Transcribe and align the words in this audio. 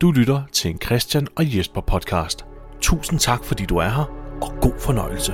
Du 0.00 0.10
lytter 0.10 0.42
til 0.52 0.70
en 0.70 0.78
Christian 0.84 1.28
og 1.36 1.56
Jesper 1.56 1.80
podcast. 1.80 2.44
Tusind 2.80 3.20
tak, 3.20 3.44
fordi 3.44 3.64
du 3.64 3.76
er 3.76 3.88
her, 3.88 4.04
og 4.42 4.52
god 4.60 4.80
fornøjelse. 4.80 5.32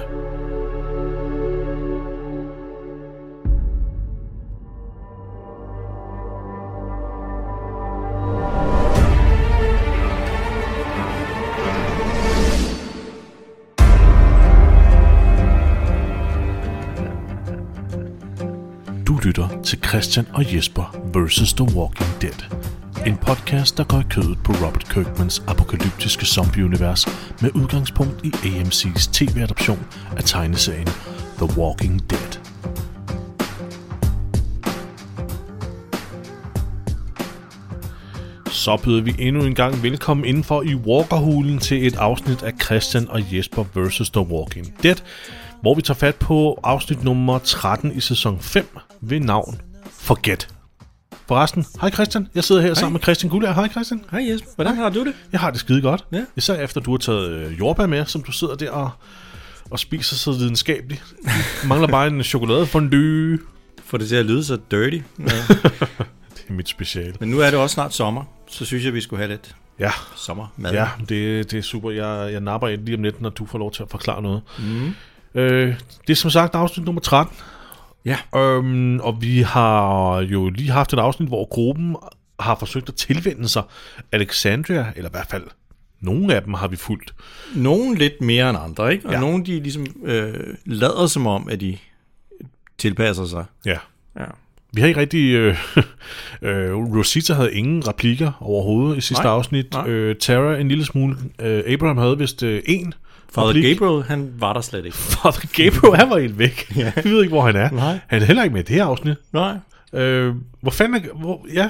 Du 19.07 19.19
lytter 19.25 19.63
til 19.63 19.79
Christian 19.85 20.27
og 20.35 20.55
Jesper 20.55 20.97
vs. 21.15 21.53
The 21.53 21.77
Walking 21.77 22.23
Dead. 22.23 22.82
En 23.07 23.17
podcast, 23.17 23.79
der 23.79 23.85
går 23.85 24.01
i 24.01 24.05
kødet 24.11 24.39
på 24.45 24.53
Robert 24.53 24.89
Kirkmans 24.89 25.43
apokalyptiske 25.47 26.27
zombieunivers 26.27 27.07
med 27.41 27.51
udgangspunkt 27.55 28.25
i 28.25 28.29
AMC's 28.29 29.13
tv-adoption 29.13 29.87
af 30.17 30.25
tegneserien 30.25 30.87
The 31.37 31.59
Walking 31.59 32.11
Dead. 32.11 32.41
Så 38.51 38.81
byder 38.85 39.03
vi 39.03 39.15
endnu 39.19 39.45
en 39.45 39.55
gang 39.55 39.83
velkommen 39.83 40.27
indenfor 40.27 40.63
i 40.63 40.75
Walkerhulen 40.75 41.59
til 41.59 41.87
et 41.87 41.97
afsnit 41.97 42.43
af 42.43 42.53
Christian 42.65 43.09
og 43.09 43.37
Jesper 43.37 43.65
vs. 43.75 44.11
The 44.11 44.27
Walking 44.27 44.83
Dead, 44.83 44.97
hvor 45.61 45.75
vi 45.75 45.83
tager 45.83 45.99
fat 45.99 46.17
på 46.17 46.61
afsnit 46.65 47.05
nummer 47.05 47.39
13 47.39 47.93
i 47.93 48.01
sæson 48.01 48.41
5 48.41 48.79
ved 49.01 49.21
navn 49.21 49.61
Forget. 49.91 50.52
Forresten, 51.33 51.67
hej 51.81 51.91
Christian, 51.91 52.29
jeg 52.35 52.45
sidder 52.45 52.61
her 52.61 52.69
hej. 52.69 52.75
sammen 52.75 52.93
med 52.93 53.01
Christian 53.01 53.31
Gullager. 53.31 53.55
Hej 53.55 53.69
Christian. 53.69 54.05
Hej 54.11 54.31
Jesper, 54.31 54.51
hvordan 54.55 54.77
har 54.77 54.91
du 54.91 55.05
det? 55.05 55.15
Jeg 55.33 55.41
har 55.41 55.51
det 55.51 55.61
skide 55.61 55.83
godt. 55.83 56.05
Ja. 56.13 56.25
Især 56.37 56.55
efter 56.55 56.81
du 56.81 56.91
har 56.91 56.99
taget 56.99 57.31
øh, 57.31 57.59
jordbær 57.59 57.87
med, 57.87 58.07
som 58.07 58.23
du 58.23 58.33
sidder 58.33 58.55
der 58.55 58.71
og, 58.71 58.91
og 59.71 59.79
spiser 59.79 60.17
så 60.17 60.33
videnskabeligt. 60.33 61.03
Mangler 61.69 61.89
bare 61.89 62.07
en 62.07 62.23
chokoladefondue. 62.23 63.39
Får 63.85 63.99
det 63.99 64.09
til 64.09 64.17
at 64.17 64.27
lyde 64.27 64.45
så 64.45 64.59
dirty. 64.71 64.99
Ja. 65.19 65.25
Det 66.35 66.45
er 66.49 66.53
mit 66.53 66.69
speciale. 66.69 67.15
Men 67.21 67.29
nu 67.29 67.39
er 67.41 67.51
det 67.51 67.59
også 67.59 67.75
snart 67.75 67.95
sommer, 67.95 68.25
så 68.49 68.65
synes 68.65 68.85
jeg, 68.85 68.95
vi 68.95 69.01
skulle 69.01 69.19
have 69.19 69.31
lidt 69.31 69.57
Ja, 69.79 69.91
sommermad. 70.17 70.73
ja 70.73 70.89
det, 70.99 71.51
det 71.51 71.59
er 71.59 71.63
super. 71.63 71.91
Jeg, 71.91 72.33
jeg 72.33 72.41
napper 72.41 72.69
ind 72.69 72.85
lige 72.85 72.97
om 72.97 73.03
lidt, 73.03 73.21
når 73.21 73.31
du 73.31 73.47
får 73.47 73.59
lov 73.59 73.73
til 73.73 73.83
at 73.83 73.91
forklare 73.91 74.23
noget. 74.23 74.43
Mm. 74.59 74.95
Øh, 75.35 75.75
det 76.07 76.13
er 76.13 76.17
som 76.17 76.31
sagt 76.31 76.55
afsnit 76.55 76.87
nummer 76.87 77.01
13. 77.01 77.37
Ja. 78.05 78.17
Øhm, 78.37 79.01
og 79.01 79.23
vi 79.23 79.41
har 79.41 80.21
jo 80.21 80.49
lige 80.49 80.71
haft 80.71 80.93
et 80.93 80.99
afsnit, 80.99 81.29
hvor 81.29 81.49
gruppen 81.49 81.97
har 82.41 82.55
forsøgt 82.55 82.89
at 82.89 82.95
tilvende 82.95 83.49
sig 83.49 83.63
Alexandria, 84.13 84.87
eller 84.97 85.09
i 85.11 85.13
hvert 85.13 85.27
fald 85.31 85.45
nogle 86.01 86.35
af 86.35 86.43
dem 86.43 86.55
har 86.55 86.69
vi 86.69 86.77
fulgt. 86.77 87.15
Nogle 87.55 87.99
lidt 87.99 88.21
mere 88.21 88.51
end 88.51 88.59
andre, 88.65 88.93
ikke? 88.93 89.07
Og 89.07 89.13
Ja. 89.13 89.21
nogle, 89.21 89.45
de 89.45 89.61
ligesom 89.61 89.87
øh, 90.05 90.35
lader 90.67 91.07
som 91.07 91.27
om, 91.27 91.49
at 91.49 91.61
de 91.61 91.79
tilpasser 92.79 93.27
sig. 93.27 93.45
Ja. 93.67 93.79
Ja. 94.19 94.25
Vi 94.75 94.81
har 94.81 94.89
ikke 94.89 95.01
rigtig... 95.01 95.33
Øh, 95.35 95.57
øh, 96.43 96.75
Rosita 96.75 97.35
havde 97.35 97.55
ingen 97.55 97.89
replikker 97.89 98.33
overhovedet 98.41 98.99
i 98.99 99.01
sidste 99.01 99.25
Nej, 99.25 99.33
afsnit. 99.33 99.73
nej. 99.73 99.89
Øh, 99.89 100.17
Tara 100.17 100.57
en 100.57 100.69
lille 100.69 100.85
smule. 100.85 101.17
Øh, 101.41 101.63
Abraham 101.67 101.99
havde 101.99 102.19
vist 102.19 102.43
øh, 102.43 102.63
en 102.67 102.95
Father 103.35 103.49
replik. 103.49 103.79
Gabriel, 103.79 104.03
han 104.03 104.33
var 104.39 104.53
der 104.53 104.61
slet 104.61 104.85
ikke. 104.85 104.97
Father 105.23 105.47
Gabriel, 105.71 105.97
han 105.97 106.11
var 106.11 106.19
helt 106.19 106.39
væk. 106.39 106.67
Ja. 106.77 106.93
Vi 107.05 107.11
ved 107.11 107.23
ikke, 107.23 107.33
hvor 107.33 107.43
han 107.47 107.57
er. 107.57 107.71
Nej. 107.71 107.99
Han 108.07 108.23
er 108.23 108.27
heller 108.27 108.43
ikke 108.43 108.53
med 108.55 108.61
i 108.63 108.67
det 108.67 108.77
her 108.77 108.85
afsnit. 108.85 109.17
Nej, 109.33 109.57
Øh, 109.95 110.35
hvor 110.61 110.71
fanden 110.71 111.05
er... 111.05 111.15
Hvor, 111.15 111.47
ja, 111.55 111.69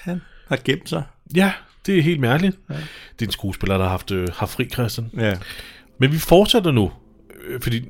han 0.00 0.20
har 0.48 0.58
gemt 0.64 0.88
sig. 0.88 1.02
ja, 1.34 1.52
det 1.86 1.98
er 1.98 2.02
helt 2.02 2.20
mærkeligt. 2.20 2.56
Ja. 2.70 2.74
Det 2.74 3.22
er 3.22 3.26
en 3.26 3.32
skuespiller, 3.32 3.76
der 3.76 3.84
har 3.84 3.90
haft, 3.90 4.10
øh, 4.10 4.28
haft 4.34 4.52
fri, 4.52 4.68
Christian. 4.72 5.10
Ja. 5.18 5.34
Men 6.00 6.12
vi 6.12 6.18
fortsætter 6.18 6.70
nu, 6.70 6.90
øh, 7.48 7.60
fordi 7.60 7.84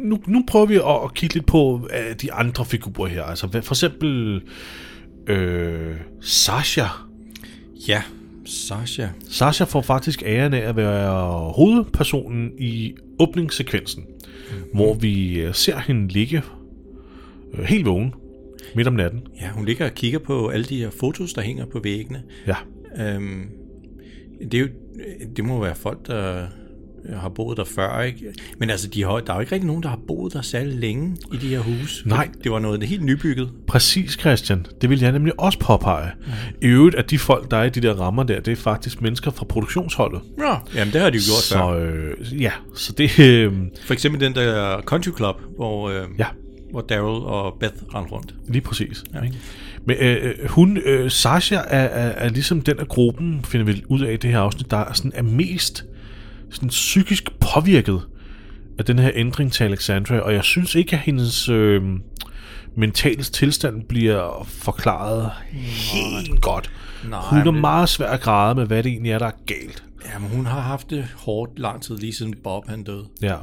nu, 0.00 0.20
nu 0.26 0.44
prøver 0.48 0.66
vi 0.66 0.74
at, 0.76 0.82
at 1.04 1.14
kigge 1.14 1.34
lidt 1.34 1.46
på 1.46 1.88
øh, 1.94 2.14
de 2.22 2.32
andre 2.32 2.64
figurer 2.64 3.08
her. 3.08 3.22
Altså 3.24 3.48
for 3.62 3.72
eksempel 3.72 4.42
øh, 5.26 5.96
Sasha. 6.22 6.84
Ja, 7.88 8.02
Sasha. 8.44 9.06
Sasha 9.28 9.64
får 9.64 9.80
faktisk 9.80 10.22
æren 10.26 10.54
af 10.54 10.68
at 10.68 10.76
være 10.76 11.52
hovedpersonen 11.52 12.52
i 12.58 12.94
åbningssekvensen, 13.18 14.04
mm. 14.04 14.56
hvor 14.74 14.94
vi 14.94 15.40
øh, 15.40 15.54
ser 15.54 15.78
hende 15.78 16.08
ligge 16.08 16.42
øh, 17.54 17.64
helt 17.64 17.86
vågen 17.86 18.14
midt 18.74 18.88
om 18.88 18.94
natten. 18.94 19.20
Ja, 19.40 19.48
hun 19.48 19.64
ligger 19.64 19.86
og 19.86 19.94
kigger 19.94 20.18
på 20.18 20.48
alle 20.48 20.64
de 20.64 20.78
her 20.78 20.90
fotos, 20.90 21.32
der 21.32 21.42
hænger 21.42 21.66
på 21.66 21.80
væggene. 21.84 22.22
Ja, 22.46 22.56
Øhm, 22.98 23.48
det, 24.50 24.54
er 24.54 24.58
jo, 24.58 24.68
det 25.36 25.44
må 25.44 25.60
være 25.60 25.74
folk, 25.74 26.06
der 26.06 26.46
har 27.16 27.28
boet 27.28 27.56
der 27.56 27.64
før, 27.64 28.00
ikke? 28.00 28.24
Men 28.58 28.70
altså, 28.70 28.88
de 28.88 29.02
har, 29.02 29.10
der 29.20 29.32
er 29.32 29.36
jo 29.36 29.40
ikke 29.40 29.52
rigtig 29.52 29.66
nogen, 29.66 29.82
der 29.82 29.88
har 29.88 29.98
boet 30.08 30.32
der 30.32 30.42
særlig 30.42 30.74
længe 30.78 31.16
i 31.32 31.36
de 31.36 31.48
her 31.48 31.58
huse. 31.58 32.08
Nej. 32.08 32.28
Det 32.44 32.52
var 32.52 32.58
noget 32.58 32.82
helt 32.82 33.02
nybygget. 33.04 33.48
præcis 33.66 34.12
Christian. 34.20 34.66
Det 34.80 34.90
vil 34.90 35.00
jeg 35.00 35.12
nemlig 35.12 35.40
også 35.40 35.58
påpege. 35.58 36.10
Mm. 36.26 36.32
I 36.62 36.66
øvrigt, 36.66 36.96
at 36.96 37.10
de 37.10 37.18
folk, 37.18 37.50
der 37.50 37.56
er 37.56 37.64
i 37.64 37.70
de 37.70 37.80
der 37.80 37.94
rammer 37.94 38.22
der, 38.22 38.40
det 38.40 38.52
er 38.52 38.56
faktisk 38.56 39.02
mennesker 39.02 39.30
fra 39.30 39.44
produktionsholdet. 39.44 40.20
Ja. 40.38 40.54
Jamen, 40.74 40.92
det 40.92 41.00
har 41.00 41.10
de 41.10 41.16
jo 41.16 41.22
gjort 41.26 41.58
før. 41.58 41.72
Så 41.72 41.78
øh, 41.78 42.42
ja, 42.42 42.52
så 42.76 42.92
det... 42.92 43.18
Øh, 43.18 43.52
For 43.84 43.92
eksempel 43.92 44.20
den 44.20 44.34
der 44.34 44.80
country 44.80 45.10
club, 45.16 45.36
hvor, 45.56 45.88
øh, 45.88 46.02
ja, 46.18 46.26
hvor 46.70 46.80
Daryl 46.80 47.22
og 47.24 47.56
Beth 47.60 47.74
rendte 47.94 48.12
rundt. 48.12 48.34
lige 48.48 48.62
præcis. 48.62 49.04
Ja. 49.14 49.22
Ikke? 49.22 49.36
Men 49.86 49.96
øh, 49.96 50.34
hun, 50.48 50.76
øh, 50.76 51.10
Sasha 51.10 51.56
er, 51.56 51.60
er, 51.68 52.08
er 52.08 52.28
ligesom 52.28 52.60
den 52.60 52.78
af 52.78 52.88
gruppen, 52.88 53.40
finder 53.44 53.66
vi 53.66 53.82
ud 53.88 54.00
af 54.00 54.12
i 54.12 54.16
det 54.16 54.30
her 54.30 54.38
afsnit, 54.38 54.70
der 54.70 54.76
er, 54.76 54.92
sådan, 54.92 55.12
er 55.14 55.22
mest 55.22 55.84
sådan 56.50 56.68
psykisk 56.68 57.30
påvirket 57.40 58.00
af 58.78 58.84
den 58.84 58.98
her 58.98 59.10
ændring 59.14 59.52
til 59.52 59.64
Alexandra, 59.64 60.18
og 60.18 60.34
jeg 60.34 60.44
synes 60.44 60.74
ikke, 60.74 60.92
at 60.96 61.02
hendes 61.02 61.48
øh, 61.48 61.82
mentale 62.76 63.22
tilstand 63.22 63.82
bliver 63.88 64.46
forklaret 64.48 65.30
helt 65.52 66.40
godt. 66.42 66.70
Nej, 67.08 67.20
Hun 67.20 67.38
er 67.38 67.50
men- 67.50 67.60
meget 67.60 67.88
svær 67.88 68.10
at 68.10 68.20
græde 68.20 68.54
med, 68.54 68.66
hvad 68.66 68.82
det 68.82 68.90
egentlig 68.92 69.12
er, 69.12 69.18
der 69.18 69.26
er 69.26 69.36
galt. 69.46 69.84
Ja, 70.14 70.18
men 70.18 70.28
hun 70.28 70.46
har 70.46 70.60
haft 70.60 70.90
det 70.90 71.06
hårdt 71.16 71.58
lang 71.58 71.82
tid, 71.82 71.96
lige 71.96 72.14
siden 72.14 72.34
Bob 72.44 72.68
han 72.68 72.82
døde. 72.84 73.04
Ja. 73.22 73.28
Ja. 73.28 73.36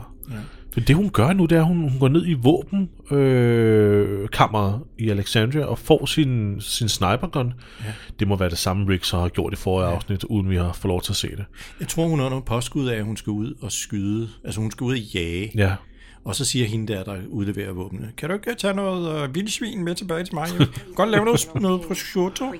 Men 0.77 0.83
det 0.83 0.95
hun 0.95 1.09
gør 1.09 1.33
nu, 1.33 1.45
det 1.45 1.55
er, 1.55 1.61
at 1.61 1.67
hun, 1.67 1.89
hun 1.89 1.99
går 1.99 2.07
ned 2.07 2.27
i 2.27 2.33
våbenkammeret 2.33 3.11
øh, 3.11 4.29
kammeret 4.29 4.81
i 4.97 5.09
Alexandria 5.09 5.65
og 5.65 5.79
får 5.79 6.05
sin, 6.05 6.61
sin 6.61 6.89
snipergun. 6.89 7.53
Ja. 7.85 7.93
Det 8.19 8.27
må 8.27 8.35
være 8.35 8.49
det 8.49 8.57
samme, 8.57 8.93
Rick 8.93 9.05
så 9.05 9.17
har 9.17 9.29
gjort 9.29 9.53
i 9.53 9.55
forrige 9.55 9.87
ja. 9.87 9.95
afsnit, 9.95 10.23
uden 10.23 10.49
vi 10.49 10.55
har 10.55 10.73
fået 10.73 10.89
lov 10.89 11.01
til 11.01 11.11
at 11.11 11.15
se 11.15 11.27
det. 11.27 11.45
Jeg 11.79 11.87
tror, 11.87 12.07
hun 12.07 12.19
er 12.19 12.25
under 12.25 12.39
påskud 12.39 12.87
af, 12.87 12.95
at 12.95 13.03
hun 13.03 13.17
skal 13.17 13.31
ud 13.31 13.53
og 13.61 13.71
skyde. 13.71 14.29
Altså, 14.43 14.61
hun 14.61 14.71
skal 14.71 14.83
ud 14.85 14.91
og 14.91 14.99
jage. 14.99 15.51
Ja, 15.55 15.75
Og 16.23 16.35
så 16.35 16.45
siger 16.45 16.65
hende 16.65 16.93
der, 16.93 17.03
der 17.03 17.15
udleverer 17.29 17.73
våbnene, 17.73 18.11
kan 18.17 18.29
du 18.29 18.35
ikke 18.35 18.55
tage 18.55 18.73
noget 18.73 19.23
øh, 19.23 19.35
vildsvin 19.35 19.83
med 19.83 19.95
tilbage 19.95 20.23
til 20.23 20.35
mig? 20.35 20.47
Jeg 20.51 20.59
vil 20.59 20.69
godt 20.95 21.09
lave 21.09 21.25
noget, 21.25 21.49
noget 21.61 21.81
prosciutto. 21.81 22.53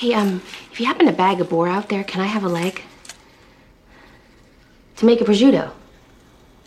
Hey, 0.00 0.16
um, 0.16 0.40
if 0.72 0.80
you 0.80 0.86
happen 0.86 1.06
to 1.06 1.12
bag 1.12 1.40
a 1.40 1.44
boar 1.44 1.76
out 1.76 1.84
there, 1.88 2.04
can 2.04 2.24
I 2.24 2.28
have 2.28 2.56
a 2.56 2.62
leg? 2.62 2.72
To 4.96 5.06
make 5.06 5.20
a 5.20 5.24
prosciutto. 5.24 5.60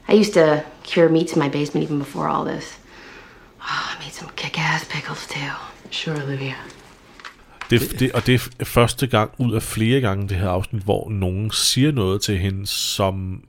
I 0.09 0.13
used 0.13 0.33
to 0.33 0.63
cure 0.83 1.09
meats 1.09 1.33
in 1.33 1.39
my 1.41 1.49
basement 1.49 1.83
even 1.85 1.99
before 1.99 2.27
all 2.29 2.45
this. 2.45 2.79
Oh, 3.59 3.95
I 3.95 4.03
made 4.03 4.13
some 4.13 4.31
kick-ass 4.35 4.85
pickles 4.89 5.27
too. 5.27 5.51
Sure, 5.91 6.23
Olivia. 6.23 6.55
det, 7.69 7.99
det, 7.99 8.11
og 8.11 8.25
det 8.25 8.51
er 8.59 8.65
første 8.65 9.07
gang 9.07 9.31
ud 9.37 9.53
af 9.53 9.63
flere 9.63 10.01
gange 10.01 10.29
det 10.29 10.37
her 10.37 10.49
afsnit, 10.49 10.83
hvor 10.83 11.09
nogen 11.09 11.51
siger 11.51 11.91
noget 11.91 12.21
til 12.21 12.37
hende, 12.37 12.67
som 12.67 13.43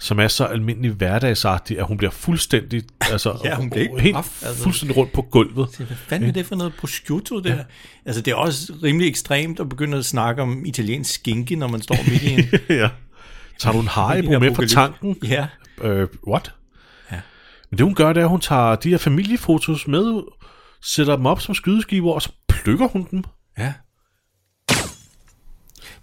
som 0.00 0.20
er 0.20 0.28
så 0.28 0.44
almindelig 0.44 0.90
hverdagsagtig, 0.90 1.78
at 1.78 1.86
hun 1.86 1.96
bliver 1.96 2.10
fuldstændig, 2.10 2.82
altså, 3.12 3.38
Ja, 3.44 3.54
hun 3.54 3.70
bliver 3.70 4.00
helt 4.00 4.14
paf, 4.14 4.42
altså. 4.42 4.62
fuldstændig 4.62 4.96
rundt 4.96 5.12
på 5.12 5.22
gulvet. 5.22 5.68
Hvad 5.76 5.86
fanden 5.86 6.28
er 6.28 6.32
det 6.32 6.46
for 6.46 6.54
noget 6.54 6.74
prosciutto 6.74 7.40
der? 7.40 7.54
Ja. 7.54 7.62
Altså, 8.04 8.22
det 8.22 8.30
er 8.30 8.34
også 8.34 8.72
rimelig 8.82 9.08
ekstremt 9.08 9.60
at 9.60 9.68
begynde 9.68 9.98
at 9.98 10.04
snakke 10.04 10.42
om 10.42 10.66
italiensk 10.66 11.14
skinke, 11.14 11.56
når 11.56 11.68
man 11.68 11.82
står 11.82 11.96
midt 12.10 12.22
i 12.22 12.32
en... 12.32 12.44
ja. 12.80 12.88
Tager 13.58 13.72
du 13.72 13.80
en 13.80 13.88
Haribo 13.88 14.38
med 14.38 14.54
fra 14.54 14.66
tanken? 14.66 15.16
Ja. 15.22 15.46
Øh, 15.82 16.08
what? 16.28 16.54
Ja. 17.12 17.20
Men 17.70 17.78
det 17.78 17.84
hun 17.86 17.94
gør, 17.94 18.12
det 18.12 18.20
er, 18.20 18.24
at 18.24 18.30
hun 18.30 18.40
tager 18.40 18.76
de 18.76 18.90
her 18.90 18.98
familiefotos 18.98 19.86
med 19.86 20.22
sætter 20.82 21.16
dem 21.16 21.26
op 21.26 21.40
som 21.40 21.54
skydeskiver, 21.54 22.12
og 22.12 22.22
så 22.22 22.32
plukker 22.48 22.88
hun 22.88 23.08
dem. 23.10 23.24
Ja. 23.58 23.74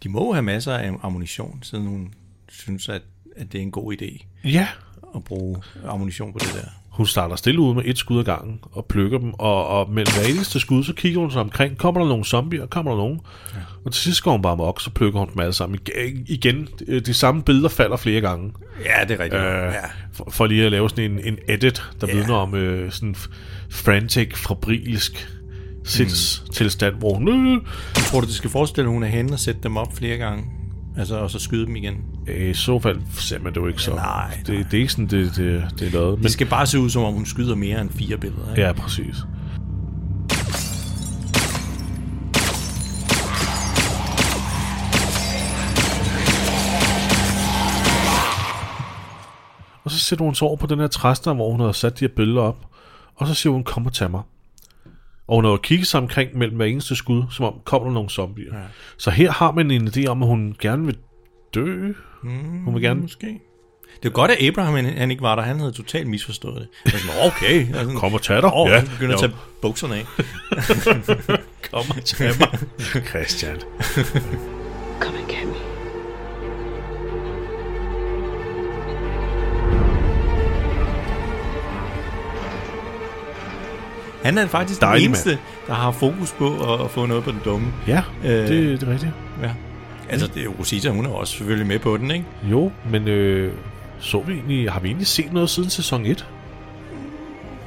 De 0.04 0.10
må 0.10 0.34
have 0.34 0.44
masser 0.44 0.74
af 0.78 0.92
ammunition, 1.02 1.64
siden 1.64 1.88
hun 1.88 2.14
synes, 2.50 2.90
at, 2.90 3.02
at 3.36 3.52
det 3.52 3.58
er 3.58 3.62
en 3.62 3.72
god 3.72 3.94
idé 4.02 4.26
Ja. 4.44 4.68
at 5.16 5.24
bruge 5.24 5.64
ammunition 5.86 6.34
på 6.34 6.40
det 6.40 6.54
der. 6.54 6.70
Hun 6.92 7.06
starter 7.06 7.36
stille 7.36 7.60
ud 7.60 7.76
med 7.76 7.84
et 7.86 7.98
skud 7.98 8.20
ad 8.20 8.24
gangen 8.24 8.60
og 8.72 8.86
plukker 8.86 9.18
dem, 9.18 9.34
og, 9.34 9.68
og 9.68 9.90
mellem 9.90 10.14
hver 10.14 10.34
eneste 10.34 10.60
skud, 10.60 10.84
så 10.84 10.94
kigger 10.94 11.20
hun 11.20 11.32
sig 11.32 11.42
omkring. 11.42 11.78
Kommer 11.78 12.02
der 12.02 12.08
nogle 12.08 12.26
zombier? 12.26 12.66
Kommer 12.66 12.92
der 12.92 12.98
nogen? 12.98 13.20
Ja. 13.54 13.60
Og 13.86 13.92
til 13.94 14.02
sidst 14.04 14.24
går 14.24 14.32
hun 14.32 14.42
bare 14.42 14.58
mok, 14.58 14.82
så 14.82 14.90
plukker 14.90 15.20
hun 15.20 15.30
dem 15.34 15.40
alle 15.40 15.54
sammen. 15.54 15.80
Igen, 15.88 16.26
igen 16.28 16.68
de, 16.88 17.00
de 17.00 17.14
samme 17.14 17.44
billeder 17.44 17.70
falder 17.70 17.98
flere 17.98 18.22
gange. 18.22 18.52
Ja, 18.86 19.06
det 19.06 19.20
er 19.20 19.24
rigtigt. 19.24 19.42
Øh, 19.44 19.48
ja. 19.48 19.72
for, 20.14 20.28
for 20.32 20.46
lige 20.48 20.66
at 20.66 20.72
lave 20.72 20.90
sådan 20.90 21.12
en, 21.12 21.20
en 21.26 21.38
edit, 21.48 21.84
der 22.02 22.08
Ja. 22.08 22.14
vidner 22.16 22.34
om 22.36 22.56
øh, 22.56 22.92
sådan 22.92 23.16
frantic, 23.70 24.38
fabrilsk 24.38 25.28
sindstilstand, 25.86 26.96
hvor 26.96 27.14
hun... 27.14 27.28
Øh, 27.56 27.62
Tror 27.94 28.20
du, 28.22 28.26
det 28.28 28.36
skal 28.36 28.50
forestille, 28.50 28.88
at 28.88 28.94
hun 28.94 29.04
er 29.04 29.08
henne 29.08 29.34
og 29.34 29.40
sætte 29.40 29.60
dem 29.64 29.78
op 29.78 29.98
flere 29.98 30.18
gange? 30.18 30.44
Altså, 30.98 31.16
og 31.16 31.32
så 31.32 31.40
skyde 31.40 31.66
dem 31.66 31.76
igen? 31.76 31.96
øh, 32.28 32.50
I 32.50 32.54
så 32.54 32.80
fald 32.80 33.02
ser 33.14 33.40
man 33.40 33.54
det 33.54 33.62
jo 33.62 33.68
ikke 33.68 33.82
så. 33.82 33.96
Nej, 33.96 34.38
det, 34.48 34.48
det 34.48 34.74
er 34.74 34.82
ikke 34.82 34.92
sådan, 34.92 35.08
det, 35.08 35.36
det, 35.36 35.66
det 35.80 35.88
er 35.88 35.92
lavet. 35.92 36.18
Men, 36.18 36.24
Det 36.24 36.32
skal 36.32 36.48
bare 36.48 36.66
se 36.66 36.80
ud, 36.80 36.90
som 36.90 37.04
om 37.04 37.14
hun 37.14 37.26
skyder 37.26 37.56
mere 37.56 37.82
end 37.82 37.90
fire 37.90 38.18
billeder. 38.18 38.50
Ikke? 38.50 38.62
Ja, 38.62 38.72
præcis. 38.74 39.16
Og 49.84 49.92
så 49.92 50.00
sætter 50.00 50.26
hun 50.26 50.36
sig 50.36 50.48
over 50.48 50.58
på 50.58 50.68
den 50.68 50.80
her 50.80 50.88
træstam, 50.88 51.36
hvor 51.36 51.52
hun 51.52 51.60
har 51.60 51.72
sat 51.72 52.00
de 52.00 52.06
her 52.06 52.14
billeder 52.16 52.42
op. 52.42 52.66
Og 53.16 53.28
så 53.28 53.34
siger 53.34 53.54
hun, 53.54 53.64
kom 53.64 53.86
og 53.86 53.94
tag 53.94 54.12
mig. 54.12 54.22
Og 55.32 55.36
hun 55.38 55.46
har 55.46 55.52
jo 55.52 55.58
kigget 55.58 55.88
sig 55.88 56.02
omkring 56.02 56.38
mellem 56.38 56.56
hver 56.58 56.66
eneste 56.66 56.96
skud, 56.96 57.24
som 57.32 57.46
om 57.46 57.54
kommer 57.66 57.88
der 57.88 57.94
nogle 57.94 58.10
zombier. 58.10 58.58
Ja. 58.58 58.64
Så 58.98 59.12
her 59.12 59.32
har 59.32 59.52
man 59.52 59.72
en 59.72 59.88
idé 59.88 60.06
om, 60.06 60.24
at 60.24 60.28
hun 60.30 60.56
gerne 60.62 60.86
vil 60.86 60.98
dø. 61.54 61.94
Mm, 62.24 62.64
hun 62.64 62.74
vil 62.74 62.84
gerne... 62.84 63.02
Måske. 63.02 63.40
Det 64.04 64.10
er 64.10 64.14
godt, 64.14 64.32
at 64.32 64.48
Abraham 64.48 64.74
han, 64.76 64.86
han 64.86 65.12
ikke 65.12 65.24
var 65.24 65.36
der. 65.36 65.44
Han 65.44 65.60
havde 65.60 65.72
totalt 65.72 66.08
misforstået 66.08 66.56
det. 66.56 66.68
Jeg 66.86 66.94
var 66.94 67.00
sådan, 67.00 67.28
okay. 67.28 67.74
Sådan, 67.74 67.96
Kom 67.96 68.14
og 68.14 68.22
tag 68.22 68.42
dig. 68.42 68.54
Åh, 68.54 68.70
Ja, 68.70 68.84
begynder 68.94 69.14
at 69.14 69.20
tage 69.20 69.34
bukserne 69.62 69.96
af. 69.96 70.06
Kom 71.72 71.84
og 71.98 72.06
tag 72.06 72.32
mig. 72.40 72.60
Christian. 73.10 73.58
Come 75.00 75.18
and 75.18 75.28
Han 84.24 84.38
er 84.38 84.48
faktisk 84.48 84.82
Dejlig 84.82 85.02
den 85.04 85.12
mand. 85.12 85.26
eneste, 85.28 85.38
der 85.68 85.74
har 85.74 85.92
fokus 85.92 86.32
på 86.32 86.74
at, 86.84 86.92
få 86.92 87.06
noget 87.06 87.24
på 87.24 87.32
den 87.32 87.40
dumme. 87.46 87.68
Ja, 87.88 88.02
Øh. 88.26 88.30
det, 88.30 88.50
det 88.82 88.88
er 88.88 88.92
rigtigt. 88.92 89.12
Ja. 89.44 89.50
Altså, 90.10 90.28
det 90.28 90.44
er 90.44 90.48
Rosita, 90.48 90.90
hun 90.90 91.06
er 91.06 91.10
også 91.10 91.34
selvfølgelig 91.34 91.68
med 91.68 91.80
på 91.80 91.98
den, 91.98 92.12
ikke? 92.12 92.26
Jo, 92.44 92.72
men 92.92 93.08
øh, 93.08 93.54
så 94.00 94.20
vi 94.28 94.34
egentlig, 94.34 94.72
har 94.72 94.80
vi 94.80 94.88
egentlig 94.88 95.08
set 95.08 95.34
noget 95.34 95.50
siden 95.50 95.70
sæson 95.70 96.06
1? 96.06 96.28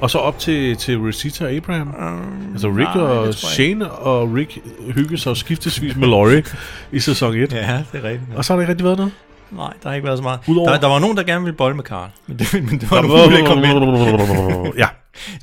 Og 0.01 0.09
så 0.09 0.17
op 0.17 0.39
til, 0.39 0.75
til 0.77 0.97
Rosita 0.97 1.45
og 1.45 1.51
Abraham. 1.51 1.87
Um, 1.87 2.51
altså 2.51 2.67
Rick 2.67 2.95
nej, 2.95 3.03
og 3.03 3.33
Shane 3.33 3.91
og 3.91 4.33
Rick 4.35 4.57
hygger 4.95 5.17
sig 5.17 5.37
skiftesvis 5.37 5.95
med 5.95 6.07
Laurie 6.07 6.43
i 6.91 6.99
sæson 6.99 7.35
1. 7.35 7.53
Ja, 7.53 7.83
det 7.91 7.99
er 7.99 8.03
rigtigt. 8.03 8.21
Og 8.35 8.45
så 8.45 8.53
har 8.53 8.57
der 8.57 8.61
ikke 8.61 8.71
rigtig 8.71 8.85
været 8.85 8.97
noget. 8.97 9.11
Nej, 9.51 9.73
der 9.83 9.89
har 9.89 9.95
ikke 9.95 10.05
været 10.07 10.17
så 10.17 10.23
meget. 10.23 10.39
Udover- 10.47 10.69
Der, 10.69 10.79
der 10.79 10.87
var 10.87 10.99
nogen, 10.99 11.17
der 11.17 11.23
gerne 11.23 11.43
ville 11.43 11.57
bolle 11.57 11.75
med 11.75 11.83
Karl. 11.83 12.09
Men 12.27 12.39
det, 12.39 12.53
men 12.53 12.79
det 12.81 12.91
var 12.91 12.99
en 12.99 13.05
ulækker 13.11 13.55
mand. 13.55 14.73
ja, 14.83 14.87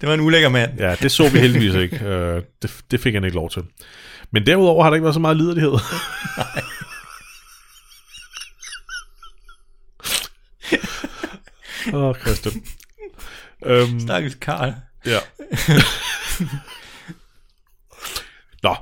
Det 0.00 0.08
var 0.08 0.14
en 0.14 0.20
ulækker 0.20 0.48
mand. 0.48 0.78
ja, 0.78 0.94
det 0.94 1.12
så 1.12 1.28
vi 1.28 1.38
heldigvis 1.38 1.74
ikke. 1.74 2.04
Øh, 2.06 2.42
det, 2.62 2.84
det 2.90 3.00
fik 3.00 3.14
han 3.14 3.24
ikke 3.24 3.36
lov 3.36 3.50
til. 3.50 3.62
Men 4.32 4.46
derudover 4.46 4.82
har 4.82 4.90
der 4.90 4.94
ikke 4.94 5.04
været 5.04 5.14
så 5.14 5.20
meget 5.20 5.36
liderlighed. 5.36 5.72
Åh, 11.92 12.02
oh, 12.04 12.14
Christian. 12.16 12.54
Øhm, 13.64 14.00
Stakkels 14.00 14.34
Karl. 14.34 14.72
Ja. 15.06 15.18
Nå. 18.62 18.76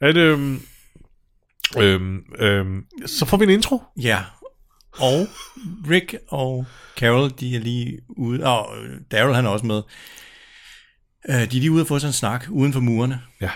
At, 0.00 0.16
øhm, 0.16 0.62
øhm, 1.78 2.18
øhm, 2.38 2.84
så 3.06 3.24
får 3.26 3.36
vi 3.36 3.44
en 3.44 3.50
intro. 3.50 3.82
Ja. 4.02 4.22
Og 4.98 5.28
Rick 5.90 6.14
og 6.28 6.66
Carol, 6.96 7.30
de 7.40 7.56
er 7.56 7.60
lige 7.60 7.98
ude. 8.08 8.44
Og 8.46 8.76
øh, 8.78 9.00
Daryl, 9.12 9.34
han 9.34 9.46
er 9.46 9.50
også 9.50 9.66
med. 9.66 9.82
Øh, 11.28 11.34
De 11.34 11.42
er 11.42 11.46
lige 11.46 11.70
ude 11.72 11.82
og 11.82 11.86
få 11.86 11.98
sig 11.98 12.06
en 12.06 12.12
snak 12.12 12.46
uden 12.50 12.72
for 12.72 12.80
murene. 12.80 13.20
Ja. 13.40 13.50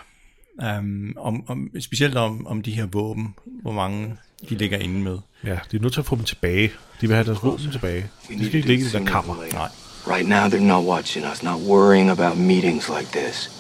Um, 0.79 1.15
om, 1.17 1.45
om, 1.49 1.71
specielt 1.81 2.17
om, 2.17 2.47
om 2.47 2.63
de 2.63 2.71
her 2.71 2.87
våben, 2.87 3.35
hvor 3.63 3.73
mange 3.73 4.17
de 4.49 4.55
ligger 4.55 4.79
inde 4.79 5.01
med. 5.01 5.19
Ja, 5.45 5.59
de 5.71 5.77
er 5.77 5.81
nødt 5.81 5.93
til 5.93 6.01
at 6.01 6.07
få 6.07 6.17
dem 6.17 6.25
tilbage. 6.25 6.73
De 7.01 7.07
vil 7.07 7.15
have 7.15 7.27
deres 7.27 7.43
våben 7.43 7.71
tilbage. 7.73 8.07
De 8.29 8.45
skal 8.45 8.55
ikke 8.57 8.69
ligge 8.69 8.85
i 8.87 8.89
der 8.89 9.05
kammer. 9.05 9.37
Nej. 9.53 9.69
Right 10.07 10.29
now, 10.29 10.39
they're 10.49 10.63
not 10.75 10.85
watching 10.85 11.27
us, 11.33 11.43
not 11.43 11.61
worrying 11.61 12.11
about 12.11 12.37
meetings 12.39 12.89
like 12.99 13.11
this. 13.21 13.51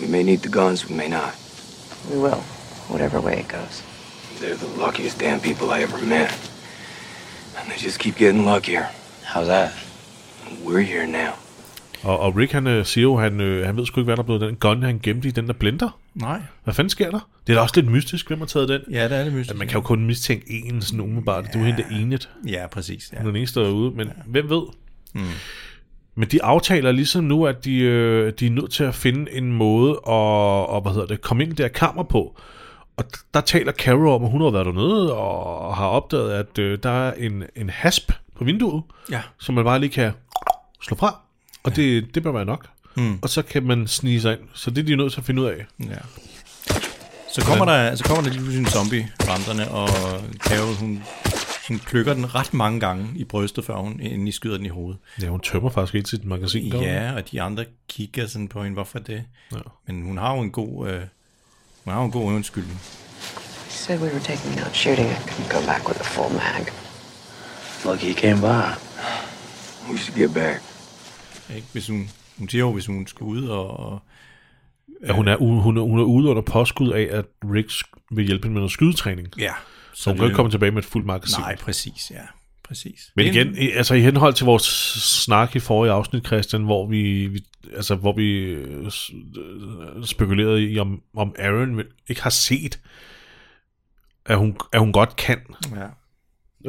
We 0.00 0.08
may 0.08 0.22
need 0.22 0.38
the 0.38 0.52
guns, 0.52 0.88
we 0.90 0.96
may 0.96 1.08
not. 1.08 1.32
We 2.10 2.18
will, 2.18 2.42
whatever 2.90 3.20
way 3.20 3.40
it 3.40 3.48
goes. 3.48 3.84
They're 4.40 4.56
the 4.56 4.80
luckiest 4.80 5.20
damn 5.20 5.40
people 5.40 5.66
I 5.78 5.82
ever 5.82 6.06
met. 6.06 6.51
And 7.62 7.70
they 7.70 7.86
just 7.86 7.98
keep 7.98 8.16
getting 8.16 8.44
luckier. 8.44 8.84
How's 9.34 9.46
that? 9.46 9.70
We're 10.64 10.80
here 10.80 11.06
now. 11.06 11.32
Og, 12.02 12.20
og 12.20 12.36
Rick, 12.36 12.52
han 12.52 12.66
øh, 12.66 12.86
siger 12.86 13.02
jo, 13.02 13.16
han, 13.16 13.40
øh, 13.40 13.66
han 13.66 13.76
ved 13.76 13.86
sgu 13.86 14.00
ikke, 14.00 14.04
hvad 14.04 14.16
der 14.16 14.22
er 14.22 14.24
blevet 14.24 14.40
den 14.40 14.56
gun, 14.56 14.82
han 14.82 15.00
gemte 15.02 15.28
i 15.28 15.30
den 15.30 15.46
der 15.46 15.52
blender. 15.52 15.98
Nej. 16.14 16.40
Hvad 16.64 16.74
fanden 16.74 16.90
sker 16.90 17.10
der? 17.10 17.28
Det 17.46 17.52
er 17.52 17.56
da 17.56 17.62
også 17.62 17.80
lidt 17.80 17.90
mystisk, 17.90 18.26
hvem 18.26 18.38
har 18.38 18.46
taget 18.46 18.68
den. 18.68 18.80
Ja, 18.90 19.08
det 19.08 19.18
er 19.18 19.24
det 19.24 19.32
mystisk. 19.32 19.50
At 19.50 19.58
man 19.58 19.68
kan 19.68 19.74
jo 19.74 19.80
kun 19.80 20.06
mistænke 20.06 20.64
en 20.64 20.82
sådan 20.82 21.00
umiddelbart. 21.00 21.44
Det 21.44 21.54
er 21.54 21.58
jo 21.58 21.64
hende 21.64 21.82
der 21.82 21.96
enigt. 21.96 22.28
Ja, 22.46 22.66
præcis. 22.66 23.10
Ja. 23.12 23.18
Hun 23.18 23.26
er 23.26 23.30
den 23.30 23.36
eneste 23.36 23.60
derude, 23.60 23.90
men 23.90 24.06
ja. 24.06 24.12
hvem 24.26 24.50
ved? 24.50 24.62
Mm. 25.12 25.22
Men 26.14 26.28
de 26.28 26.42
aftaler 26.42 26.92
ligesom 26.92 27.24
nu, 27.24 27.46
at 27.46 27.64
de, 27.64 27.78
øh, 27.78 28.32
de 28.40 28.46
er 28.46 28.50
nødt 28.50 28.72
til 28.72 28.84
at 28.84 28.94
finde 28.94 29.32
en 29.32 29.52
måde 29.52 29.90
at, 29.90 29.98
og, 30.68 30.80
hvad 30.80 30.92
hedder 30.92 31.06
det, 31.06 31.20
komme 31.20 31.42
ind 31.42 31.52
i 31.52 31.56
det 31.56 31.64
her 31.64 31.70
kammer 31.72 32.02
på. 32.02 32.38
Og 32.96 33.04
der 33.34 33.40
taler 33.40 33.72
Carol 33.72 34.08
om, 34.08 34.24
at 34.24 34.30
hun 34.30 34.40
har 34.40 34.50
været 34.50 34.66
dernede 34.66 35.14
og 35.16 35.76
har 35.76 35.86
opdaget, 35.86 36.32
at 36.32 36.58
øh, 36.58 36.78
der 36.82 36.90
er 36.90 37.12
en, 37.14 37.42
en 37.56 37.70
hasp 37.70 38.12
på 38.36 38.44
vinduet, 38.44 38.82
Ja. 39.10 39.20
som 39.38 39.54
man 39.54 39.64
bare 39.64 39.78
lige 39.78 39.90
kan 39.90 40.12
slå 40.82 40.96
fra. 40.96 41.18
Og 41.62 41.70
ja. 41.76 41.82
det, 41.82 42.14
det 42.14 42.22
bør 42.22 42.32
være 42.32 42.44
nok. 42.44 42.66
Mm. 42.96 43.18
Og 43.22 43.28
så 43.28 43.42
kan 43.42 43.62
man 43.62 43.86
snige 43.86 44.20
sig 44.20 44.32
ind. 44.32 44.48
Så 44.54 44.70
det 44.70 44.78
er 44.78 44.82
de 44.86 44.96
nødt 44.96 45.12
til 45.12 45.20
at 45.20 45.24
finde 45.26 45.42
ud 45.42 45.46
af. 45.46 45.66
Ja. 45.80 45.86
Så 47.32 47.40
kommer, 47.44 47.64
der, 47.64 47.94
så 47.94 48.04
kommer 48.04 48.22
der 48.22 48.30
lige 48.30 48.38
pludselig 48.40 48.60
en 48.66 48.70
zombie 48.70 49.08
vandrende, 49.26 49.68
og 49.70 49.88
Carol, 50.38 50.74
hun, 50.74 51.02
hun 51.68 51.78
plukker 51.78 52.14
den 52.14 52.34
ret 52.34 52.54
mange 52.54 52.80
gange 52.80 53.08
i 53.16 53.24
brystet, 53.24 53.64
før 53.64 53.76
hun 53.76 54.00
endelig 54.00 54.34
skyder 54.34 54.56
den 54.56 54.66
i 54.66 54.68
hovedet. 54.68 54.98
Ja, 55.22 55.28
hun 55.28 55.40
tømmer 55.40 55.70
faktisk 55.70 55.94
ikke 55.94 56.08
sit 56.10 56.24
magasin. 56.24 56.72
Ja, 56.72 57.12
og 57.14 57.30
de 57.30 57.42
andre 57.42 57.64
kigger 57.88 58.26
sådan 58.26 58.48
på 58.48 58.62
hende, 58.62 58.74
hvorfor 58.74 58.98
det? 58.98 59.24
Ja. 59.52 59.56
Men 59.86 60.02
hun 60.02 60.18
har 60.18 60.34
jo 60.34 60.40
en 60.40 60.50
god, 60.50 60.88
øh, 60.88 61.00
hun 61.84 61.92
har 61.94 62.02
en 62.04 62.10
god 62.10 62.32
undskyldning. 62.32 62.80
Said 63.68 64.00
we 64.00 64.06
were 64.06 64.20
taking 64.20 64.60
out 64.64 64.76
shooting. 64.76 65.08
I 65.10 65.14
couldn't 65.14 65.52
go 65.60 65.66
back 65.66 65.88
with 65.88 66.00
a 66.00 66.04
full 66.04 66.32
mag. 66.32 66.66
Lucky 67.84 68.06
he 68.06 68.14
came 68.14 68.36
by. 68.40 68.68
We 69.90 69.98
should 69.98 70.18
get 70.20 70.34
back. 70.34 70.62
Ikke? 71.56 71.66
Hvis 71.72 71.88
hun, 71.88 72.10
hun 72.38 72.48
siger 72.48 72.60
jo, 72.60 72.72
hvis 72.72 72.86
hun 72.86 73.06
skal 73.06 73.24
ud 73.24 73.46
og... 73.48 73.80
og 73.80 73.98
Ja, 75.06 75.12
hun, 75.12 75.28
er, 75.28 75.36
hun, 75.36 75.76
er, 75.76 75.82
hun 75.82 75.98
er 75.98 76.02
ude 76.02 76.28
under 76.28 76.42
påskud 76.42 76.90
af, 76.90 77.08
at 77.10 77.24
Rick 77.54 77.70
vil 78.10 78.26
hjælpe 78.26 78.44
hende 78.44 78.52
med 78.54 78.60
noget 78.60 78.72
skydetræning. 78.72 79.28
ja, 79.38 79.52
Så 79.94 80.10
hun 80.10 80.16
kan 80.16 80.24
ikke 80.26 80.34
komme 80.34 80.50
tilbage 80.50 80.70
med 80.70 80.82
et 80.82 80.88
fuldt 80.88 81.06
magasin. 81.06 81.40
Nej, 81.40 81.56
præcis, 81.56 82.10
ja. 82.10 82.22
Præcis. 82.72 83.10
Men 83.16 83.26
igen, 83.26 83.56
i- 83.58 83.70
altså 83.70 83.94
i 83.94 84.00
henhold 84.00 84.34
til 84.34 84.46
vores 84.46 84.62
snak 85.22 85.56
i 85.56 85.58
forrige 85.58 85.92
afsnit, 85.92 86.26
Christian, 86.26 86.62
hvor 86.62 86.86
vi, 86.86 87.26
vi 87.26 87.44
altså 87.76 87.94
hvor 87.94 88.12
vi 88.16 88.32
øh, 88.38 88.84
øh, 88.86 90.04
spekulerede 90.04 90.70
i, 90.70 90.78
om, 90.78 91.02
om 91.16 91.34
Aaron 91.38 91.80
ikke 92.08 92.22
har 92.22 92.30
set, 92.30 92.80
at 94.26 94.38
hun, 94.38 94.56
at 94.72 94.80
hun 94.80 94.92
godt 94.92 95.16
kan 95.16 95.38
Ja. 95.76 95.86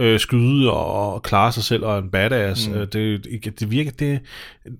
øh, 0.03 0.19
skyde 0.19 0.72
og, 0.72 1.13
og 1.13 1.24
klare 1.24 1.51
sig 1.51 1.63
selv 1.63 1.83
og 1.86 2.00
en 2.00 2.10
badass. 2.10 2.67
Mm. 2.67 2.74
Det, 2.74 2.93
det, 3.43 3.60
det 3.60 3.72
virker, 3.72 3.91
det 3.91 4.19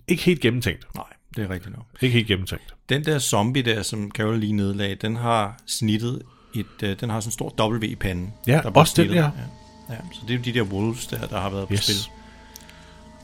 ikke 0.08 0.24
helt 0.24 0.40
gennemtænkt. 0.42 0.88
Nej, 0.96 1.06
det 1.36 1.44
er 1.44 1.50
rigtigt 1.50 1.76
nok. 1.76 1.86
Ikke 2.02 2.14
helt 2.14 2.28
gennemtænkt. 2.28 2.74
Den 2.90 3.06
der 3.06 3.20
zombie 3.20 3.64
der, 3.64 3.82
som 3.82 4.12
Carol 4.12 4.40
lige 4.40 4.54
nedlagde, 4.54 4.96
den 4.96 5.16
har 5.16 5.62
snittet 5.68 6.22
et, 6.56 6.66
øh, 6.84 7.00
den 7.00 7.10
har 7.10 7.20
sådan 7.20 7.28
en 7.28 7.32
stor 7.32 7.70
W 7.72 7.84
i 7.84 7.96
panden. 7.96 8.34
Ja, 8.48 8.62
også 8.70 8.94
den, 8.98 9.06
snittet. 9.06 9.16
ja. 9.16 9.24
ja. 9.24 9.30
Ja, 9.90 9.96
så 10.12 10.22
det 10.28 10.34
er 10.34 10.38
jo 10.38 10.44
de 10.44 10.54
der 10.54 10.62
wolves 10.64 11.08
der, 11.08 11.28
der 11.28 11.40
har 11.40 11.50
været 11.50 11.68
på 11.68 11.74
Yes. 11.74 11.84
spil. 11.84 12.12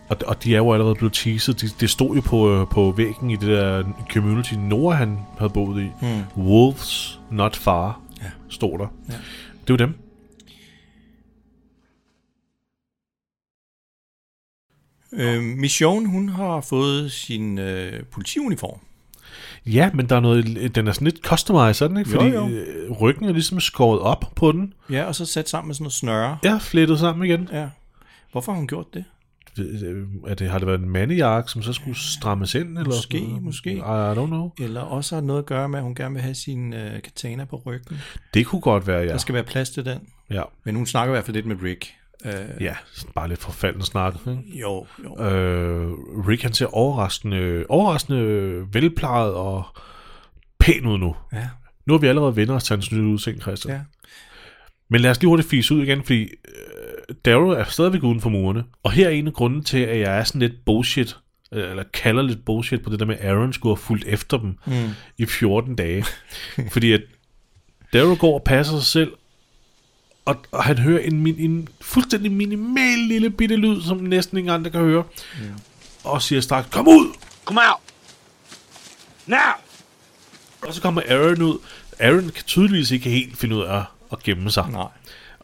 Og, 0.10 0.18
og 0.28 0.44
de 0.44 0.54
er 0.54 0.58
jo 0.58 0.74
allerede 0.74 0.96
blevet 0.96 1.14
teaset. 1.14 1.62
Det 1.62 1.76
de 1.80 1.88
stod 1.88 2.16
jo 2.16 2.22
på, 2.22 2.54
øh, 2.54 2.68
på 2.68 2.92
væggen 2.92 3.30
i 3.30 3.36
det 3.36 3.48
der 3.48 3.84
community, 4.14 4.54
Nora 4.54 4.96
han 4.96 5.20
havde 5.38 5.50
boet 5.50 5.84
i. 5.84 5.90
Mm. 6.02 6.44
Wolves 6.44 7.20
not 7.32 7.56
far, 7.56 8.02
Ja. 8.22 8.30
stod 8.50 8.80
der. 8.80 8.88
Ja. 9.10 9.14
Det 9.68 9.70
er 9.70 9.74
jo 9.74 9.76
dem. 9.76 9.94
Øh, 15.14 15.44
Mission, 15.44 16.06
hun 16.06 16.30
har 16.30 16.62
fået 16.62 17.12
sin 17.12 17.58
øh, 17.60 18.04
politiuniform. 18.06 18.80
Ja, 19.66 19.90
men 19.94 20.10
der 20.10 20.16
er 20.16 20.20
noget, 20.20 20.76
den 20.76 20.88
er 20.88 20.92
sådan 20.92 21.06
lidt 21.06 21.26
customized, 21.26 21.90
den 21.90 21.98
ikke? 21.98 22.12
Jo, 22.12 22.20
Fordi 22.20 22.30
jo. 22.36 22.48
øh, 22.48 22.92
ryggen 22.92 23.26
er 23.26 23.34
ligesom 23.34 23.60
skåret 23.60 24.00
op 24.00 24.26
på 24.36 24.52
den. 24.52 24.74
Ja, 24.92 25.04
og 25.04 25.16
så 25.16 25.26
sat 25.26 25.50
sammen 25.50 25.68
med 25.68 25.76
sådan 25.76 25.84
noget 25.84 25.94
snøre. 25.94 26.38
Ja, 26.44 26.58
flettet 26.62 27.00
sammen 27.00 27.26
igen. 27.26 27.50
Ja. 27.52 27.68
Hvorfor 28.32 28.52
har 28.52 28.58
hun 28.60 28.68
gjort 28.68 28.86
det? 28.94 29.04
Øh, 29.60 30.04
Er 30.28 30.34
det, 30.36 30.50
har 30.50 30.58
det 30.60 30.68
været 30.68 30.80
en 30.82 30.90
mandejakke, 30.90 31.52
som 31.52 31.62
så 31.62 31.74
skulle 31.74 31.98
strammes 32.00 32.56
ind? 32.56 32.68
Eller 32.78 32.86
Måske, 32.86 33.18
sådan 33.20 33.44
måske. 33.44 33.72
I 33.74 33.80
don't 34.14 34.26
know. 34.26 34.52
Eller 34.60 34.82
også 34.82 35.16
har 35.16 35.22
noget 35.22 35.40
at 35.40 35.46
gøre 35.46 35.70
med, 35.70 35.80
at 35.80 35.84
hun 35.84 35.96
gerne 35.96 36.14
vil 36.14 36.22
have 36.24 36.36
sin 36.36 36.74
øh, 36.74 37.02
katana 37.02 37.46
på 37.46 37.62
ryggen. 37.66 37.98
Det 38.34 38.46
kunne 38.46 38.62
godt 38.62 38.88
være, 38.88 39.00
ja. 39.02 39.08
Der 39.08 39.18
skal 39.18 39.36
være 39.36 39.44
plads 39.44 39.70
til 39.70 39.86
den. 39.86 40.00
Ja, 40.30 40.42
Men 40.64 40.76
hun 40.76 40.86
snakker 40.86 41.14
i 41.14 41.16
hvert 41.16 41.26
fald 41.26 41.36
lidt 41.36 41.46
med 41.46 41.56
Rick. 41.64 41.94
Øh, 42.26 42.62
ja 42.62 42.76
bare 43.16 43.30
lidt 43.30 43.40
forfaldende 43.40 43.86
snak. 43.86 44.16
Ikke? 44.28 44.60
Jo, 44.60 44.86
jo. 45.04 45.24
Øh, 45.26 45.92
Rick 46.28 46.44
han 46.44 46.54
ser 46.54 46.66
overraskende, 46.66 47.66
overraskende 47.70 48.66
velplejet 48.74 49.34
og 49.34 49.64
pæn 50.60 50.86
ud 50.86 50.98
nu. 50.98 51.16
Ja. 51.34 51.50
Nu 51.86 51.94
har 51.94 52.00
vi 52.00 52.08
allerede 52.08 52.36
venner 52.36 52.56
os 52.56 52.64
til 52.64 52.76
hans 52.76 52.92
nye 52.92 53.08
udseende, 53.08 53.42
Christian. 53.42 53.76
Ja. 53.76 53.82
Men 54.90 55.02
lad 55.02 55.12
os 55.12 55.20
lige 55.20 55.30
hurtigt 55.30 55.50
fise 55.50 55.76
ud 55.76 55.84
igen, 55.84 56.04
fordi 56.04 56.22
øh, 56.24 57.16
Daryl 57.26 57.54
er 57.54 57.64
stadigvæk 57.64 58.04
uden 58.04 58.22
for 58.22 58.30
murene. 58.30 58.64
Og 58.84 58.92
her 58.92 59.08
er 59.08 59.12
en 59.12 59.28
af 59.28 59.34
grunden 59.34 59.64
til, 59.64 59.78
at 59.78 60.00
jeg 60.00 60.20
er 60.20 60.24
sådan 60.24 60.42
lidt 60.42 60.66
bullshit, 60.66 61.18
øh, 61.54 61.70
eller 61.70 61.84
kalder 61.94 62.22
lidt 62.22 62.46
bullshit 62.46 62.84
på 62.84 62.90
det 62.90 63.00
der 63.00 63.06
med, 63.06 63.16
at 63.20 63.30
Aaron 63.30 63.54
skulle 63.54 63.76
have 63.76 63.84
fulgt 63.84 64.06
efter 64.06 64.38
dem 64.38 64.58
mm. 64.68 64.90
i 65.18 65.26
14 65.26 65.76
dage. 65.76 66.06
fordi 66.74 66.92
at 66.92 67.02
Daryl 67.94 68.18
går 68.18 68.34
og 68.34 68.44
passer 68.44 68.74
sig 68.78 68.86
selv, 68.86 69.12
og, 70.30 70.36
og 70.52 70.64
han 70.64 70.78
hører 70.78 71.00
en, 71.00 71.22
min, 71.22 71.36
en 71.40 71.68
fuldstændig 71.82 72.32
minimal 72.32 72.98
lille 72.98 73.30
bitte 73.30 73.56
lyd, 73.56 73.82
som 73.82 73.98
næsten 73.98 74.38
ingen 74.38 74.54
andre 74.54 74.72
kan 74.72 74.82
høre. 74.82 75.04
Mm. 75.40 75.46
Og 76.04 76.22
siger 76.22 76.42
straks, 76.42 76.68
kom 76.72 76.88
ud! 76.88 77.14
Come 77.46 77.60
out! 77.60 77.80
Now! 79.28 79.38
Og 80.62 80.74
så 80.74 80.82
kommer 80.82 81.02
Aaron 81.08 81.42
ud. 81.42 81.58
Aaron 82.00 82.30
kan 82.30 82.44
tydeligvis 82.46 82.92
ikke 82.92 83.10
helt 83.10 83.38
finde 83.38 83.56
ud 83.56 83.62
af 83.64 83.84
at 84.12 84.24
gemme 84.24 84.52
sig. 84.52 84.66
Nej. 84.72 84.88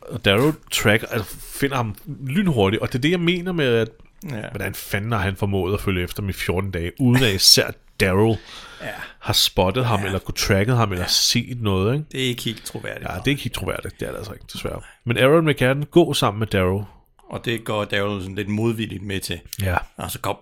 Og 0.01 0.25
Daryl 0.25 0.53
tracker, 0.71 1.07
altså 1.07 1.35
finder 1.39 1.75
ham 1.75 1.95
lynhurtigt, 2.25 2.81
og 2.81 2.87
det 2.87 2.99
er 2.99 3.01
det, 3.01 3.11
jeg 3.11 3.19
mener 3.19 3.51
med, 3.51 3.65
at 3.75 3.89
Ja. 4.31 4.49
hvordan 4.51 4.73
fanden 4.75 5.11
har 5.11 5.19
han 5.19 5.35
formået 5.35 5.73
at 5.73 5.81
følge 5.81 6.03
efter 6.03 6.29
i 6.29 6.31
14 6.33 6.71
dage, 6.71 6.91
uden 6.99 7.23
at 7.23 7.33
især 7.33 7.71
Daryl 7.99 8.37
ja. 8.81 8.87
har 9.19 9.33
spottet 9.33 9.85
ham, 9.85 10.05
eller 10.05 10.19
kunne 10.19 10.35
tracket 10.35 10.77
ham, 10.77 10.91
eller 10.91 11.05
set 11.07 11.61
noget, 11.61 11.93
ikke? 11.93 12.05
Det 12.11 12.23
er 12.23 12.27
ikke 12.27 12.43
helt 12.43 12.65
troværdigt. 12.65 13.09
Ja, 13.09 13.15
det 13.15 13.27
er 13.27 13.27
ikke 13.27 13.43
helt 13.43 13.55
troværdigt, 13.55 13.99
det 13.99 14.07
er 14.07 14.11
det 14.11 14.17
altså 14.17 14.33
ikke, 14.33 14.45
desværre. 14.53 14.81
Men 15.03 15.17
Aaron 15.17 15.45
vil 15.45 15.57
gerne 15.57 15.85
gå 15.85 16.13
sammen 16.13 16.39
med 16.39 16.47
Daryl. 16.47 16.83
Og 17.29 17.45
det 17.45 17.63
går 17.63 17.85
Daryl 17.85 18.21
sådan 18.21 18.35
lidt 18.35 18.49
modvilligt 18.49 19.03
med 19.03 19.19
til. 19.19 19.39
Ja. 19.61 19.77
Og 19.97 20.11
så 20.11 20.19
kom. 20.19 20.37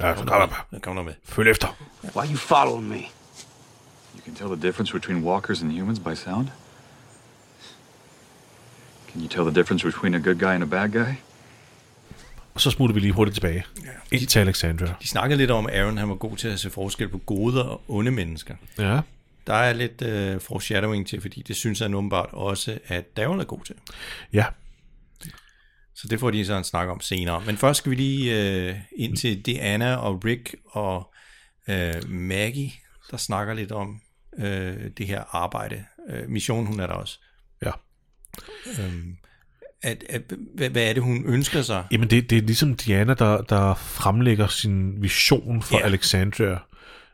Ja, 0.00 0.16
så 0.16 0.24
kom 0.24 0.48
der 0.48 0.66
Så 0.72 0.80
kom 0.80 0.96
der 0.96 1.02
med. 1.02 1.14
Følg 1.24 1.50
efter. 1.50 1.76
Why 2.16 2.26
you 2.30 2.36
following 2.36 2.88
me? 2.88 2.96
You 4.14 4.22
can 4.24 4.34
tell 4.34 4.48
the 4.56 4.68
difference 4.68 4.92
between 4.92 5.24
walkers 5.24 5.62
and 5.62 5.72
humans 5.72 5.98
by 5.98 6.14
sound? 6.14 6.48
Can 9.12 9.22
you 9.22 9.28
tell 9.28 9.44
the 9.44 9.54
difference 9.54 9.86
between 9.86 10.14
a 10.14 10.18
good 10.18 10.38
guy 10.38 10.54
and 10.54 10.62
a 10.62 10.66
bad 10.66 10.88
guy? 10.88 11.14
Og 12.56 12.62
så 12.62 12.70
smutter 12.70 12.94
vi 12.94 13.00
lige 13.00 13.12
hurtigt 13.12 13.34
tilbage. 13.34 13.64
Ind 14.12 14.26
til 14.26 14.38
Alexandria. 14.38 14.94
De 15.02 15.08
snakkede 15.08 15.38
lidt 15.38 15.50
om, 15.50 15.66
at 15.66 15.74
Aaron 15.74 15.98
han 15.98 16.08
var 16.08 16.14
god 16.14 16.36
til 16.36 16.48
at 16.48 16.60
se 16.60 16.70
forskel 16.70 17.08
på 17.08 17.18
gode 17.18 17.70
og 17.70 17.82
onde 17.88 18.10
mennesker. 18.10 18.56
Ja. 18.78 19.00
Der 19.46 19.54
er 19.54 19.72
lidt 19.72 20.02
uh, 20.02 20.40
foreshadowing 20.40 21.06
til, 21.06 21.20
fordi 21.20 21.42
det 21.42 21.56
synes 21.56 21.78
han 21.78 21.94
åbenbart 21.94 22.28
også, 22.32 22.78
at 22.86 23.16
Daryl 23.16 23.40
er 23.40 23.44
god 23.44 23.64
til. 23.64 23.74
Ja. 24.32 24.44
Så 25.94 26.08
det 26.08 26.20
får 26.20 26.30
de 26.30 26.46
så 26.46 26.54
en 26.54 26.64
snak 26.64 26.88
om 26.88 27.00
senere. 27.00 27.42
Men 27.46 27.56
først 27.56 27.78
skal 27.78 27.90
vi 27.90 27.96
lige 27.96 28.70
uh, 28.70 28.76
ind 28.96 29.16
til 29.16 29.46
Diana 29.46 29.96
og 29.96 30.24
Rick 30.24 30.54
og 30.64 31.14
uh, 31.68 32.10
Maggie, 32.10 32.72
der 33.10 33.16
snakker 33.16 33.54
lidt 33.54 33.72
om 33.72 34.00
uh, 34.38 34.44
det 34.98 35.06
her 35.06 35.36
arbejde. 35.36 35.84
Uh, 36.08 36.30
mission, 36.30 36.66
hun 36.66 36.80
er 36.80 36.86
der 36.86 36.94
også. 36.94 37.18
Ja. 37.64 37.70
Um, 38.84 39.16
at, 39.82 40.04
at, 40.08 40.22
hvad, 40.54 40.70
hvad 40.70 40.88
er 40.88 40.92
det, 40.92 41.02
hun 41.02 41.24
ønsker 41.26 41.62
sig? 41.62 41.84
Jamen, 41.92 42.10
det, 42.10 42.30
det 42.30 42.38
er 42.38 42.42
ligesom 42.42 42.74
Diana, 42.74 43.14
der, 43.14 43.40
der 43.42 43.74
fremlægger 43.74 44.46
sin 44.46 45.02
vision 45.02 45.62
for 45.62 45.78
Ja. 45.78 45.84
Alexandria. 45.84 46.58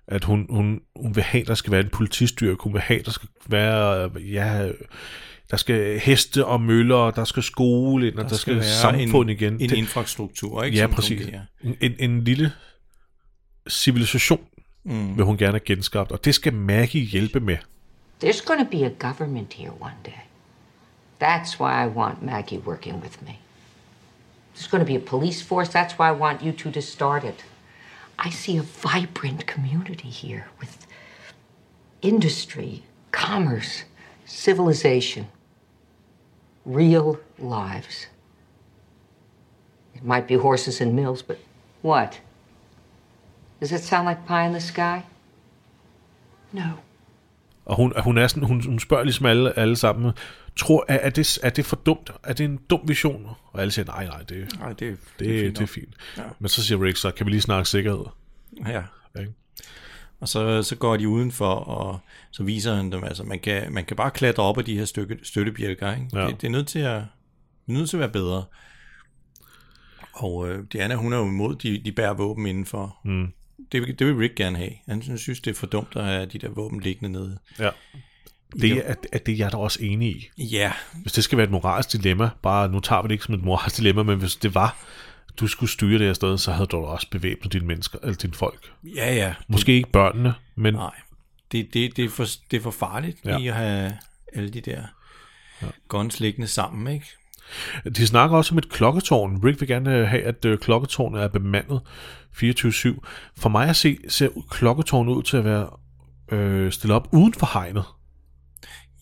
At 0.08 0.24
hun, 0.24 0.46
hun, 0.50 0.80
hun 0.96 1.16
vil 1.16 1.24
have, 1.24 1.44
der 1.44 1.54
skal 1.54 1.70
være 1.72 1.80
en 1.80 1.88
politistyrke. 1.92 2.62
Hun 2.62 2.72
vil 2.72 2.80
have, 2.82 3.02
der 3.02 3.10
skal 3.10 3.28
være, 3.48 4.10
ja, 4.20 4.68
der 5.50 5.56
skal 5.56 5.98
heste 6.00 6.44
og 6.44 6.60
møller, 6.60 6.94
og 6.94 7.16
der 7.16 7.24
skal 7.24 7.42
skole 7.42 8.06
ind, 8.08 8.14
og 8.16 8.22
der, 8.22 8.28
der 8.28 8.36
skal, 8.36 8.62
skal 8.62 8.64
samfund 8.74 9.30
en, 9.30 9.36
igen. 9.36 9.52
En 9.52 9.60
Det- 9.60 9.72
infrastruktur, 9.72 10.62
ikke? 10.62 10.78
ja, 10.78 10.86
præcis. 10.86 11.28
En, 11.80 11.94
en, 11.98 12.24
lille 12.24 12.52
civilisation 13.68 14.40
mm. 14.84 15.16
vil 15.16 15.24
hun 15.24 15.36
gerne 15.36 15.52
have 15.52 15.60
genskabt, 15.60 16.12
og 16.12 16.24
det 16.24 16.34
skal 16.34 16.52
Maggie 16.54 17.02
hjælpe 17.02 17.40
med. 17.40 17.56
There's 18.24 18.46
to 18.46 18.64
be 18.70 18.86
a 18.86 18.90
government 18.98 19.54
here 19.54 19.70
one 19.80 19.94
day. 20.06 20.12
That's 21.22 21.56
why 21.56 21.80
I 21.80 21.86
want 21.86 22.20
Maggie 22.20 22.58
working 22.58 23.00
with 23.00 23.22
me. 23.22 23.38
There's 24.52 24.66
going 24.66 24.80
to 24.80 24.92
be 24.92 24.96
a 24.96 25.10
police 25.12 25.40
force. 25.40 25.68
That's 25.68 25.96
why 25.96 26.08
I 26.08 26.10
want 26.10 26.42
you 26.42 26.50
two 26.50 26.72
to 26.72 26.82
start 26.82 27.22
it. 27.22 27.44
I 28.18 28.28
see 28.30 28.56
a 28.56 28.62
vibrant 28.62 29.46
community 29.46 30.08
here 30.08 30.48
with 30.58 30.84
industry, 32.00 32.82
commerce, 33.12 33.84
civilization, 34.24 35.28
real 36.64 37.20
lives. 37.38 38.08
It 39.94 40.02
might 40.02 40.26
be 40.26 40.34
horses 40.34 40.80
and 40.80 40.92
mills, 40.96 41.22
but 41.22 41.38
what? 41.82 42.18
Does 43.60 43.70
that 43.70 43.82
sound 43.84 44.06
like 44.06 44.26
pie 44.26 44.44
in 44.46 44.54
the 44.54 44.60
sky? 44.60 45.04
No. 46.52 46.80
Og 47.64 47.76
hun, 47.76 47.92
hun, 47.98 48.18
er 48.18 48.26
sådan, 48.26 48.42
hun, 48.42 48.64
hun 48.66 48.78
spørger 48.78 49.04
ligesom 49.04 49.26
alle, 49.26 49.58
alle 49.58 49.76
sammen, 49.76 50.12
tror, 50.56 50.84
er, 50.88 50.98
er, 50.98 51.10
det, 51.10 51.38
er 51.42 51.50
det 51.50 51.64
for 51.64 51.76
dumt? 51.76 52.10
Er 52.24 52.32
det 52.32 52.44
en 52.44 52.60
dum 52.70 52.80
vision? 52.88 53.26
Og 53.46 53.60
alle 53.60 53.70
siger, 53.70 53.86
nej, 53.86 54.06
nej, 54.06 54.22
det, 54.22 54.58
Nej, 54.58 54.68
det, 54.68 54.78
det, 54.78 54.98
det, 55.18 55.38
er 55.38 55.42
fint 55.44 55.56
det 55.58 55.62
er 55.62 55.66
fint. 55.66 55.94
Ja. 56.16 56.22
Men 56.38 56.48
så 56.48 56.64
siger 56.64 56.82
Rick 56.82 56.96
så, 56.96 57.10
kan 57.10 57.26
vi 57.26 57.30
lige 57.30 57.40
snakke 57.40 57.68
sikkerhed? 57.68 58.04
Ja. 58.66 58.82
Ikke? 59.20 59.32
Og 60.20 60.28
så, 60.28 60.62
så 60.62 60.76
går 60.76 60.96
de 60.96 61.08
udenfor, 61.08 61.54
og 61.54 61.98
så 62.30 62.42
viser 62.42 62.74
han 62.74 62.92
dem, 62.92 63.04
altså 63.04 63.24
man 63.24 63.40
kan, 63.40 63.72
man 63.72 63.84
kan 63.84 63.96
bare 63.96 64.10
klatre 64.10 64.42
op 64.42 64.58
af 64.58 64.64
de 64.64 64.78
her 64.78 64.84
stykke, 64.84 65.18
støttebjælker, 65.22 65.92
ikke? 65.94 66.08
Ja. 66.12 66.26
Det, 66.26 66.40
det, 66.40 66.46
er 66.46 66.50
nødt 66.50 66.68
til 66.68 66.78
at, 66.78 67.02
det 67.66 67.74
er 67.74 67.78
nødt 67.78 67.90
til 67.90 67.96
at 67.96 68.00
være 68.00 68.08
bedre. 68.08 68.44
Og 70.12 70.48
øh, 70.48 70.64
Diana, 70.72 70.94
hun 70.94 71.12
er 71.12 71.16
jo 71.16 71.24
imod, 71.24 71.56
de, 71.56 71.82
de 71.84 71.92
bærer 71.92 72.14
våben 72.14 72.46
indenfor. 72.46 72.98
Mm. 73.04 73.32
Det, 73.72 73.98
det 73.98 74.06
vil 74.06 74.16
Rick 74.16 74.34
gerne 74.34 74.58
have. 74.58 74.72
Han 74.88 75.18
synes, 75.18 75.40
det 75.40 75.50
er 75.50 75.54
for 75.54 75.66
dumt 75.66 75.96
at 75.96 76.04
have 76.04 76.26
de 76.26 76.38
der 76.38 76.48
våben 76.48 76.80
liggende 76.80 77.12
nede. 77.12 77.38
Ja. 77.58 77.70
Det 78.60 78.72
er, 78.72 78.94
er 79.12 79.18
det, 79.18 79.38
jeg 79.38 79.46
er 79.46 79.50
da 79.50 79.56
også 79.56 79.78
enig 79.82 80.08
i. 80.08 80.30
Ja, 80.38 80.72
Hvis 81.02 81.12
det 81.12 81.24
skal 81.24 81.38
være 81.38 81.44
et 81.44 81.50
moralsk 81.50 81.92
dilemma, 81.92 82.30
bare 82.42 82.68
nu 82.68 82.80
tager 82.80 83.02
vi 83.02 83.08
det 83.08 83.12
ikke 83.12 83.24
som 83.24 83.34
et 83.34 83.42
moralsk 83.42 83.76
dilemma, 83.76 84.02
men 84.02 84.18
hvis 84.18 84.36
det 84.36 84.54
var, 84.54 84.76
du 85.40 85.46
skulle 85.46 85.70
styre 85.70 85.98
det 85.98 86.06
her 86.06 86.14
sted, 86.14 86.38
så 86.38 86.52
havde 86.52 86.66
du 86.66 86.76
da 86.76 86.82
også 86.82 87.06
bevæbnet 87.10 87.52
dine 87.52 87.66
mennesker, 87.66 87.98
eller 88.02 88.16
dine 88.16 88.34
folk. 88.34 88.72
ja, 88.96 89.14
ja. 89.14 89.34
Måske 89.48 89.72
ikke 89.72 89.90
børnene, 89.90 90.34
men 90.54 90.74
Nej, 90.74 90.94
det, 91.52 91.74
det, 91.74 91.96
det, 91.96 92.04
er, 92.04 92.08
for, 92.08 92.26
det 92.50 92.56
er 92.56 92.60
for 92.60 92.70
farligt 92.70 93.18
ja. 93.24 93.30
Ja. 93.30 93.38
lige 93.38 93.50
at 93.50 93.56
have 93.56 93.98
alle 94.34 94.50
de 94.50 94.60
der 94.60 94.82
ja. 95.62 95.66
guns 95.88 96.20
liggende 96.20 96.48
sammen, 96.48 96.94
ikke? 96.94 97.06
de 97.96 98.06
snakker 98.06 98.36
også 98.36 98.54
om 98.54 98.58
et 98.58 98.68
klokketårn. 98.68 99.40
Rick 99.44 99.60
vil 99.60 99.68
gerne 99.68 99.96
øh, 99.96 100.08
have, 100.08 100.22
at 100.22 100.44
øh, 100.44 100.58
klokketårnet 100.58 101.22
er 101.22 101.28
bemandet 101.28 101.80
24-7. 102.36 102.38
For 103.36 103.48
mig 103.48 103.68
at 103.68 103.76
se, 103.76 103.98
ser 104.08 104.28
klokketårnet 104.50 105.12
ud 105.12 105.22
til 105.22 105.36
at 105.36 105.44
være 105.44 105.68
øh, 106.32 106.72
stillet 106.72 106.96
op 106.96 107.08
uden 107.12 107.34
for 107.34 107.50
hegnet. 107.52 107.84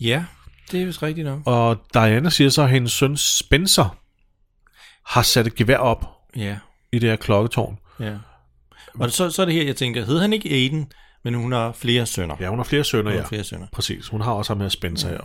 Ja, 0.00 0.24
det 0.70 0.82
er 0.82 0.86
vist 0.86 1.02
rigtigt 1.02 1.26
nok. 1.26 1.40
Og 1.46 1.76
Diana 1.94 2.30
siger 2.30 2.50
så, 2.50 2.62
at 2.62 2.70
hendes 2.70 2.92
søn 2.92 3.16
Spencer 3.16 3.96
har 5.06 5.22
sat 5.22 5.46
et 5.46 5.54
gevær 5.54 5.76
op 5.76 6.04
Ja, 6.36 6.56
i 6.92 6.98
det 6.98 7.08
her 7.08 7.16
klokketårn. 7.16 7.78
ja. 8.00 8.16
Og 8.94 9.10
så, 9.10 9.30
så 9.30 9.42
er 9.42 9.46
det 9.46 9.54
her, 9.54 9.64
jeg 9.64 9.76
tænker, 9.76 10.04
hed 10.04 10.18
han 10.20 10.32
ikke 10.32 10.50
Aiden, 10.50 10.92
men 11.24 11.34
hun 11.34 11.52
har 11.52 11.72
flere 11.72 12.06
sønner. 12.06 12.36
Ja, 12.40 12.48
hun 12.48 12.58
har 12.58 12.64
flere 12.64 12.84
sønner, 12.84 13.10
Hun 13.10 13.20
ja. 13.20 13.26
flere 13.26 13.44
sønner. 13.44 13.66
Præcis. 13.72 14.08
Hun 14.08 14.20
har 14.20 14.32
også 14.32 14.52
ham 14.52 14.60
her 14.60 14.68
Spencer 14.68 15.08
her. 15.08 15.20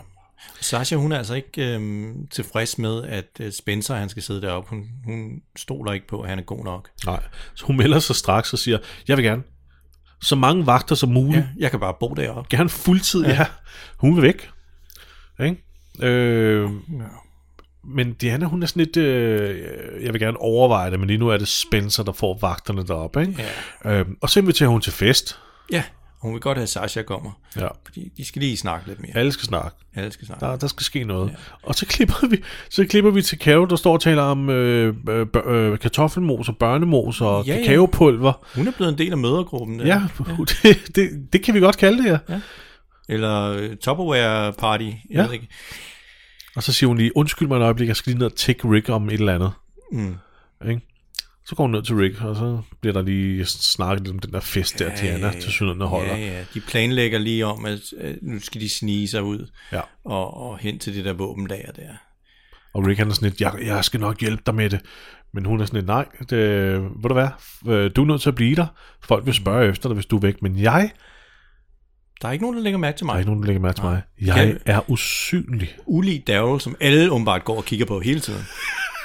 Sasha, 0.60 0.96
hun 0.96 1.12
er 1.12 1.18
altså 1.18 1.34
ikke 1.34 1.74
øhm, 1.74 2.26
tilfreds 2.30 2.78
med, 2.78 3.04
at 3.04 3.24
øh, 3.40 3.52
Spencer 3.52 3.94
han 3.94 4.08
skal 4.08 4.22
sidde 4.22 4.42
deroppe. 4.42 4.70
Hun, 4.70 4.84
hun 5.04 5.30
stoler 5.56 5.92
ikke 5.92 6.06
på, 6.06 6.20
at 6.20 6.28
han 6.28 6.38
er 6.38 6.42
god 6.42 6.64
nok. 6.64 6.88
Nej. 7.06 7.22
Så 7.54 7.64
hun 7.66 7.76
melder 7.76 7.98
sig 7.98 8.16
straks 8.16 8.52
og 8.52 8.58
siger, 8.58 8.78
jeg 9.08 9.16
vil 9.16 9.24
gerne 9.24 9.42
så 10.22 10.36
mange 10.36 10.66
vagter 10.66 10.94
som 10.94 11.08
muligt. 11.08 11.42
Ja, 11.42 11.48
jeg 11.58 11.70
kan 11.70 11.80
bare 11.80 11.94
bo 12.00 12.14
deroppe. 12.14 12.56
Gerne 12.56 12.68
fuldtid, 12.68 13.24
ja. 13.24 13.30
ja. 13.34 13.46
Hun 13.96 14.16
vil 14.16 14.22
væk. 14.22 14.50
Ikke? 15.44 15.62
Øh, 16.02 16.70
men 17.84 18.12
Diana, 18.12 18.46
hun 18.46 18.62
er 18.62 18.66
sådan 18.66 18.80
lidt, 18.84 18.96
øh, 18.96 20.04
jeg 20.04 20.12
vil 20.12 20.20
gerne 20.20 20.36
overveje 20.40 20.90
det, 20.90 21.00
men 21.00 21.06
lige 21.06 21.18
nu 21.18 21.28
er 21.28 21.36
det 21.36 21.48
Spencer, 21.48 22.02
der 22.02 22.12
får 22.12 22.38
vagterne 22.40 22.86
deroppe. 22.86 23.20
Ikke? 23.20 23.44
Ja. 23.84 23.98
Øh, 23.98 24.06
og 24.20 24.30
så 24.30 24.40
inviterer 24.40 24.68
hun 24.68 24.80
til 24.80 24.92
fest. 24.92 25.38
Ja, 25.72 25.82
hun 26.22 26.32
vil 26.32 26.40
godt 26.40 26.58
have, 26.58 26.62
at 26.62 26.68
Sasha 26.68 27.02
kommer. 27.02 27.30
Ja. 27.56 27.68
Fordi 27.86 28.12
de 28.16 28.24
skal 28.24 28.42
lige 28.42 28.56
snakke 28.56 28.86
lidt 28.88 29.00
mere. 29.00 29.16
Alle 29.16 29.32
skal 29.32 29.44
snakke. 29.46 29.76
Alle 29.94 30.12
skal 30.12 30.26
snakke. 30.26 30.46
Der, 30.46 30.56
der 30.56 30.66
skal 30.66 30.84
ske 30.84 31.04
noget. 31.04 31.28
Ja. 31.30 31.34
Og 31.62 31.74
så 31.74 31.86
klipper 31.86 32.26
vi 32.30 32.42
så 32.70 32.86
klipper 32.86 33.10
vi 33.10 33.22
til 33.22 33.38
Carol, 33.38 33.70
der 33.70 33.76
står 33.76 33.92
og 33.92 34.00
taler 34.00 34.22
om 34.22 34.50
øh, 34.50 34.94
øh, 35.08 35.26
øh, 35.46 35.78
kartoffelmos 35.78 36.48
og 36.48 36.56
børnemos 36.56 37.20
og 37.20 37.44
Ja, 37.46 37.52
ja, 37.52 37.58
ja. 37.60 37.66
kakaopulver. 37.66 38.32
Hun 38.54 38.68
er 38.68 38.72
blevet 38.76 38.92
en 38.92 38.98
del 38.98 39.12
af 39.12 39.18
mødergruppen. 39.18 39.78
Der. 39.78 39.86
Ja, 39.86 40.02
ja. 40.28 40.34
Det, 40.62 40.96
det, 40.96 41.32
det 41.32 41.42
kan 41.42 41.54
vi 41.54 41.60
godt 41.60 41.76
kalde 41.76 41.96
det 41.98 42.04
her. 42.04 42.18
Ja. 42.28 42.40
Eller 43.08 43.50
øh, 43.50 43.76
Tupperware 43.76 44.52
Party. 44.52 44.82
Jeg 44.84 44.94
Ja. 45.10 45.22
ved 45.26 45.32
ikke. 45.32 45.48
Og 46.56 46.62
så 46.62 46.72
siger 46.72 46.88
hun 46.88 46.96
lige, 46.98 47.16
undskyld 47.16 47.48
mig 47.48 47.56
et 47.56 47.62
øjeblik, 47.62 47.88
jeg 47.88 47.96
skal 47.96 48.10
lige 48.10 48.18
ned 48.18 48.26
og 48.26 48.36
tække 48.36 48.70
Rick 48.70 48.88
om 48.88 49.08
et 49.08 49.12
eller 49.12 49.34
andet. 49.34 49.52
Mm. 49.92 50.16
Ikke? 50.68 50.80
Så 51.46 51.54
går 51.54 51.64
hun 51.64 51.70
ned 51.70 51.82
til 51.82 51.94
Rick, 51.94 52.22
og 52.22 52.36
så 52.36 52.60
bliver 52.80 52.92
der 52.94 53.02
lige 53.02 53.44
snakket 53.44 54.00
lidt 54.06 54.14
om 54.14 54.18
den 54.18 54.32
der 54.32 54.40
fest 54.40 54.78
der, 54.78 54.96
Diana 54.96 55.30
til 55.32 55.52
synligheden 55.52 55.88
holder. 55.88 56.16
Ja, 56.16 56.26
ja. 56.26 56.44
De 56.54 56.60
planlægger 56.60 57.18
lige 57.18 57.46
om, 57.46 57.64
at 57.64 57.78
nu 58.22 58.40
skal 58.40 58.60
de 58.60 58.68
snige 58.68 59.08
sig 59.08 59.22
ud 59.22 59.50
Ja. 59.72 59.80
og, 60.04 60.36
og 60.36 60.58
hen 60.58 60.78
til 60.78 60.94
det 60.94 61.04
der 61.04 61.12
våbenlager 61.12 61.72
der. 61.72 61.88
Og 62.74 62.86
Rick 62.86 62.98
han 62.98 63.08
er 63.08 63.14
sådan 63.14 63.28
lidt, 63.28 63.40
jeg, 63.40 63.54
jeg 63.62 63.84
skal 63.84 64.00
nok 64.00 64.20
hjælpe 64.20 64.42
dig 64.46 64.54
med 64.54 64.70
det. 64.70 64.80
Men 65.34 65.44
hun 65.44 65.60
er 65.60 65.64
sådan 65.64 65.76
lidt, 65.78 65.86
nej, 65.86 66.06
det, 66.30 66.38
ved 66.82 67.08
du 67.08 67.12
hvad, 67.12 67.28
øh, 67.68 67.90
du 67.96 68.02
er 68.02 68.06
nødt 68.06 68.20
til 68.22 68.28
at 68.28 68.34
blive 68.34 68.56
der. 68.56 68.66
Folk 69.02 69.26
vil 69.26 69.34
spørge 69.34 69.68
efter 69.68 69.88
dig, 69.88 69.94
hvis 69.94 70.06
du 70.06 70.16
er 70.16 70.20
væk. 70.20 70.42
Men 70.42 70.58
jeg 70.58 70.90
Der 72.22 72.28
er 72.28 72.32
ikke 72.32 72.44
nogen, 72.44 72.56
der 72.56 72.62
lægger 72.62 72.78
mærke 72.78 72.98
til 72.98 73.06
Der 73.06 73.10
er 73.12 73.14
mig. 73.14 73.20
ikke 73.20 73.30
nogen, 73.30 73.42
der 73.42 73.46
lægger 73.46 73.62
mærke 73.62 73.76
til 73.76 73.84
mig. 73.84 74.02
Jeg 74.20 74.56
er 74.66 74.90
usynlig. 74.90 75.76
Ulig 75.86 76.26
Daryl, 76.26 76.60
som 76.60 76.76
alle 76.80 77.10
åbenbart 77.12 77.44
går 77.44 77.56
og 77.56 77.64
kigger 77.64 77.86
på 77.86 78.00
hele 78.00 78.20
tiden. 78.20 78.42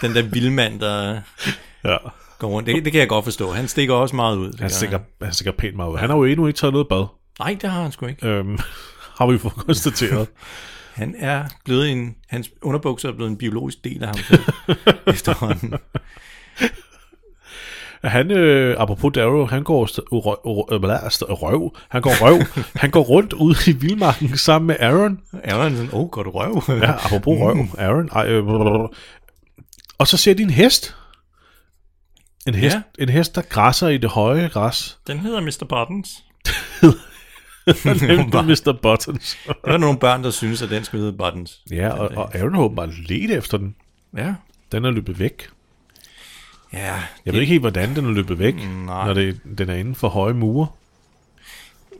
Den 0.01 0.15
der 0.15 0.22
vildmand, 0.22 0.80
der 0.80 1.22
Ja. 1.86 1.98
går 2.39 2.48
rundt. 2.48 2.68
Det, 2.68 2.86
det 2.86 2.91
kan 2.91 3.00
jeg 3.00 3.08
godt 3.10 3.24
forstå. 3.25 3.51
Han 3.51 3.68
stikker 3.68 3.94
også 3.94 4.15
meget 4.15 4.38
ud. 4.38 4.53
Han 4.60 4.70
stikker, 4.70 5.00
han 5.22 5.34
stikker 5.34 5.51
pænt 5.51 5.75
meget 5.75 5.91
ud. 5.91 5.98
Han 5.98 6.10
har 6.10 6.18
jo 6.18 6.24
endnu 6.24 6.48
ikke 6.48 6.58
taget 6.58 6.74
noget 6.74 6.88
bad. 6.88 7.06
Nej, 7.39 7.58
det 7.62 7.70
har 7.70 7.82
han 7.82 7.91
sgu 7.91 8.06
ikke. 8.06 8.27
Øhm, 8.27 8.58
har 9.18 9.32
vi 9.32 9.38
fået 9.38 9.53
konstateret. 9.53 10.27
Han 10.91 11.15
er 11.18 11.44
blevet 11.65 11.91
en, 11.91 12.15
hans 12.30 12.50
underbukser 12.62 13.10
er 13.10 13.13
blevet 13.13 13.30
en 13.32 13.38
biologisk 13.38 13.84
del 13.84 14.03
af 14.03 14.08
ham 14.08 14.18
selv. 14.18 14.41
efterhånden. 15.08 15.74
Han, 18.03 18.31
øh, 18.31 18.75
apropos 18.79 19.12
Darrow, 19.15 19.46
han 19.46 19.63
går 19.63 19.86
st- 19.86 20.05
røv, 21.34 21.75
han 21.89 22.01
går 22.01 22.12
røv, 22.22 22.63
han 22.75 22.91
går 22.91 23.01
rundt 23.01 23.34
ude 23.34 23.55
i 23.67 23.72
vildmarken 23.72 24.38
sammen 24.38 24.67
med 24.67 24.75
Aaron. 24.79 25.20
Aaron 25.43 25.72
er 25.72 25.75
sådan, 25.75 25.89
åh, 25.93 26.00
oh, 26.00 26.10
godt 26.10 26.27
røv. 26.27 26.77
Ja, 26.77 26.91
apropos 27.05 27.39
røv, 27.39 27.58
Aaron. 27.77 28.10
Ej, 28.15 28.27
øh, 28.27 28.48
og 29.98 30.08
så 30.08 30.17
ser 30.17 30.34
de 30.34 30.43
en 30.43 30.50
hest. 30.50 30.96
En 32.48 32.55
hest, 32.55 32.75
Ja. 32.75 33.03
en 33.03 33.10
hest, 33.10 33.36
der 33.36 33.41
græsser 33.41 33.88
i 33.88 33.98
det 33.98 34.10
høje 34.10 34.48
græs. 34.48 34.98
Den 35.08 35.20
hedder 35.20 35.41
Mr. 35.41 35.65
Buttons. 35.70 36.10
Nemlig 38.01 38.46
Mr. 38.46 38.77
Buttons. 38.81 39.38
Der 39.65 39.72
er 39.74 39.77
nogle 39.77 40.00
børn, 40.00 40.24
der 40.24 40.29
synes, 40.31 40.62
at 40.62 40.70
den 40.70 40.84
skal 40.84 41.00
hedde 41.00 41.13
Buttons. 41.13 41.60
ja, 41.72 41.89
og, 41.89 42.12
og 42.15 42.36
Aaron 42.36 42.53
har 42.55 42.62
åbenbart 42.62 42.89
let 43.10 43.31
efter 43.31 43.58
den. 43.58 43.75
Ja. 44.17 44.34
Den 44.72 44.86
er 44.86 44.91
løbet 44.91 45.20
væk. 45.20 45.50
Ja, 46.74 46.96
Jeg 47.25 47.34
ved 47.34 47.42
ikke 47.42 47.51
helt, 47.51 47.62
hvordan 47.62 47.96
den 47.96 48.06
er 48.06 48.12
løbet 48.12 48.40
væk, 48.40 48.56
Nej. 48.86 49.06
når 49.08 49.13
det, 49.13 49.40
den 49.58 49.70
er 49.70 49.75
inden 49.75 49.96
for 49.96 50.10
høje 50.10 50.34
mure. 50.34 50.68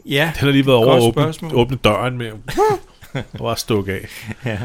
ja. 0.06 0.32
Den 0.40 0.46
har 0.46 0.51
lige 0.51 0.66
været 0.66 0.78
over 0.78 0.94
at 0.96 1.01
åbne, 1.01 1.56
åbne 1.56 1.78
døren 1.78 2.18
med 2.18 2.32
og 3.13 3.24
bare 3.40 3.58
stukke 3.58 3.94
af. 3.94 4.08
ja. 4.46 4.60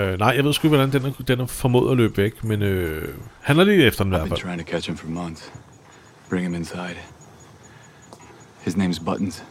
Øh, 0.00 0.18
nej, 0.18 0.28
jeg 0.36 0.44
ved 0.44 0.52
sgu 0.52 0.66
ikke, 0.66 0.76
hvordan 0.76 0.92
den 1.02 1.10
er, 1.18 1.22
den 1.24 1.40
er 1.40 1.46
formået 1.46 1.90
at 1.90 1.96
løbe 1.96 2.16
væk, 2.16 2.44
men 2.44 2.62
øh, 2.62 3.14
han 3.40 3.58
er 3.58 3.64
lige 3.64 3.84
efter 3.84 4.04
den 4.04 4.12
i 4.12 4.16
hvert 4.16 4.28
fald. 4.28 4.40
trying 4.40 4.66
to 4.66 4.70
catch 4.72 4.88
him 4.88 4.96
for 4.96 5.08
months. 5.08 5.52
Bring 6.30 6.44
him 6.44 6.54
inside. 6.54 6.96
His 8.64 8.76
name's 8.76 9.04
Buttons. 9.04 9.44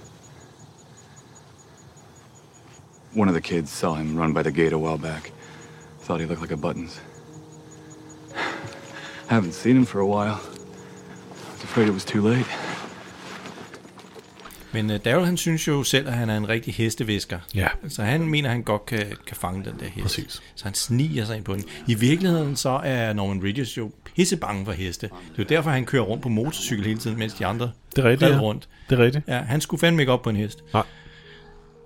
One 3.18 3.30
of 3.32 3.34
the 3.34 3.42
kids 3.42 3.72
saw 3.72 3.94
him 3.96 4.18
run 4.18 4.34
by 4.34 4.42
the 4.44 4.51
gate 4.63 4.74
a 4.74 4.78
while 4.78 4.98
back. 5.01 5.32
Thought 6.04 6.22
he 6.22 6.28
looked 6.28 6.42
like 6.42 6.54
a 6.54 6.58
Buttons. 6.58 7.01
Haven't 9.29 9.51
seen 9.51 9.75
him 9.75 9.86
for 9.86 10.00
a 10.00 10.05
while. 10.05 10.36
I 10.36 11.51
was 11.53 11.63
afraid 11.63 11.88
it 11.88 11.93
was 11.93 12.05
too 12.05 12.29
late. 12.29 12.45
Men 14.74 14.89
uh, 14.89 14.95
Daryl, 15.05 15.25
han 15.25 15.38
synes 15.38 15.67
jo 15.67 15.83
selv, 15.83 16.07
at 16.07 16.13
han 16.13 16.29
er 16.29 16.38
en 16.38 16.50
rigtig 16.50 16.74
hestevisker. 16.74 17.39
Ja. 17.55 17.67
Så 17.88 18.03
han 18.03 18.27
mener, 18.27 18.50
at 18.50 18.53
han 18.53 18.63
godt 18.63 18.86
kan, 18.86 19.05
kan 19.27 19.36
fange 19.38 19.65
den 19.65 19.79
der 19.79 19.86
hest. 19.86 20.01
Præcis. 20.01 20.41
Så 20.55 20.63
han 20.65 20.74
sniger 20.74 21.25
sig 21.25 21.36
ind 21.38 21.45
på 21.45 21.53
den. 21.53 21.63
I 21.88 21.93
virkeligheden 21.93 22.55
så 22.55 22.69
er 22.83 23.13
Norman 23.13 23.43
Reedus 23.43 23.77
jo 23.77 23.91
pisse 24.15 24.38
bange 24.38 24.65
for 24.65 24.71
heste. 24.71 25.07
Det 25.07 25.39
er 25.39 25.43
jo 25.43 25.43
derfor, 25.57 25.69
han 25.69 25.86
kører 25.86 26.03
rundt 26.03 26.24
på 26.24 26.29
motorcykel 26.29 26.86
hele 26.86 27.00
tiden, 27.00 27.19
mens 27.19 27.33
de 27.33 27.45
andre 27.45 27.71
Det 27.95 28.05
er 28.05 28.09
rigtigt, 28.09 28.31
ja. 28.31 28.39
rundt. 28.39 28.69
Det 28.89 29.00
er 29.00 29.03
rigtigt. 29.03 29.27
Ja, 29.27 29.38
han 29.38 29.62
skulle 29.62 29.79
fandme 29.79 30.01
ikke 30.01 30.12
op 30.12 30.21
på 30.21 30.29
en 30.29 30.36
hest. 30.36 30.63
Nej. 30.74 30.83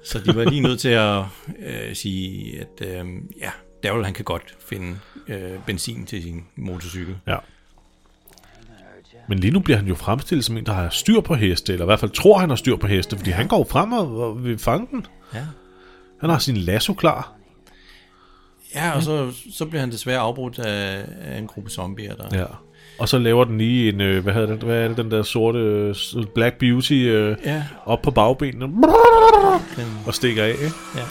Så 0.05 0.19
de 0.19 0.35
var 0.35 0.43
lige 0.43 0.61
nødt 0.61 0.79
til 0.79 0.89
at 0.89 1.23
øh, 1.65 1.95
sige, 1.95 2.59
at 2.61 2.87
øh, 2.87 3.05
ja, 3.41 3.49
Daryl 3.83 4.03
han 4.03 4.13
kan 4.13 4.25
godt 4.25 4.55
finde 4.69 4.97
øh, 5.27 5.51
benzin 5.65 6.05
til 6.05 6.23
sin 6.23 6.43
motorcykel. 6.55 7.15
Ja. 7.27 7.37
Men 9.27 9.39
lige 9.39 9.51
nu 9.51 9.59
bliver 9.59 9.77
han 9.77 9.87
jo 9.87 9.95
fremstillet 9.95 10.45
som 10.45 10.57
en, 10.57 10.65
der 10.65 10.73
har 10.73 10.89
styr 10.89 11.21
på 11.21 11.35
heste, 11.35 11.73
eller 11.73 11.85
i 11.85 11.87
hvert 11.87 11.99
fald 11.99 12.11
tror, 12.11 12.37
han 12.37 12.49
har 12.49 12.55
styr 12.55 12.75
på 12.75 12.87
heste, 12.87 13.17
fordi 13.17 13.29
ja. 13.29 13.35
han 13.35 13.47
går 13.47 13.67
frem 13.69 13.93
og, 13.93 14.43
vil 14.43 14.57
fange 14.59 14.87
den. 14.91 15.05
Ja. 15.33 15.45
Han 16.21 16.29
har 16.29 16.39
sin 16.39 16.57
lasso 16.57 16.93
klar. 16.93 17.33
Ja, 18.75 18.91
og 18.95 19.03
så, 19.03 19.31
så 19.53 19.65
bliver 19.65 19.79
han 19.79 19.91
desværre 19.91 20.19
afbrudt 20.19 20.59
af, 20.59 21.05
af 21.21 21.37
en 21.37 21.47
gruppe 21.47 21.69
zombier, 21.69 22.15
der... 22.15 22.39
Ja. 22.39 22.45
Og 22.99 23.09
så 23.09 23.17
laver 23.17 23.43
den 23.43 23.57
lige 23.57 23.89
en, 23.89 24.01
øh, 24.01 24.23
hvad, 24.23 24.33
hedder 24.33 24.47
det, 24.47 24.63
hvad 24.63 24.83
er 24.83 24.87
det, 24.87 24.97
den 24.97 25.11
der 25.11 25.23
sorte 25.23 25.59
øh, 25.59 26.25
Black 26.35 26.57
Beauty 26.57 26.93
øh, 26.93 27.37
Ja. 27.45 27.63
op 27.85 28.01
på 28.01 28.11
bagbenene. 28.11 28.83
Og 30.05 30.13
stikker 30.13 30.43
af, 30.43 30.49
ikke? 30.49 30.71
ja. 30.95 31.03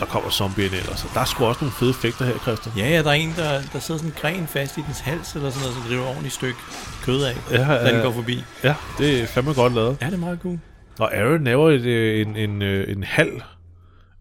Så 0.00 0.06
kommer 0.06 0.30
zombien 0.30 0.72
ellers. 0.80 1.06
Der 1.14 1.20
er 1.20 1.24
sgu 1.24 1.44
også 1.44 1.60
nogle 1.64 1.72
fede 1.78 1.90
effekter 1.90 2.24
her, 2.24 2.38
Christian. 2.38 2.76
Ja, 2.76 2.88
ja, 2.88 3.02
der 3.02 3.08
er 3.10 3.14
en, 3.14 3.32
der, 3.36 3.62
der 3.72 3.78
sidder 3.78 3.98
sådan 3.98 4.10
en 4.12 4.16
gren 4.20 4.46
fast 4.46 4.78
i 4.78 4.80
dens 4.86 5.00
hals, 5.00 5.34
eller 5.34 5.50
sådan 5.50 5.62
noget, 5.62 5.74
som 5.76 5.82
driver 5.88 6.06
ordentligt 6.06 6.34
stykke 6.34 6.58
kød 7.02 7.22
af, 7.22 7.36
Ja, 7.50 7.56
da 7.58 7.86
den 7.88 7.96
ja. 7.96 8.02
går 8.02 8.12
forbi. 8.12 8.44
Ja, 8.64 8.74
det 8.98 9.20
er 9.22 9.26
fandme 9.26 9.52
godt 9.54 9.74
lavet. 9.74 9.96
Ja, 10.00 10.06
det 10.06 10.14
er 10.14 10.18
meget 10.18 10.38
cool. 10.42 10.58
Og 10.98 11.14
Aaron 11.16 11.44
laver 11.44 11.70
et, 11.70 11.80
øh, 11.80 12.26
en, 12.26 12.36
en, 12.36 12.62
øh, 12.62 12.96
en 12.96 13.02
halv 13.02 13.40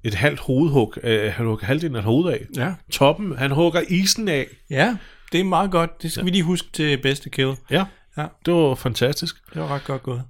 et 0.04 0.14
halvt 0.14 0.40
hovedhug. 0.40 0.94
Øh, 1.04 1.34
han 1.34 1.46
hugger 1.46 1.66
halvdelen 1.66 1.96
af 1.96 2.04
hovedet 2.04 2.32
af. 2.32 2.46
Ja. 2.56 2.74
Toppen, 2.92 3.38
han 3.38 3.52
hugger 3.52 3.82
isen 3.90 4.28
af. 4.28 4.48
Ja, 4.70 4.98
det 5.32 5.40
er 5.40 5.44
meget 5.44 5.72
godt. 5.72 6.02
Det 6.02 6.12
skal 6.12 6.22
ja. 6.22 6.26
vi 6.26 6.32
lige 6.32 6.44
huske 6.44 6.68
til 6.74 6.98
bedste 7.02 7.30
kill. 7.30 7.54
Ja, 7.72 7.86
Ja, 8.18 8.26
det 8.46 8.54
var 8.54 8.76
fantastisk. 8.76 9.36
det 9.54 9.62
var 9.62 9.68
ret 9.68 9.84
godt 9.84 10.04
gået. 10.04 10.24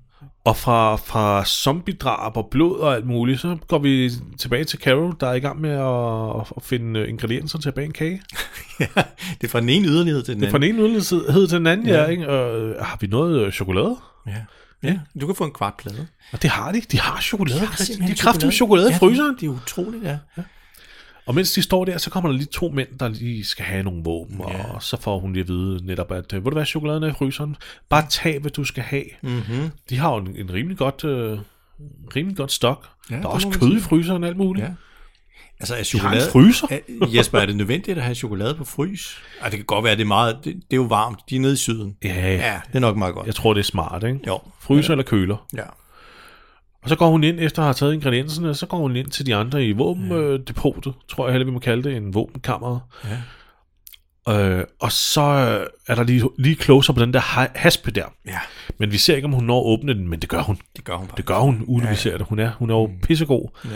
Og 0.46 0.58
fra, 0.58 0.96
fra 0.96 1.46
zombiedrab 1.46 2.38
og 2.38 2.48
blod 2.52 2.80
og 2.80 2.96
alt 2.96 3.06
muligt, 3.06 3.40
så 3.40 3.58
går 3.68 3.80
vi 3.80 4.12
tilbage 4.38 4.64
til 4.64 4.80
Carol, 4.80 5.16
der 5.20 5.28
er 5.28 5.34
i 5.34 5.40
gang 5.40 5.62
med 5.62 5.70
at, 5.70 6.54
at 6.58 6.64
finde 6.64 7.00
øh, 7.00 7.10
ingredienser 7.10 7.60
til 7.60 7.70
at 7.70 7.76
bage 7.76 7.86
en 7.86 7.92
kage. 7.94 8.22
ja, 8.80 8.86
det 9.42 9.44
er 9.44 9.48
fra 9.48 9.60
den 9.62 9.70
ene 9.70 9.88
yderlighed 9.88 10.24
til 10.24 10.34
den 10.34 10.42
Det 10.42 10.48
er 10.48 10.52
fra 10.52 10.58
anden. 10.58 10.70
den 10.76 10.86
ene 10.86 11.00
yderlighed 11.00 11.48
til 11.48 11.58
den 11.58 11.68
anden, 11.68 11.88
ja. 11.88 12.02
Ja. 12.02 12.06
ikke? 12.06 12.30
Og, 12.30 12.60
øh, 12.60 12.82
har 12.82 12.98
vi 13.02 13.08
noget 13.08 13.46
øh, 13.46 13.52
chokolade? 13.52 13.98
Ja. 14.28 14.36
ja, 14.84 15.00
du 15.22 15.26
kan 15.26 15.36
få 15.36 15.44
en 15.44 15.54
kvart 15.54 15.74
plade. 15.78 16.08
Og 16.32 16.42
det 16.42 16.50
har 16.50 16.72
de. 16.72 16.82
De 16.92 17.00
har 17.00 17.22
chokolade. 17.22 17.60
De 17.60 17.86
simpelthen 17.86 18.18
har 18.18 18.32
kraftigt 18.32 18.54
chokolade 18.54 18.92
i 18.92 18.94
fryseren. 18.94 19.36
Det 19.40 19.46
er 19.46 19.50
utroligt, 19.50 20.04
ja. 20.04 20.18
ja. 20.38 20.44
Og 21.30 21.36
mens 21.36 21.52
de 21.52 21.62
står 21.62 21.86
der, 21.86 21.98
så 21.98 22.10
kommer 22.10 22.30
der 22.30 22.38
lige 22.38 22.48
to 22.48 22.70
mænd, 22.70 22.88
der 23.00 23.08
lige 23.08 23.46
skal 23.46 23.66
have 23.66 23.84
nogle 23.84 24.04
våben, 24.04 24.38
Ja. 24.50 24.74
og 24.74 24.84
så 24.84 25.02
får 25.02 25.20
hun 25.20 25.34
lige 25.34 25.42
at 25.44 25.48
vide 25.48 25.86
netop, 25.86 26.12
at 26.12 26.34
øh, 26.34 26.46
ved 26.46 26.52
du 26.52 26.56
hvad, 26.56 26.66
chokoladen 26.66 27.04
i 27.10 27.14
fryseren? 27.14 27.56
Bare 27.90 28.06
tag, 28.10 28.40
hvad 28.40 28.52
du 28.52 28.64
skal 28.64 28.84
have. 28.84 29.04
Mm-hmm. 29.22 29.70
De 29.90 29.98
har 29.98 30.12
jo 30.14 30.18
en, 30.18 30.36
en 30.36 30.54
rimelig 30.54 30.78
godt, 30.78 31.04
øh, 31.04 31.40
rimelig 32.16 32.38
godt 32.38 32.52
stok. 32.52 32.88
Ja, 33.12 33.16
der 33.16 33.22
er 33.22 33.26
også 33.28 33.50
kød 33.50 33.78
i 33.78 33.80
fryseren 33.80 34.24
og 34.24 34.30
alt 34.30 34.38
muligt. 34.38 34.66
Ja. 34.66 34.72
Altså 35.60 35.74
er 35.74 35.78
De 35.80 35.84
chokolade... 35.84 36.26
en 36.26 36.32
fryser. 36.32 36.68
Er, 36.70 36.80
Jesper, 37.16 37.40
er 37.40 37.46
det 37.46 37.56
nødvendigt 37.56 37.98
at 37.98 38.04
have 38.04 38.16
chokolade 38.16 38.56
på 38.56 38.64
frys? 38.66 39.18
Ej, 39.42 39.50
det 39.50 39.58
kan 39.58 39.66
godt 39.66 39.84
være, 39.86 39.96
det 39.96 40.02
er 40.02 40.06
meget... 40.06 40.36
Det, 40.44 40.56
det 40.56 40.62
er 40.72 40.76
jo 40.76 40.82
varmt. 40.84 41.20
De 41.30 41.36
er 41.36 41.40
nede 41.40 41.54
i 41.54 41.58
syden. 41.58 41.96
Ja, 42.04 42.14
ja. 42.14 42.32
Ja, 42.36 42.60
det 42.68 42.76
er 42.76 42.80
nok 42.80 42.98
meget 42.98 43.14
godt. 43.16 43.28
Jeg 43.28 43.36
tror, 43.36 43.54
det 43.54 43.60
er 43.60 43.64
smart, 43.66 44.04
ikke? 44.04 44.20
Jo. 44.28 44.40
Fryser 44.60 44.92
eller 44.92 45.04
køler. 45.04 45.46
Ja. 45.56 45.64
Og 46.84 46.90
så 46.90 46.96
går 46.96 47.10
hun 47.10 47.24
ind, 47.24 47.40
efter 47.40 47.62
at 47.62 47.66
have 47.66 47.74
taget 47.74 47.94
ingredienserne, 47.94 48.56
så 48.56 48.66
går 48.66 48.78
hun 48.78 48.96
ind 48.96 49.08
til 49.08 49.26
de 49.26 49.36
andre 49.36 49.66
i 49.66 49.72
våbendepotet, 49.72 50.94
tror 51.10 51.26
jeg 51.28 51.32
heller, 51.34 51.46
vi 51.46 51.52
må 51.52 51.60
kalde 51.60 51.84
det, 51.84 51.98
en 51.98 52.14
våbenkammer. 52.14 52.80
Ja. 53.06 53.18
Øh, 54.30 54.66
og 54.80 54.92
så 54.92 55.22
er 55.88 55.96
der 55.96 56.04
lige, 56.04 56.30
lige 56.38 56.56
closer 56.56 56.94
på 56.94 57.00
den 57.02 57.14
der 57.14 57.20
ha- 57.20 57.48
haspe 57.56 57.92
der. 57.92 58.06
Ja, 58.28 58.40
Men 58.78 58.92
vi 58.92 58.98
ser 58.98 59.16
ikke, 59.16 59.26
om 59.26 59.32
hun 59.34 59.44
når 59.44 59.60
at 59.60 59.66
åbne 59.80 59.94
den, 59.94 60.08
men 60.10 60.20
det 60.20 60.30
gør 60.30 60.42
hun. 60.42 60.58
det 60.76 60.84
gør 60.86 60.96
hun 60.96 61.08
bare. 61.08 61.18
Det 61.18 61.26
gør 61.26 61.38
hun, 61.40 61.64
uden 61.68 61.84
ja, 61.86 61.90
vi 61.92 61.96
ser 61.96 62.18
det. 62.18 62.26
Hun 62.30 62.40
er, 62.40 62.52
hun 62.52 62.70
er 62.70 62.74
jo 62.76 62.90
pissegod. 63.04 63.50
Ja. 63.66 63.70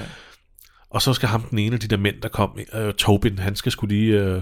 Og 0.89 1.01
så 1.01 1.13
skal 1.13 1.29
ham, 1.29 1.41
den 1.41 1.59
ene 1.59 1.73
af 1.73 1.79
de 1.79 1.87
der 1.87 1.97
mænd, 1.97 2.21
der 2.21 2.29
kom, 2.29 2.59
øh, 2.73 2.93
Tobin, 2.93 3.39
han 3.39 3.55
skal 3.55 3.71
skulle 3.71 3.95
lige... 3.95 4.19
Øh, 4.19 4.41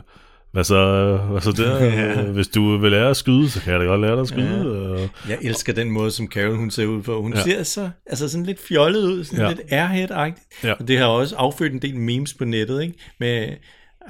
hvad 0.52 0.64
så, 0.64 1.16
hvad 1.18 1.42
så 1.42 1.52
der? 1.52 1.84
ja. 1.86 2.22
Hvis 2.38 2.48
du 2.48 2.78
vil 2.78 2.92
lære 2.92 3.10
at 3.10 3.18
skyde, 3.18 3.50
så 3.50 3.62
kan 3.62 3.72
jeg 3.74 3.80
da 3.80 3.86
godt 3.86 4.02
lære 4.02 4.12
dig 4.12 4.22
at 4.22 4.28
skyde. 4.28 5.10
Ja. 5.28 5.30
Jeg 5.30 5.38
elsker 5.42 5.74
den 5.74 5.92
måde, 5.92 6.12
som 6.12 6.28
Carol 6.28 6.56
hun 6.56 6.72
ser 6.72 6.86
ud 6.86 7.02
på. 7.02 7.22
Hun 7.22 7.34
Ja. 7.34 7.38
ja. 7.40 7.44
ser 7.44 7.64
så, 7.64 7.90
altså 8.06 8.30
sådan 8.30 8.46
lidt 8.46 8.60
fjollet 8.68 9.04
ud, 9.04 9.24
sådan 9.24 9.40
Ja. 9.40 9.44
ja. 9.46 9.50
lidt 9.50 9.62
airhead-agtigt. 9.72 10.64
Ja. 10.68 10.74
Og 10.74 10.88
det 10.88 10.98
har 10.98 11.06
også 11.06 11.36
affødt 11.36 11.74
en 11.74 11.82
del 11.82 11.96
memes 11.98 12.34
på 12.34 12.46
nettet, 12.46 12.82
ikke? 12.82 12.94
Med, 13.20 13.48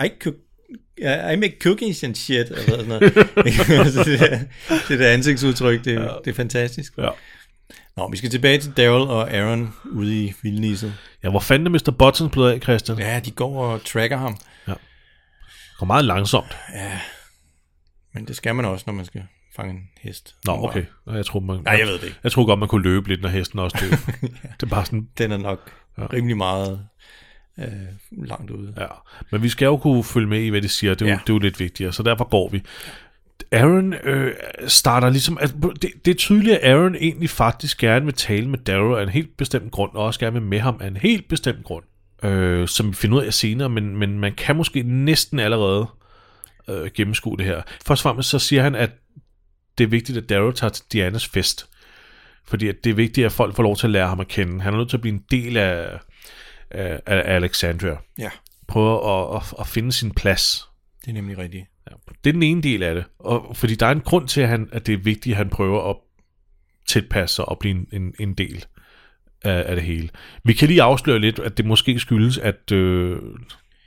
I, 0.05 0.09
cook, 0.23 0.35
I 1.33 1.35
make 1.35 1.55
cookies 1.63 2.03
and 2.03 2.15
shit, 2.15 2.47
eller 2.49 2.61
sådan 2.69 2.87
noget. 2.87 3.13
Så 3.93 4.03
det, 4.05 4.19
der, 4.19 4.39
det 4.87 4.99
der 4.99 5.07
ansigtsudtryk, 5.09 5.85
det, 5.85 5.93
ja. 5.93 6.07
det 6.25 6.31
er 6.31 6.35
fantastisk. 6.35 6.93
Ja. 6.97 7.09
Nå, 7.97 8.09
vi 8.11 8.17
skal 8.17 8.29
tilbage 8.29 8.57
til 8.57 8.71
Daryl 8.77 9.09
og 9.09 9.31
Aaron 9.33 9.73
ude 9.91 10.23
i 10.23 10.33
vildnisset. 10.43 10.93
ja, 11.23 11.29
hvor 11.29 11.39
fanden 11.39 11.67
er 11.67 11.71
Mr. 11.71 11.91
Buttons 11.99 12.31
blevet 12.31 12.51
af, 12.51 12.59
Christian? 12.61 12.97
Ja. 12.99 13.13
Ja, 13.13 13.19
de 13.19 13.31
går 13.31 13.65
og 13.65 13.85
tracker 13.85 14.17
ham. 14.17 14.37
Går 15.81 15.85
meget 15.85 16.05
langsomt. 16.05 16.57
Men 18.13 18.27
det 18.27 18.35
skal 18.35 18.55
man 18.55 18.65
også, 18.65 18.83
når 18.87 18.93
man 18.93 19.05
skal 19.05 19.23
fange 19.55 19.73
en 19.73 19.89
hest. 20.01 20.35
Nå, 20.45 20.51
okay. 20.51 20.85
Nå, 21.05 21.13
Jeg 21.13 21.25
tror, 21.25 21.39
man, 21.39 21.61
Nej, 21.65 21.75
jeg 21.79 21.87
ved 21.87 21.93
det 21.93 22.03
ikke. 22.03 22.19
Jeg 22.23 22.31
tror 22.31 22.45
godt, 22.45 22.59
man 22.59 22.67
kunne 22.67 22.83
løbe 22.83 23.07
lidt, 23.07 23.21
når 23.21 23.29
hesten 23.29 23.59
også 23.59 23.77
løb. 23.81 23.91
Det 24.59 24.63
er 24.63 24.67
bare 24.67 24.85
sådan, 24.85 25.07
Den 25.17 25.31
er 25.31 25.37
nok 25.37 25.71
ja. 25.97 26.05
rimelig 26.13 26.37
meget 26.37 26.87
øh, 27.59 27.67
langt 28.11 28.51
ude. 28.51 28.73
ja. 28.77 28.85
Men 29.31 29.43
vi 29.43 29.49
skal 29.49 29.65
jo 29.65 29.77
kunne 29.77 30.03
følge 30.03 30.27
med 30.27 30.41
i, 30.41 30.49
hvad 30.49 30.61
de 30.61 30.69
siger. 30.69 30.93
Det 30.93 31.01
er, 31.01 31.05
ja. 31.05 31.11
Ja. 31.11 31.15
jo, 31.15 31.19
det 31.21 31.29
er 31.29 31.33
jo 31.33 31.39
lidt 31.39 31.59
vigtigere, 31.59 31.93
så 31.93 32.03
derfor 32.03 32.29
går 32.29 32.49
vi. 32.49 32.61
Aaron 33.51 33.93
øh, 33.93 34.33
starter 34.67 35.09
ligesom... 35.09 35.37
Altså, 35.41 35.73
det, 35.81 35.91
det 36.05 36.11
er 36.11 36.15
tydeligt, 36.15 36.57
at 36.57 36.71
Aaron 36.71 36.95
egentlig 36.95 37.29
faktisk 37.29 37.77
gerne 37.77 38.05
vil 38.05 38.13
tale 38.13 38.49
med 38.49 38.59
Darrow 38.59 38.95
af 38.95 39.03
en 39.03 39.09
helt 39.09 39.37
bestemt 39.37 39.71
grund, 39.71 39.91
og 39.93 40.05
også 40.05 40.19
gerne 40.19 40.33
vil 40.33 40.41
med 40.41 40.59
ham 40.59 40.77
af 40.81 40.87
en 40.87 40.97
helt 40.97 41.27
bestemt 41.27 41.63
grund. 41.63 41.83
Øh, 42.23 42.67
som 42.67 42.89
vi 42.89 42.93
finder 42.93 43.17
ud 43.17 43.23
af 43.23 43.33
senere, 43.33 43.69
men, 43.69 43.97
men 43.97 44.19
man 44.19 44.35
kan 44.35 44.55
måske 44.55 44.83
næsten 44.83 45.39
allerede 45.39 45.87
øh, 46.69 46.91
gennemskue 46.93 47.37
det 47.37 47.45
her. 47.45 47.61
Først 47.85 47.99
og 47.99 48.09
fremmest 48.09 48.29
så 48.29 48.39
siger 48.39 48.61
han, 48.63 48.75
at 48.75 48.91
det 49.77 49.83
er 49.83 49.87
vigtigt, 49.87 50.17
at 50.17 50.29
Daryl 50.29 50.53
tager 50.53 50.71
til 50.71 50.85
Dianas 50.91 51.27
fest. 51.27 51.67
Fordi 52.45 52.67
at 52.67 52.75
det 52.83 52.89
er 52.89 52.93
vigtigt, 52.93 53.25
at 53.25 53.31
folk 53.31 53.55
får 53.55 53.63
lov 53.63 53.75
til 53.75 53.87
at 53.87 53.91
lære 53.91 54.07
ham 54.07 54.19
at 54.19 54.27
kende. 54.27 54.61
Han 54.61 54.73
er 54.73 54.77
nødt 54.77 54.89
til 54.89 54.97
at 54.97 55.01
blive 55.01 55.13
en 55.15 55.23
del 55.31 55.57
af, 55.57 55.99
af, 56.71 57.01
af 57.05 57.35
Alexandria. 57.35 57.97
Ja, 58.17 58.29
Prøve 58.67 59.09
at, 59.09 59.35
at, 59.35 59.53
at 59.59 59.67
finde 59.67 59.91
sin 59.91 60.11
plads. 60.11 60.67
det 61.01 61.09
er 61.09 61.13
nemlig 61.13 61.37
rigtigt. 61.37 61.65
Ja. 61.89 61.95
Det 62.23 62.29
er 62.29 62.33
den 62.33 62.43
ene 62.43 62.61
del 62.61 62.83
af 62.83 62.95
det. 62.95 63.03
Og, 63.19 63.57
fordi 63.57 63.75
der 63.75 63.85
er 63.85 63.91
en 63.91 64.01
grund 64.01 64.27
til, 64.27 64.41
at, 64.41 64.47
han, 64.47 64.69
at 64.71 64.87
det 64.87 64.93
er 64.93 64.97
vigtigt, 64.97 65.33
at 65.33 65.37
han 65.37 65.49
prøver 65.49 65.89
at 65.89 65.95
tilpasse 66.87 67.35
sig 67.35 67.49
og 67.49 67.59
blive 67.59 67.75
en, 67.75 67.87
en, 67.91 68.13
en 68.19 68.33
del 68.33 68.65
af, 69.43 69.63
af 69.69 69.75
det 69.75 69.83
hele. 69.85 70.09
Vi 70.43 70.53
kan 70.53 70.67
lige 70.67 70.81
afsløre 70.81 71.19
lidt, 71.19 71.39
at 71.39 71.57
det 71.57 71.65
måske 71.65 71.99
skyldes, 71.99 72.37
at 72.37 72.71
øh, 72.71 73.17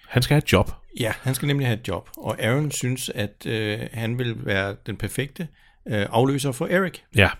han 0.09 0.23
skal 0.23 0.35
have 0.35 0.39
et 0.45 0.53
job. 0.53 0.71
Ja, 1.01 1.13
han 1.23 1.35
skal 1.35 1.47
nemlig 1.47 1.67
have 1.67 1.79
et 1.81 1.89
job, 1.89 2.09
og 2.17 2.43
Aaron 2.43 2.71
synes, 2.71 3.09
at 3.15 3.47
øh, 3.47 3.79
han 3.93 4.19
vil 4.19 4.35
være 4.47 4.77
den 4.87 4.97
perfekte 4.97 5.49
øh, 5.89 6.07
afløser 6.11 6.53
for 6.53 6.67
Eric. 6.67 6.99
Ja, 7.17 7.31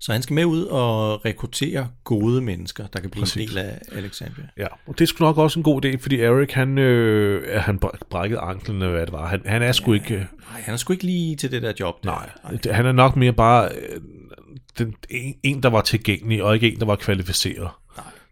Så 0.00 0.12
han 0.12 0.22
skal 0.22 0.34
med 0.34 0.44
ud 0.44 0.62
og 0.64 1.24
rekruttere 1.24 1.88
gode 2.04 2.40
mennesker, 2.42 2.86
der 2.86 3.00
kan 3.00 3.10
blive 3.10 3.22
Præcis. 3.22 3.42
en 3.42 3.48
del 3.48 3.58
af 3.58 3.78
Alexandria. 3.92 4.46
ja. 4.56 4.66
Og 4.86 4.98
det 4.98 5.00
er 5.00 5.06
sgu 5.06 5.24
nok 5.24 5.38
også 5.38 5.58
en 5.58 5.62
god 5.62 5.84
idé, 5.84 5.96
fordi 6.00 6.20
Eric, 6.20 6.52
han, 6.52 6.78
øh, 6.78 7.60
han 7.60 7.78
br- 7.84 7.98
brækkede 8.10 8.40
anklen, 8.40 8.76
eller 8.82 8.90
hvad 8.94 9.06
det 9.06 9.12
var. 9.12 9.26
Han, 9.26 9.42
han 9.46 9.62
er 9.62 9.72
sgu 9.72 9.92
ikke... 9.92 10.14
Øh, 10.14 10.20
Nej, 10.20 10.60
han 10.60 10.74
er 10.74 10.78
sgu 10.78 10.92
ikke 10.92 11.04
lige 11.04 11.36
til 11.36 11.50
det 11.50 11.62
der 11.62 11.72
job. 11.80 12.04
Der. 12.04 12.10
nej, 12.44 12.56
det- 12.62 12.74
han 12.74 12.86
er 12.86 12.92
nok 12.92 13.16
mere 13.16 13.32
bare 13.32 13.68
øh, 13.68 14.00
den, 14.78 14.94
en, 15.10 15.34
en, 15.42 15.62
der 15.62 15.68
var 15.70 15.80
tilgængelig, 15.80 16.42
og 16.42 16.54
ikke 16.54 16.72
en, 16.72 16.78
der 16.80 16.86
var 16.86 16.96
kvalificeret 16.96 17.68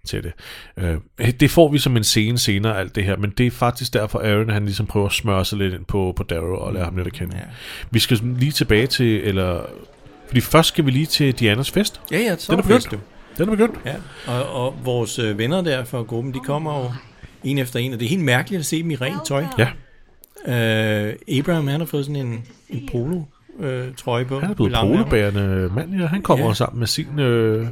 til 0.06 0.22
det. 0.22 0.32
Øh, 0.76 1.32
det 1.40 1.50
får 1.50 1.68
vi 1.72 1.78
som 1.78 1.96
en 1.96 2.04
scene 2.04 2.38
senere, 2.38 2.78
alt 2.78 2.94
det 2.94 3.04
her, 3.04 3.16
men 3.16 3.30
det 3.30 3.46
er 3.46 3.50
faktisk 3.50 3.92
derfor, 3.94 4.18
Aaron 4.18 4.50
han 4.50 4.64
ligesom 4.64 4.86
prøver 4.86 5.06
at 5.06 5.12
smøre 5.12 5.44
sig 5.44 5.58
lidt 5.58 5.74
ind 5.74 5.84
på, 5.84 6.12
på 6.16 6.22
Daryl 6.22 6.54
og 6.58 6.72
lære 6.74 6.84
ham 6.84 6.96
lidt 6.96 7.06
at 7.06 7.12
kende. 7.12 7.36
Ja. 7.36 7.42
Vi 7.90 7.98
skal 7.98 8.20
lige 8.22 8.52
tilbage 8.52 8.86
til, 8.86 9.20
eller... 9.24 9.66
Fordi 10.26 10.40
først 10.40 10.68
skal 10.68 10.86
vi 10.86 10.90
lige 10.90 11.06
til 11.06 11.32
Dianas 11.32 11.70
fest. 11.70 12.00
Ja, 12.10 12.18
ja, 12.18 12.36
så 12.36 12.52
Den 12.52 12.58
er 12.58 12.64
fest, 12.64 12.90
begyndt. 12.90 13.04
du. 13.38 13.44
Den 13.44 13.48
er 13.52 13.56
begyndt. 13.56 13.80
Ja, 13.86 13.94
og, 14.26 14.66
og 14.66 14.74
vores 14.84 15.18
øh, 15.18 15.38
venner 15.38 15.62
der 15.62 15.84
fra 15.84 16.02
gruppen, 16.02 16.34
de 16.34 16.40
kommer 16.40 16.78
jo 16.80 16.92
en 17.44 17.58
efter 17.58 17.80
en, 17.80 17.92
og 17.92 18.00
det 18.00 18.06
er 18.06 18.10
helt 18.10 18.24
mærkeligt 18.24 18.60
at 18.60 18.66
se 18.66 18.82
dem 18.82 18.90
i 18.90 18.94
rent 18.96 19.26
tøj. 19.26 19.44
Ja, 19.58 19.68
Øh, 20.48 21.38
Abraham, 21.38 21.66
han 21.68 21.80
har 21.80 21.86
fået 21.86 22.04
sådan 22.04 22.26
en, 22.26 22.44
en 22.70 22.88
polo 22.92 23.22
øh, 23.60 23.84
trøje 23.96 24.24
på. 24.24 24.40
han 24.40 24.50
er 24.50 24.54
blevet 24.54 24.76
polebærende 24.80 25.70
mand, 25.74 25.94
ja. 25.94 26.06
Han 26.06 26.22
kommer 26.22 26.44
Ja. 26.44 26.48
ja. 26.50 26.54
sammen 26.54 26.78
med 26.78 26.86
sin, 26.86 27.18
øh, 27.18 27.66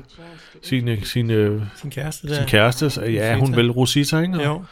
sin, 0.62 0.88
øh, 0.88 1.04
sin, 1.04 1.30
øh, 1.30 1.62
Sin 1.80 1.90
kæreste 1.90 2.28
der. 2.28 2.34
sin 2.34 2.46
kæreste. 2.46 2.90
Ja, 3.00 3.36
hun 3.38 3.56
vel 3.56 3.70
Rosita, 3.70 4.18
ikke? 4.20 4.42
Jo. 4.44 4.62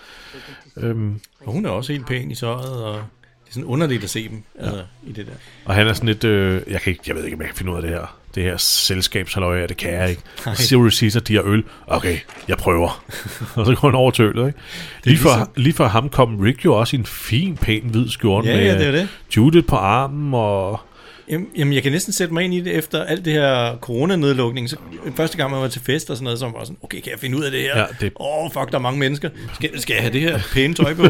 Øhm, 0.77 1.21
Og 1.47 1.53
hun 1.53 1.67
er 1.67 1.71
også 1.71 1.93
helt 1.93 2.07
pæn 2.07 2.31
i 2.31 2.35
tøjet, 2.35 2.83
og 2.85 2.95
det 2.95 3.49
er 3.49 3.53
sådan 3.53 3.65
underligt 3.65 4.05
at 4.05 4.11
se 4.11 4.29
dem 4.29 4.43
altså, 4.59 4.83
i 5.07 5.13
det 5.13 5.27
der. 5.27 5.33
og 5.65 5.75
han 5.75 5.87
er 5.89 5.93
sådan 5.93 6.07
lidt... 6.09 6.25
Øh, 6.25 6.61
jeg, 6.71 6.81
kan 6.81 6.91
ikke, 6.91 7.03
jeg 7.07 7.17
ved 7.17 7.25
ikke, 7.25 7.35
om 7.35 7.41
jeg 7.41 7.49
kan 7.49 7.57
finde 7.57 7.73
ud 7.73 7.77
af 7.77 7.83
det 7.83 7.91
her. 7.91 8.17
Det 8.35 8.43
her 8.43 8.57
selskabshalløj, 8.57 9.67
det 9.67 9.77
kan 9.77 9.93
jeg 9.95 10.11
ikke. 10.11 10.23
Så 10.37 10.55
siger 10.55 10.85
Rosita, 10.85 11.19
de 11.19 11.35
har 11.35 11.43
øl. 11.45 11.65
Okay, 11.87 12.19
jeg 12.49 12.57
prøver. 12.57 13.05
og 13.57 13.67
så 13.67 13.75
går 13.81 13.89
han 13.89 13.95
over 13.95 14.11
til 14.11 14.25
øllet, 14.25 14.47
ikke? 14.47 14.59
Lige 15.05 15.15
ligesom- 15.15 15.51
lige 15.57 15.73
før 15.75 15.89
ham 15.89 16.09
kom 16.09 16.41
Rick 16.41 16.65
jo 16.65 16.75
også 16.75 16.97
i 16.97 16.99
en 16.99 17.07
fin, 17.07 17.57
pæn 17.57 17.83
hvid 17.91 18.09
skjorte 18.09 18.49
Ja, 18.49 18.57
med 18.57 18.65
ja, 18.65 18.85
det 18.87 18.93
det. 18.95 19.09
Judith 19.37 19.67
på 19.67 19.77
armen 19.77 20.35
og... 20.35 20.81
Jamen, 21.29 21.73
jeg 21.73 21.83
kan 21.83 21.93
næsten 21.93 22.13
sætte 22.13 22.35
mig 22.35 22.45
ind 22.45 22.55
i 22.55 22.61
det 22.61 22.75
efter 22.77 23.05
alt 23.05 23.25
det 23.25 23.33
her 23.33 23.77
coronanedlukning. 23.81 24.71
Så 24.71 24.77
første 25.17 25.37
gang, 25.37 25.51
man 25.51 25.61
var 25.61 25.69
til 25.69 25.81
fest 25.81 26.11
og 26.11 26.17
sådan 26.17 26.25
noget, 26.25 26.39
så 26.39 26.49
var 26.49 26.65
sådan, 26.65 26.77
okay, 26.83 27.01
kan 27.01 27.13
jeg 27.13 27.21
finde 27.21 27.39
ud 27.39 27.45
af 27.45 27.51
det 27.51 27.61
her? 27.61 27.79
Ja, 27.79 27.83
Åh, 27.85 27.89
det- 28.01 28.13
oh, 28.17 28.51
fuck, 28.53 28.71
der 28.71 28.75
er 28.79 28.83
mange 28.83 28.99
mennesker. 28.99 29.29
Skal, 29.55 29.81
skal 29.81 29.95
jeg 29.95 30.03
have 30.03 30.13
det 30.13 30.21
her 30.21 30.39
pæne 30.53 30.75
tøj 30.75 30.95
på? 30.95 31.03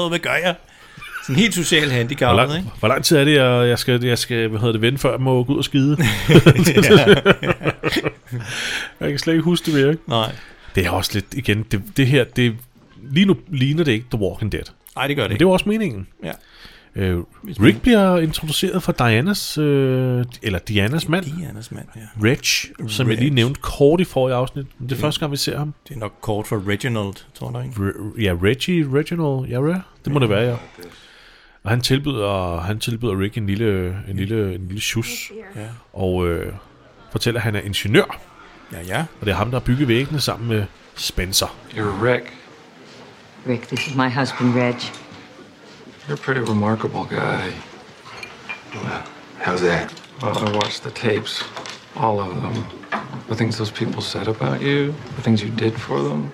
Åh, 0.00 0.08
hvad 0.08 0.18
gør 0.18 0.34
jeg? 0.44 0.54
Sådan 1.26 1.36
helt 1.36 1.54
social 1.54 1.84
Hvor 1.86 1.92
handicappet, 1.92 2.48
lang, 2.48 2.58
ikke? 2.58 2.70
hvor 2.78 2.88
lang 2.88 3.04
tid 3.04 3.16
er 3.16 3.24
det, 3.24 3.34
jeg, 3.34 3.68
jeg 3.68 3.78
skal, 3.78 4.04
jeg 4.04 4.18
skal 4.18 4.48
hvad 4.48 4.60
hedder 4.60 4.72
det, 4.72 4.80
vente, 4.82 4.98
før 4.98 5.10
jeg 5.10 5.20
må 5.20 5.44
gå 5.44 5.52
ud 5.52 5.58
og 5.58 5.64
skide? 5.64 5.96
jeg 9.00 9.08
kan 9.10 9.18
slet 9.18 9.32
ikke 9.34 9.44
huske 9.44 9.66
det 9.66 9.74
mere, 9.80 9.90
ikke? 9.90 10.02
Nej, 10.06 10.32
Det 10.74 10.86
er 10.86 10.90
også 10.90 11.10
lidt, 11.14 11.26
igen, 11.32 11.62
det, 11.62 11.82
det 11.96 12.06
her, 12.06 12.24
det, 12.24 12.56
lige 13.12 13.26
nu 13.26 13.36
ligner 13.48 13.84
det 13.84 13.92
ikke 13.92 14.06
The 14.12 14.20
Walking 14.22 14.52
Dead. 14.52 14.62
nej, 14.96 15.06
det 15.06 15.16
gør 15.16 15.22
det 15.22 15.28
Men 15.30 15.34
ikke. 15.34 15.38
det 15.38 15.46
var 15.46 15.52
også 15.52 15.68
meningen. 15.68 16.06
Ja. 16.24 16.32
Øh, 16.96 17.18
Rick 17.44 17.82
bliver 17.82 18.18
introduceret 18.18 18.82
for 18.82 18.92
Dianas, 18.92 19.58
øh, 19.58 20.24
eller 20.42 20.58
Dianas 20.58 21.08
mand, 21.08 21.24
Dianas 21.24 21.72
mand, 21.72 21.86
ja. 21.96 22.00
Reg, 22.28 22.90
som 22.90 23.08
jeg 23.08 23.16
lige 23.16 23.26
Reg. 23.28 23.34
nævnte 23.34 23.60
kort 23.60 24.00
i 24.00 24.04
forrige 24.04 24.34
afsnit. 24.36 24.66
Det 24.80 24.92
er 24.92 24.96
første 24.96 25.20
gang, 25.20 25.32
vi 25.32 25.36
ser 25.36 25.58
ham. 25.58 25.74
Det 25.88 25.94
er 25.94 25.98
nok 25.98 26.12
kort 26.20 26.46
for 26.46 26.68
Reginald, 26.68 27.14
tror 27.34 27.58
jeg, 27.58 27.66
ikke? 27.66 27.80
Re- 27.80 28.22
ja, 28.22 28.34
Reggie, 28.42 28.88
Reginald, 28.92 29.46
ja, 29.48 29.74
Re- 29.76 29.80
det 30.04 30.12
må 30.12 30.18
det 30.18 30.28
være, 30.28 30.42
ja. 30.50 30.56
Og 31.62 31.70
han 31.70 31.80
tilbyder, 31.80 32.60
han 32.60 32.78
tilbyder 32.78 33.20
Rick 33.20 33.36
en 33.36 33.46
lille, 33.46 33.96
en 34.08 34.16
lille, 34.16 34.54
en 34.54 34.66
lille 34.66 34.80
shus, 34.80 35.32
Ja. 35.56 35.60
og 35.92 36.26
øh, 36.28 36.52
fortæller, 37.12 37.40
at 37.40 37.44
han 37.44 37.54
er 37.54 37.60
ingeniør, 37.60 38.20
Ja, 38.72 38.78
ja. 38.82 39.04
og 39.20 39.26
det 39.26 39.32
er 39.32 39.36
ham, 39.36 39.50
der 39.50 39.58
har 39.58 39.64
bygget 39.64 39.88
væggene 39.88 40.20
sammen 40.20 40.48
med 40.48 40.64
Spencer. 40.94 41.46
You're 41.70 42.04
Rick. 42.04 42.24
Rick, 43.48 43.62
this 43.68 43.86
is 43.86 43.94
my 43.94 44.08
husband, 44.18 44.54
Reg. 44.54 44.74
You're 46.10 46.18
a 46.18 46.22
pretty 46.22 46.40
remarkable 46.40 47.04
guy. 47.04 47.52
Well, 48.74 49.06
how's 49.38 49.60
that? 49.60 49.94
Well, 50.20 50.36
I 50.36 50.56
watched 50.56 50.82
the 50.82 50.90
tapes, 50.90 51.44
all 51.94 52.18
of 52.18 52.42
them. 52.42 52.66
The 53.28 53.36
things 53.36 53.56
those 53.56 53.70
people 53.70 54.02
said 54.02 54.26
about 54.26 54.60
you, 54.60 54.92
the 55.14 55.22
things 55.22 55.40
you 55.40 55.50
did 55.50 55.80
for 55.80 56.02
them. 56.02 56.32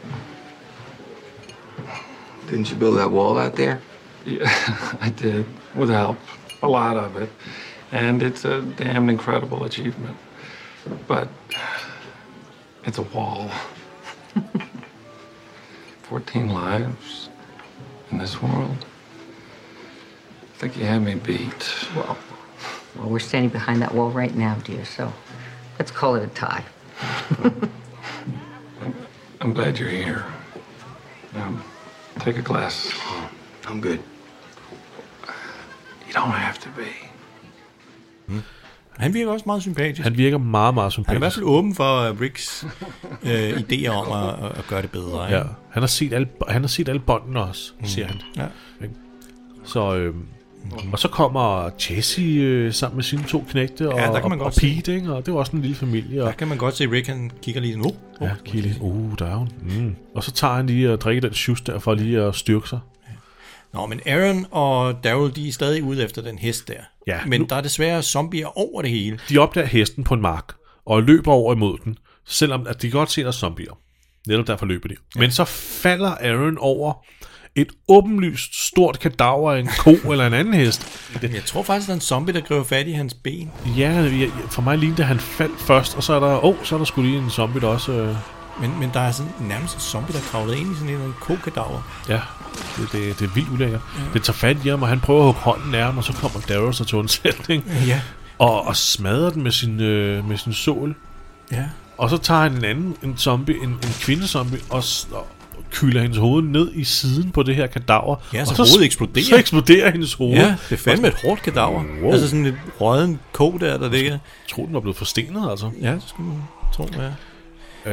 Didn't 2.47 2.71
you 2.71 2.77
build 2.77 2.97
that 2.97 3.11
wall 3.11 3.37
out 3.37 3.55
there? 3.55 3.83
Yeah, 4.25 4.45
I 5.03 5.11
did, 5.11 5.45
with 5.75 5.91
help, 5.91 6.17
a 6.63 6.69
lot 6.69 6.97
of 6.97 7.19
it. 7.19 7.29
And 7.93 8.23
it's 8.23 8.47
a 8.47 8.63
damn 8.63 9.11
incredible 9.11 9.65
achievement. 9.65 10.17
But 11.07 11.29
it's 12.85 12.97
a 12.97 13.03
wall. 13.03 13.51
14 16.05 16.49
lives 16.49 17.29
in 18.11 18.17
this 18.17 18.41
world. 18.41 18.87
I 20.57 20.59
think 20.59 20.79
you 20.79 20.87
had 20.87 21.03
me 21.03 21.15
beat. 21.17 21.87
Well, 21.95 22.17
well, 22.97 23.11
we're 23.11 23.19
standing 23.19 23.51
behind 23.51 23.83
that 23.83 23.95
wall 23.95 24.11
right 24.11 24.35
now, 24.35 24.55
dear, 24.65 24.87
so 24.87 25.13
let's 25.79 25.91
call 25.91 26.15
it 26.15 26.23
a 26.23 26.29
tie. 26.29 26.65
I'm 29.43 29.53
glad 29.53 29.79
you're 29.79 29.91
here. 29.91 30.25
Um, 31.35 31.63
take 32.21 32.39
a 32.39 32.43
glass. 32.43 32.91
I'm 33.67 33.83
good. 33.83 34.01
You 36.07 36.13
don't 36.15 36.31
have 36.31 36.59
to 36.61 36.69
be. 36.77 36.91
Han 38.99 39.15
virker 39.15 39.33
også 39.33 39.43
meget 39.47 39.63
sympatisk. 39.63 40.03
Han, 40.03 40.17
virker 40.17 40.39
meget, 40.39 40.75
meget 40.75 40.97
han 40.97 41.05
er 41.09 41.13
i 41.15 41.19
hvert 41.19 41.33
sympatisk. 41.33 41.37
fald 41.37 41.47
åben 41.47 41.75
for 41.75 42.11
uh, 42.11 42.21
Ricks 42.21 42.67
øh, 43.23 43.51
idéer 43.51 43.89
om 43.89 44.29
at, 44.29 44.59
at 44.59 44.65
gøre 44.69 44.83
det 44.83 44.91
bedre. 44.91 45.27
Ikke? 45.27 45.37
Ja, 45.39 45.43
han 45.71 45.83
har 45.83 45.87
set 45.87 46.13
alle, 46.13 46.29
han 46.49 46.63
har 46.63 46.69
set 46.69 46.89
alle 46.89 47.01
båndene 47.01 47.41
også, 47.41 47.73
siger 47.85 48.07
han. 48.07 48.23
Ja. 48.37 48.47
Så, 49.65 49.95
øh, 49.97 50.15
og 50.93 50.99
så 50.99 51.09
kommer 51.09 51.71
Jesse 51.91 52.23
øh, 52.23 52.73
sammen 52.73 52.97
med 52.97 53.05
sine 53.05 53.25
to 53.29 53.45
knægte 53.51 53.89
og, 53.93 53.99
Ja, 53.99 54.07
der 54.07 54.21
kan 54.21 54.31
man 54.31 54.41
og, 54.41 54.45
godt 54.45 54.57
og 54.57 54.61
Pete, 54.61 54.95
ikke? 54.95 55.13
og 55.13 55.27
det 55.27 55.35
var 55.35 55.41
også 55.41 55.53
en 55.57 55.63
lille 55.63 55.77
familie. 55.77 56.23
Og, 56.23 56.27
Der 56.27 56.33
kan 56.33 56.49
man 56.49 56.59
godt 56.59 56.77
se, 56.77 56.85
at 56.85 56.91
Rick 56.91 57.07
han 57.07 57.31
kigger 57.43 57.61
lige 57.61 57.77
nu. 57.77 57.85
Oh, 58.21 58.29
ja, 58.29 58.31
kigge 58.45 58.69
lige, 58.69 58.77
uh, 58.83 59.13
der 59.19 59.27
er 59.27 59.35
hun. 59.37 59.49
Mm. 59.63 59.95
Og 60.15 60.25
så 60.25 60.33
tager 60.33 60.55
han 60.55 60.67
lige 60.67 60.93
og 60.93 61.01
drikker 61.01 61.21
den 61.21 61.35
shoes 61.35 61.61
der, 61.61 61.79
for 61.79 61.95
lige 61.95 62.21
at 62.23 62.35
styrke 62.35 62.69
sig. 62.69 62.79
Nå, 63.75 63.87
men 63.87 64.01
Aaron 64.07 64.47
og 64.51 65.05
Daryl, 65.05 65.35
de 65.37 65.49
er 65.49 65.53
stadig 65.53 65.83
ude 65.83 66.05
efter 66.05 66.23
den 66.23 66.39
hest 66.39 66.69
der. 66.69 66.75
Ja, 67.07 67.19
men 67.27 67.41
nu- 67.41 67.47
der 67.51 67.57
er 67.57 67.61
desværre 67.61 68.03
zombier 68.03 68.59
over 68.59 68.83
det 68.83 68.91
hele. 68.91 69.19
De 69.29 69.39
opdager 69.39 69.67
hesten 69.67 70.05
på 70.05 70.15
en 70.15 70.21
mark, 70.21 70.55
og 70.87 71.03
løber 71.03 71.33
over 71.33 71.55
imod 71.55 71.79
den, 71.85 71.99
selvom 72.27 72.67
at 72.67 72.83
de 72.83 72.91
godt 72.91 73.11
ser, 73.11 73.23
der 73.23 73.29
er 73.29 73.33
zombier. 73.33 73.79
Netop 74.29 74.47
derfor 74.47 74.67
løber 74.67 74.89
de. 74.89 74.95
Ja. 75.17 75.21
Men 75.21 75.31
så 75.31 75.45
falder 75.45 76.11
Aaron 76.11 76.59
over 76.59 77.05
et 77.57 77.69
åbenlyst 77.89 78.67
stort 78.67 79.01
kadaver 79.01 79.53
af 79.53 79.59
en 79.61 79.69
ko 79.79 79.91
eller 80.13 80.27
en 80.27 80.35
anden 80.35 80.55
hest. 80.55 80.87
Jeg 81.23 81.45
tror 81.47 81.63
faktisk, 81.63 81.87
der 81.87 81.93
er 81.93 81.97
en 81.97 82.01
zombie, 82.01 82.35
der 82.35 82.41
griber 82.41 82.65
fat 82.65 82.87
i 82.87 82.93
hans 82.93 83.15
ben. 83.15 83.51
Ja, 83.77 84.09
for 84.51 84.63
mig 84.63 84.79
lignede 84.79 84.97
det, 84.97 85.03
at 85.03 85.09
han 85.09 85.21
faldt 85.21 85.61
først, 85.61 85.97
og 85.97 86.03
så 86.03 86.13
er 86.13 86.21
der, 86.21 86.45
oh, 86.45 86.55
så 86.65 86.75
er 86.75 86.79
der 86.79 86.85
sgu 86.85 87.03
lige 87.03 87.19
en 87.19 87.31
zombie, 87.31 87.61
der 87.61 87.67
også... 87.69 87.93
Øh, 87.93 88.17
Men, 88.61 88.79
men 88.81 88.91
der 88.95 89.01
er 89.01 89.13
sådan 89.13 89.33
nærmest 89.41 89.75
en 89.75 89.81
zombie, 89.81 90.15
der 90.15 90.21
kravler 90.21 90.55
ind 90.55 90.73
i 90.73 90.75
sådan 90.75 90.95
en 90.95 91.15
kokadaver. 91.21 91.83
ja, 92.09 92.21
det, 92.77 92.93
det, 92.93 93.19
det 93.19 93.25
er 93.29 93.35
vildt 93.35 93.49
ulækkert. 93.51 93.81
Ja. 93.99 94.03
Det 94.13 94.23
tager 94.23 94.35
fat 94.37 94.57
i 94.65 94.69
ham, 94.69 94.83
og 94.83 94.89
han 94.89 95.01
prøver 95.01 95.21
at 95.21 95.25
hugge 95.25 95.41
hånden 95.41 95.75
af 95.75 95.85
ham, 95.85 95.99
og 95.99 96.05
så 96.05 96.13
kommer 96.13 96.41
Daryl 96.41 96.73
så 96.75 96.85
til 96.85 96.99
undsætning. 96.99 97.65
Ja. 97.87 98.01
Og, 98.39 98.67
og 98.67 98.77
smadrer 98.77 99.31
den 99.31 99.43
med 99.43 99.51
sin, 99.53 99.81
øh, 99.81 100.29
med 100.29 100.37
sin 100.37 100.53
sål. 100.53 100.95
Ja. 101.53 101.65
Og 101.99 102.11
så 102.11 102.17
tager 102.19 102.41
han 102.41 102.53
en 102.53 102.65
anden 102.65 102.97
en 103.03 103.17
zombie, 103.19 103.57
en, 103.63 103.69
en 103.69 103.95
kvindezombie, 104.01 104.59
og, 104.71 104.85
og 105.13 105.27
kylder 105.71 106.01
hendes 106.03 106.19
hoved 106.19 106.43
ned 106.43 106.71
i 106.75 106.85
siden 106.85 107.31
på 107.31 107.43
det 107.43 107.57
her 107.57 107.67
kadaver. 107.67 108.17
Ja, 108.35 108.41
og 108.41 108.47
så 108.47 108.55
hovedet 108.57 108.85
eksploderer. 108.85 109.25
Så 109.25 109.37
eksploderer 109.37 109.91
hendes 109.91 110.15
hoved. 110.15 110.35
Ja, 110.35 110.57
det 110.71 110.73
er 110.73 110.77
fandme 110.77 111.09
et 111.09 111.15
hårdt 111.25 111.43
kadaver. 111.43 111.85
Wow. 112.03 112.13
Altså 112.13 112.29
sådan 112.29 112.47
et 112.47 112.57
råden 112.81 113.21
ko 113.33 113.59
der, 113.61 113.79
der 113.79 113.91
ligger. 113.91 114.11
Jeg 114.11 114.21
tror, 114.51 114.65
den 114.65 114.75
var 114.75 114.81
blevet 114.81 114.97
forstenet, 114.97 115.51
altså. 115.51 115.71
Ja, 115.83 115.93
det 115.93 116.03
skulle 116.07 116.29
man 116.29 116.39
tro, 116.75 116.89
ja. 116.97 117.11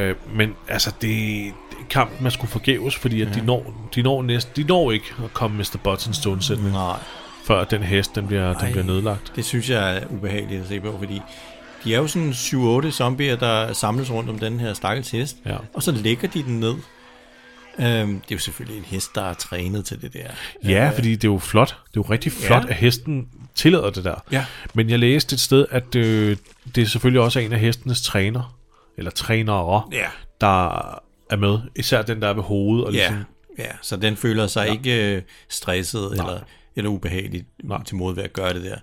Øh, 0.00 0.14
men 0.36 0.54
altså, 0.68 0.92
det, 1.02 1.52
kampen 1.90 2.26
er 2.26 2.30
sgu 2.30 2.46
forgæves, 2.46 2.96
fordi 2.96 3.22
at 3.22 3.28
ja. 3.28 3.40
de, 3.40 3.46
når, 3.46 3.88
de, 3.94 4.02
når 4.02 4.22
næsten, 4.22 4.62
de 4.62 4.68
når 4.68 4.90
ikke 4.92 5.06
at 5.24 5.34
komme 5.34 5.56
Mr. 5.58 5.76
Buttons 5.84 6.18
til 6.18 6.30
undsætning, 6.30 6.72
Nej, 6.72 6.96
før 7.44 7.64
den 7.64 7.82
hest 7.82 8.14
den 8.14 8.26
bliver, 8.26 8.52
den 8.52 8.64
Ej. 8.66 8.70
bliver 8.70 8.84
nedlagt. 8.84 9.32
det 9.36 9.44
synes 9.44 9.70
jeg 9.70 9.96
er 9.96 10.00
ubehageligt 10.10 10.62
at 10.62 10.68
se 10.68 10.80
på, 10.80 10.94
fordi 10.98 11.20
de 11.84 11.94
er 11.94 11.98
jo 11.98 12.06
sådan 12.06 12.30
7-8 12.30 12.90
zombier, 12.90 13.36
der 13.36 13.72
samles 13.72 14.10
rundt 14.10 14.30
om 14.30 14.38
den 14.38 14.60
her 14.60 14.74
stakkels 14.74 15.10
hest, 15.10 15.36
Ja. 15.46 15.56
og 15.74 15.82
så 15.82 15.92
lægger 15.92 16.28
de 16.28 16.42
den 16.42 16.60
ned. 16.60 16.74
Øhm, 17.78 18.08
det 18.20 18.30
er 18.30 18.34
jo 18.34 18.38
selvfølgelig 18.38 18.78
en 18.78 18.84
hest, 18.84 19.14
der 19.14 19.22
er 19.22 19.34
trænet 19.34 19.84
til 19.84 20.02
det 20.02 20.12
der. 20.12 20.28
Ja, 20.64 20.90
fordi 20.94 21.10
det 21.14 21.24
er 21.24 21.32
jo 21.32 21.38
flot. 21.38 21.68
Det 21.68 21.74
er 21.74 21.90
jo 21.96 22.02
rigtig 22.02 22.32
flot, 22.32 22.64
Ja. 22.64 22.68
at 22.68 22.74
hesten 22.76 23.28
tillader 23.54 23.90
det 23.90 24.04
der. 24.04 24.14
Ja. 24.32 24.46
Men 24.74 24.90
jeg 24.90 24.98
læste 24.98 25.34
et 25.34 25.40
sted, 25.40 25.66
at 25.70 25.94
øh, 25.94 26.36
det 26.74 26.82
er 26.82 26.86
selvfølgelig 26.86 27.20
også 27.20 27.38
en 27.40 27.52
af 27.52 27.58
hestenes 27.60 28.02
træner, 28.02 28.56
eller 28.98 29.10
trænere, 29.10 29.82
Ja. 29.92 30.06
der 30.40 30.68
er 31.30 31.36
med. 31.36 31.58
Især 31.76 32.02
den, 32.02 32.22
der 32.22 32.28
er 32.28 32.32
ved 32.32 32.42
hovedet. 32.42 32.84
Og 32.86 32.92
ligesom, 32.92 33.24
ja, 33.58 33.68
så 33.82 33.96
den 33.96 34.16
føler 34.16 34.46
sig 34.46 34.66
ja. 34.66 34.72
ikke 34.72 35.16
øh, 35.16 35.22
stresset 35.48 36.10
eller, 36.10 36.40
eller 36.76 36.90
ubehagelig 36.90 37.44
Nej. 37.64 37.84
til 37.84 37.96
mod 37.96 38.14
ved 38.14 38.22
at 38.22 38.32
gøre 38.32 38.54
det 38.54 38.64
der. 38.64 38.78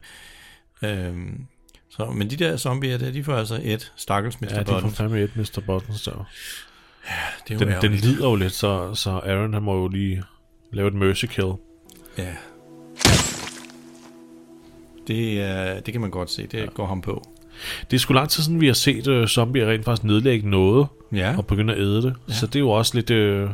Øhm, 0.90 1.46
så, 1.90 2.06
men 2.06 2.30
de 2.30 2.36
der 2.36 2.58
zombier 2.58 2.98
der, 2.98 3.12
de 3.12 3.24
får 3.24 3.36
altså 3.36 3.60
et 3.64 3.92
stakkels 3.96 4.42
Mr. 4.42 4.48
ja, 4.52 4.60
de 4.60 4.66
får 4.66 4.74
Buttons. 4.74 4.98
fandme 4.98 5.22
et 5.22 5.36
Mr. 5.36 5.60
Buttons 5.66 6.02
der. 6.04 6.28
Det 7.48 7.62
er 7.62 7.66
Den, 7.66 7.82
den 7.82 7.92
lider 7.92 8.30
jo 8.30 8.36
lidt, 8.36 8.54
så, 8.54 8.96
så 8.96 9.10
Aaron 9.10 9.54
han 9.54 9.64
må 9.64 9.78
jo 9.82 9.88
lige 9.88 10.24
lave 10.72 10.88
et 10.88 10.94
mercy 10.94 11.26
kill. 11.26 11.52
Ja. 12.18 12.34
Det, 15.08 15.42
er, 15.42 15.80
det 15.80 15.92
kan 15.94 16.02
man 16.02 16.10
godt 16.10 16.32
se, 16.32 16.48
det 16.48 16.60
ja. 16.60 16.66
går 16.66 16.88
ham 16.88 17.02
på. 17.02 17.24
Det 17.92 17.98
er 17.98 18.00
sgu 18.00 18.14
lang 18.14 18.30
tid 18.30 18.44
siden, 18.44 18.62
vi 18.62 18.68
har 18.68 18.74
set 18.74 19.08
øh, 19.08 19.28
zombier 19.28 19.70
rent 19.70 19.86
faktisk 19.86 20.04
nedlægge 20.04 20.50
noget, 20.50 20.88
Ja, 21.14 21.38
og 21.38 21.48
begynde 21.48 21.74
at 21.74 21.80
æde 21.80 22.02
det. 22.02 22.14
Ja. 22.30 22.34
Så 22.34 22.48
det 22.48 22.56
er 22.56 22.60
jo 22.60 22.70
også 22.70 22.96
lidt 22.96 23.10
øh, 23.10 23.50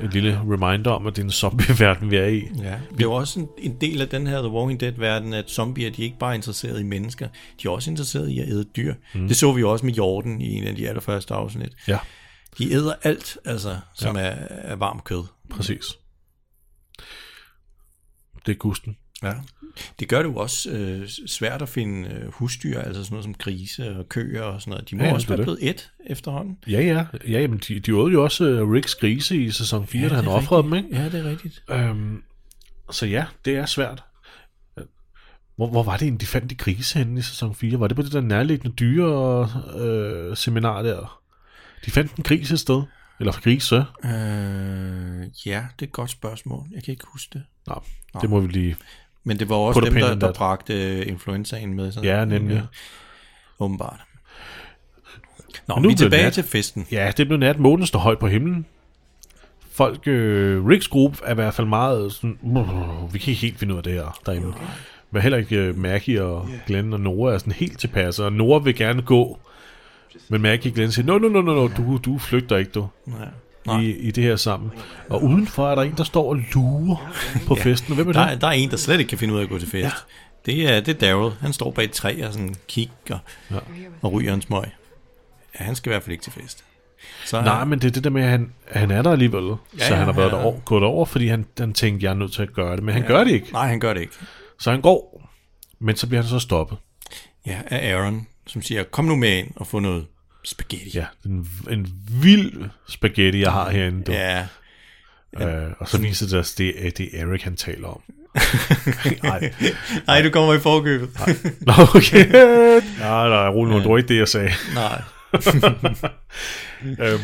en 0.00 0.10
lille 0.10 0.40
reminder 0.50 0.90
om, 0.90 1.06
at 1.06 1.16
det 1.16 1.22
er 1.22 1.26
en 1.26 1.30
zombie-verden, 1.30 2.10
vi 2.10 2.16
er 2.16 2.26
i. 2.26 2.42
ja. 2.62 2.74
Det 2.92 2.98
er 2.98 3.02
jo 3.02 3.12
også 3.12 3.40
en, 3.40 3.48
en 3.58 3.76
del 3.80 4.00
af 4.02 4.08
den 4.08 4.26
her 4.26 4.38
The 4.38 4.50
Walking 4.50 4.80
Dead-verden, 4.80 5.34
at 5.34 5.50
zombier, 5.50 5.90
de 5.90 6.02
er 6.02 6.04
ikke 6.04 6.18
bare 6.18 6.34
interesseret 6.34 6.80
i 6.80 6.82
mennesker, 6.82 7.28
de 7.62 7.68
er 7.68 7.72
også 7.72 7.90
interesseret 7.90 8.28
i 8.28 8.38
at 8.40 8.48
æde 8.48 8.64
dyr. 8.76 8.94
Mm. 9.14 9.28
Det 9.28 9.36
så 9.36 9.52
vi 9.52 9.60
jo 9.60 9.70
også 9.70 9.86
med 9.86 9.94
Jorden 9.94 10.40
i 10.40 10.58
en 10.58 10.64
af 10.64 10.76
de 10.76 10.88
allerførste 10.88 11.34
afsnit. 11.34 11.72
Ja, 11.88 11.98
De 12.58 12.72
æder 12.72 12.94
alt, 13.02 13.38
altså, 13.44 13.78
som 13.94 14.16
ja. 14.16 14.22
er, 14.22 14.34
er 14.48 14.76
varm 14.76 15.00
kød. 15.04 15.24
præcis. 15.50 15.84
Det 18.46 18.52
er 18.52 18.56
gusten. 18.56 18.96
Ja. 19.22 19.32
Det 20.00 20.08
gør 20.08 20.18
det 20.22 20.28
jo 20.28 20.36
også 20.36 20.70
øh, 20.70 21.08
svært 21.26 21.62
at 21.62 21.68
finde 21.68 22.08
øh, 22.08 22.32
husdyr, 22.32 22.80
altså 22.80 23.04
sådan 23.04 23.14
noget 23.14 23.24
som 23.24 23.34
grise 23.34 23.96
og 23.98 24.08
køer 24.08 24.42
og 24.42 24.60
sådan 24.60 24.70
noget. 24.70 24.90
De 24.90 24.96
må 24.96 25.04
Ja, 25.04 25.14
også 25.14 25.28
være 25.28 25.42
blevet 25.42 25.58
et 25.62 25.90
efterhånden. 26.06 26.58
Ja, 26.66 26.80
ja. 26.80 27.06
ja 27.28 27.40
jamen, 27.40 27.58
de, 27.68 27.80
de 27.80 27.96
åd 27.96 28.12
jo 28.12 28.24
også 28.24 28.62
uh, 28.62 28.72
Ricks 28.72 28.94
grise 28.94 29.36
i 29.36 29.50
sæson 29.50 29.86
4, 29.86 30.02
ja, 30.02 30.08
da 30.08 30.14
han 30.14 30.28
offrede 30.28 30.62
dem, 30.62 30.74
ikke? 30.74 30.88
Ja, 30.92 31.04
det 31.04 31.14
er 31.14 31.30
rigtigt. 31.30 31.62
Øhm, 31.70 32.22
så 32.90 33.06
ja, 33.06 33.26
det 33.44 33.56
er 33.56 33.66
svært. 33.66 34.02
Hvor, 35.56 35.66
hvor 35.70 35.82
var 35.82 35.92
det 35.96 36.02
egentlig, 36.02 36.20
de 36.20 36.26
fandt 36.26 36.50
de 36.50 36.54
grise 36.54 36.98
henne 36.98 37.18
i 37.18 37.22
sæson 37.22 37.54
4? 37.54 37.80
Var 37.80 37.88
det 37.88 37.96
på 37.96 38.02
det 38.02 38.12
der 38.12 38.20
nærliggende 38.20 38.76
dyre 38.76 39.50
øh, 39.78 40.36
seminar 40.36 40.82
der? 40.82 41.22
De 41.84 41.90
fandt 41.90 42.14
en 42.14 42.22
gris 42.22 42.50
et 42.50 42.60
sted. 42.60 42.82
Eller 43.20 43.32
grise. 43.32 43.76
Øh, 44.04 44.10
ja, 45.46 45.66
det 45.78 45.82
er 45.82 45.82
et 45.82 45.92
godt 45.92 46.10
spørgsmål. 46.10 46.66
Jeg 46.74 46.82
kan 46.84 46.92
ikke 46.92 47.04
huske 47.12 47.30
det. 47.32 47.42
Nå, 47.66 47.82
det 48.20 48.30
må 48.30 48.40
vi 48.40 48.48
lige... 48.48 48.76
Men 49.24 49.38
det 49.38 49.48
var 49.48 49.56
også 49.56 49.80
dem, 49.80 49.94
der, 49.94 50.14
der 50.14 50.32
bragte 50.32 50.98
øh, 50.98 51.06
influenzaen 51.08 51.74
med 51.74 51.92
sig. 51.92 52.02
Ja, 52.04 52.24
nemlig. 52.24 52.62
Åbenbart. 53.60 54.00
Nå, 55.68 55.74
Men 55.74 55.82
nu 55.82 55.88
vi 55.88 55.92
er 55.92 55.96
tilbage 55.96 56.22
nat. 56.22 56.32
til 56.32 56.44
festen. 56.44 56.86
Ja, 56.90 57.12
det 57.16 57.26
blev 57.26 57.38
nat. 57.38 57.58
Månen 57.58 57.86
står 57.86 57.98
højt 57.98 58.18
på 58.18 58.26
himlen. 58.28 58.66
Folk, 59.70 60.08
øh, 60.08 60.66
Ricks 60.66 60.88
gruppe 60.88 61.18
er 61.24 61.30
i 61.30 61.34
hvert 61.34 61.54
fald 61.54 61.66
meget 61.66 62.12
sådan, 62.12 62.38
"Uh, 62.42 63.14
vi 63.14 63.18
kan 63.18 63.30
ikke 63.30 63.40
helt 63.42 63.58
finde 63.58 63.74
ud 63.74 63.78
af 63.78 63.84
det 63.84 63.92
her 63.92 64.18
derinde. 64.26 64.52
Men 65.10 65.22
heller 65.22 65.38
ikke 65.38 65.56
øh, 65.56 65.78
Maggie 65.78 66.22
og 66.24 66.48
Glenn 66.66 66.92
og 66.92 67.00
Nora 67.00 67.32
er 67.34 67.38
sådan 67.38 67.52
helt 67.52 67.78
tilpasset, 67.78 68.24
og 68.24 68.32
Nora 68.32 68.58
vil 68.62 68.74
gerne 68.76 69.02
gå. 69.02 69.38
Men 70.28 70.42
Maggie 70.42 70.70
og 70.70 70.74
Glenn 70.74 70.92
siger, 70.92 71.06
no, 71.06 71.18
no, 71.18 71.28
no, 71.28 71.40
no, 71.40 71.54
no 71.54 71.68
du, 71.76 71.96
du 72.04 72.18
flygter 72.18 72.56
ikke, 72.56 72.70
du. 72.70 72.88
Nej. 73.66 73.80
I, 73.80 73.90
I 73.90 74.10
det 74.10 74.24
her 74.24 74.36
sammen. 74.36 74.70
Og 75.08 75.22
udenfor 75.22 75.68
er 75.70 75.74
der 75.74 75.82
en, 75.82 75.94
der 75.96 76.04
står 76.04 76.28
og 76.28 76.36
lurer 76.54 77.12
på 77.46 77.54
festen. 77.54 77.90
Og 77.92 77.94
Hvem 77.96 78.08
er 78.08 78.12
Der, 78.12 78.24
det? 78.24 78.32
er- 78.34 78.38
der 78.38 78.46
er 78.46 78.50
en, 78.52 78.70
der 78.70 78.76
slet 78.76 78.98
ikke 78.98 79.08
kan 79.08 79.18
finde 79.18 79.34
ud 79.34 79.38
af 79.38 79.42
at 79.42 79.48
gå 79.48 79.58
til 79.58 79.68
fest. 79.68 79.84
Ja. 79.84 79.90
Det 80.46 80.70
er, 80.76 80.80
det 80.80 81.02
er 81.02 81.08
Daryl. 81.12 81.32
Han 81.40 81.52
står 81.52 81.70
bag 81.70 81.84
et 81.84 81.90
træ 81.92 82.22
og 82.26 82.32
sådan 82.32 82.54
kigger 82.68 83.18
ja. 83.50 83.56
og 84.02 84.12
ryger 84.12 84.34
en 84.34 84.42
smøg. 84.42 84.64
Ja, 85.60 85.64
han 85.64 85.74
skal 85.74 85.90
i 85.90 85.92
hvert 85.92 86.02
fald 86.02 86.12
ikke 86.12 86.22
til 86.24 86.32
fest. 86.32 86.64
Så, 87.24 87.40
Nej, 87.42 87.64
men 87.64 87.78
det 87.78 87.86
er 87.88 87.92
det 87.92 88.04
der 88.04 88.10
med, 88.10 88.22
at 88.22 88.28
han, 88.30 88.52
han 88.70 88.90
er 88.90 89.02
der 89.02 89.12
alligevel. 89.12 89.44
Ja, 89.78 89.84
så 89.86 89.92
ja, 89.92 89.94
han 89.94 90.04
har 90.06 90.12
været 90.12 90.30
ja. 90.32 90.36
derover, 90.36 90.60
gået 90.60 90.82
over, 90.84 91.04
fordi 91.04 91.26
han, 91.26 91.46
han 91.58 91.72
tænkte, 91.72 92.04
jeg 92.04 92.10
er 92.10 92.14
nødt 92.14 92.32
til 92.32 92.42
at 92.42 92.52
gøre 92.52 92.76
det. 92.76 92.84
Men 92.84 92.92
han 92.94 93.02
Ja. 93.02 93.08
gør 93.08 93.24
det 93.24 93.30
ikke. 93.30 93.52
Nej, 93.52 93.66
han 93.68 93.80
gør 93.80 93.92
det 93.94 94.00
ikke. 94.00 94.12
Så 94.58 94.70
han 94.70 94.80
går. 94.80 95.28
Men 95.78 95.96
så 95.96 96.06
bliver 96.06 96.22
han 96.22 96.28
så 96.30 96.38
stoppet. 96.38 96.78
Ja, 97.46 97.56
af 97.66 97.94
Aaron, 97.94 98.26
som 98.46 98.62
siger, 98.62 98.82
kom 98.82 99.04
nu 99.04 99.16
med 99.16 99.38
ind 99.38 99.50
og 99.56 99.66
få 99.66 99.78
noget 99.78 100.06
spaghetti. 100.44 100.98
Ja, 100.98 101.04
en, 101.26 101.48
en 101.70 101.88
vild 102.22 102.64
spaghetti, 102.88 103.40
jeg 103.40 103.52
har 103.52 103.70
herinde. 103.70 104.02
Du. 104.02 104.12
ja. 104.12 104.46
Øh, 105.40 105.72
og 105.78 105.88
så 105.88 106.00
viser 106.00 106.26
det 106.26 106.30
sig, 106.30 106.38
at 106.38 106.54
det 106.58 106.86
er, 106.86 106.90
det 106.90 107.08
er 107.12 107.26
Eric, 107.26 107.42
han 107.42 107.56
taler 107.56 107.88
om. 107.88 108.00
Nej. 109.22 109.54
Nej, 110.06 110.22
du 110.22 110.30
kommer 110.30 110.54
i 110.54 110.58
forkøbet. 110.58 111.08
Nå, 111.60 111.72
okay. 111.94 112.26
Nej, 113.00 113.28
nej, 113.28 113.48
rolig 113.48 113.74
nu, 113.74 113.80
det 113.80 113.88
var 113.88 113.96
ikke 113.96 114.08
det, 114.08 114.18
jeg 114.18 114.28
sagde. 114.28 114.52
Nej. 114.74 115.02
øhm, 117.06 117.20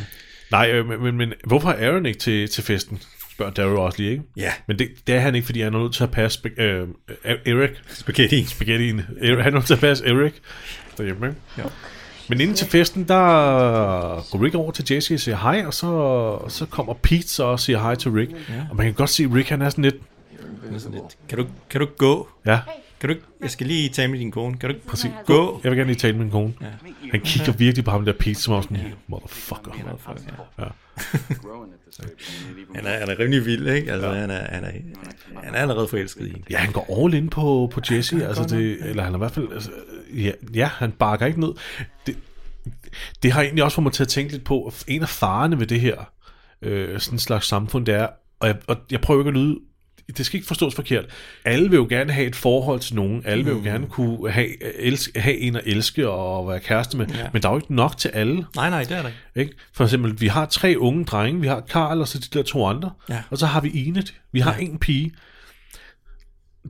nej, 0.50 0.70
øh, 0.70 0.88
men, 0.88 1.02
men, 1.02 1.16
men 1.16 1.32
hvorfor 1.44 1.70
er 1.70 1.90
Aaron 1.90 2.06
ikke 2.06 2.18
til, 2.18 2.48
til 2.48 2.64
festen? 2.64 3.02
Spørger 3.50 3.68
Daryl 3.70 3.76
også 3.78 3.98
lige, 3.98 4.10
ikke? 4.10 4.22
Ja. 4.36 4.52
Men 4.66 4.78
det, 4.78 4.88
det 5.06 5.14
er 5.14 5.20
han 5.20 5.34
ikke, 5.34 5.44
fordi 5.46 5.60
han 5.60 5.74
er 5.74 5.78
nødt 5.78 5.94
til 5.94 6.02
at 6.04 6.10
passe 6.10 6.38
spa- 6.44 6.62
øh, 6.62 6.88
Eric. 7.24 7.70
Spaghetti. 7.88 8.44
Spaghettien. 8.44 9.00
Eric- 9.20 9.42
Han 9.42 9.46
er 9.46 9.50
nødt 9.50 9.66
til 9.66 9.74
at 9.74 9.80
passe 9.80 10.06
Eric 10.06 10.32
derhjemme, 10.98 11.26
ikke? 11.26 11.38
Ja. 11.58 11.62
Men 12.28 12.40
inden 12.40 12.56
til 12.56 12.66
festen, 12.66 13.04
der 13.08 13.18
går 14.30 14.44
Rick 14.44 14.54
over 14.54 14.70
til 14.72 14.84
Jesse 14.94 15.14
og 15.14 15.20
siger 15.20 15.36
hej, 15.36 15.62
og 15.66 15.74
så, 15.74 16.38
så 16.48 16.66
kommer 16.66 16.94
Pete 16.94 17.28
så 17.28 17.44
og 17.44 17.60
siger 17.60 17.78
hej 17.78 17.94
til 17.94 18.10
Rick. 18.10 18.30
Ja. 18.30 18.36
Og 18.70 18.76
man 18.76 18.86
kan 18.86 18.94
godt 18.94 19.10
se, 19.10 19.24
at 19.24 19.34
Rick 19.34 19.48
han 19.48 19.62
er 19.62 19.68
sådan 19.70 19.84
lidt, 19.84 19.96
Kan 21.28 21.38
du, 21.38 21.46
kan 21.70 21.80
du 21.80 21.86
gå? 21.98 22.28
ja, 22.46 22.58
Kan 23.02 23.08
du, 23.08 23.14
ikke- 23.14 23.26
jeg 23.40 23.50
skal 23.50 23.66
lige 23.66 23.88
tale 23.88 24.10
med 24.10 24.18
din 24.18 24.30
kone. 24.30 24.56
Kan 24.56 24.68
du 24.70 24.74
ikke 24.74 24.86
præcis. 24.86 25.10
gå? 25.26 25.60
Jeg 25.64 25.70
vil 25.70 25.78
gerne 25.78 25.88
lige 25.90 25.98
tale 25.98 26.12
med 26.12 26.24
min 26.24 26.30
kone. 26.30 26.54
Ja. 26.60 26.66
Han 27.10 27.20
kigger 27.20 27.52
virkelig 27.52 27.84
på 27.84 27.90
ham 27.90 28.04
der 28.04 28.12
Pete, 28.12 28.34
som 28.34 28.54
om 28.54 28.62
sådan, 28.62 28.78
motherfucker. 29.06 29.70
Ja. 30.58 30.64
Han 32.74 32.86
er, 32.86 32.98
han 32.98 33.08
er 33.08 33.18
rimelig 33.18 33.46
vild, 33.46 33.68
ikke? 33.68 33.92
Altså, 33.92 34.08
ja. 34.08 34.14
han, 34.14 34.30
er, 34.30 34.54
han, 34.54 34.64
er, 34.64 34.70
han 35.44 35.54
er 35.54 35.58
allerede 35.58 35.88
forelsket 35.88 36.26
i 36.26 36.30
hende. 36.30 36.44
Ja, 36.50 36.56
han 36.58 36.72
går 36.72 37.04
all 37.04 37.14
in 37.14 37.28
på, 37.28 37.70
på 37.72 37.80
Jesse, 37.90 38.26
altså 38.26 38.44
det, 38.44 38.78
eller 38.80 39.02
han 39.02 39.12
er 39.12 39.16
i 39.16 39.18
hvert 39.18 39.32
fald, 39.32 39.52
altså, 39.52 39.70
ja, 40.14 40.32
ja, 40.54 40.66
han 40.66 40.92
bakker 40.92 41.26
ikke 41.26 41.40
ned. 41.40 41.52
Det, 42.06 42.16
det 43.22 43.32
har 43.32 43.42
egentlig 43.42 43.64
også 43.64 43.74
fået 43.74 43.82
mig 43.82 43.92
til 43.92 44.02
at 44.02 44.08
tænke 44.08 44.32
lidt 44.32 44.44
på, 44.44 44.72
en 44.88 45.02
af 45.02 45.08
farerne 45.08 45.58
ved 45.60 45.66
det 45.66 45.80
her, 45.80 45.96
øh, 46.62 47.00
sådan 47.00 47.14
en 47.14 47.18
slags 47.18 47.46
samfund, 47.46 47.86
det 47.86 47.94
er, 47.94 48.08
og 48.40 48.48
jeg, 48.48 48.56
og 48.66 48.76
jeg 48.90 49.00
prøver 49.00 49.20
ikke 49.20 49.28
at 49.28 49.34
lyde, 49.34 49.58
det 50.16 50.26
skal 50.26 50.36
ikke 50.36 50.46
forstås 50.46 50.74
forkert, 50.74 51.04
alle 51.44 51.70
vil 51.70 51.76
jo 51.76 51.86
gerne 51.88 52.12
have 52.12 52.26
et 52.26 52.36
forhold 52.36 52.80
til 52.80 52.94
nogen, 52.94 53.22
alle 53.24 53.44
vil 53.44 53.52
jo 53.52 53.60
gerne 53.64 53.86
kunne 53.86 54.30
have, 54.30 54.80
elske, 54.80 55.20
have 55.20 55.36
en 55.38 55.56
at 55.56 55.62
elske 55.66 56.08
og 56.08 56.48
være 56.48 56.60
kæreste 56.60 56.96
med, 56.96 57.06
ja. 57.06 57.26
men 57.32 57.42
der 57.42 57.48
er 57.48 57.52
jo 57.52 57.58
ikke 57.58 57.74
nok 57.74 57.96
til 57.96 58.08
alle. 58.08 58.46
Nej, 58.56 58.70
nej, 58.70 58.82
det 58.84 58.92
er 58.96 59.02
der 59.02 59.08
ikke. 59.08 59.20
Ikke? 59.50 59.52
For 59.74 59.84
eksempel, 59.84 60.20
vi 60.20 60.26
har 60.26 60.46
tre 60.46 60.74
unge 60.78 61.04
drenge, 61.04 61.40
vi 61.40 61.46
har 61.46 61.60
Karl 61.60 62.00
og 62.00 62.08
så 62.08 62.18
de 62.18 62.38
der 62.38 62.42
to 62.42 62.66
andre, 62.66 62.90
Ja. 63.08 63.22
og 63.30 63.38
så 63.38 63.46
har 63.46 63.60
vi 63.60 63.70
Enid, 63.86 64.02
vi 64.32 64.40
har 64.40 64.54
en 64.54 64.78
pige. 64.78 65.12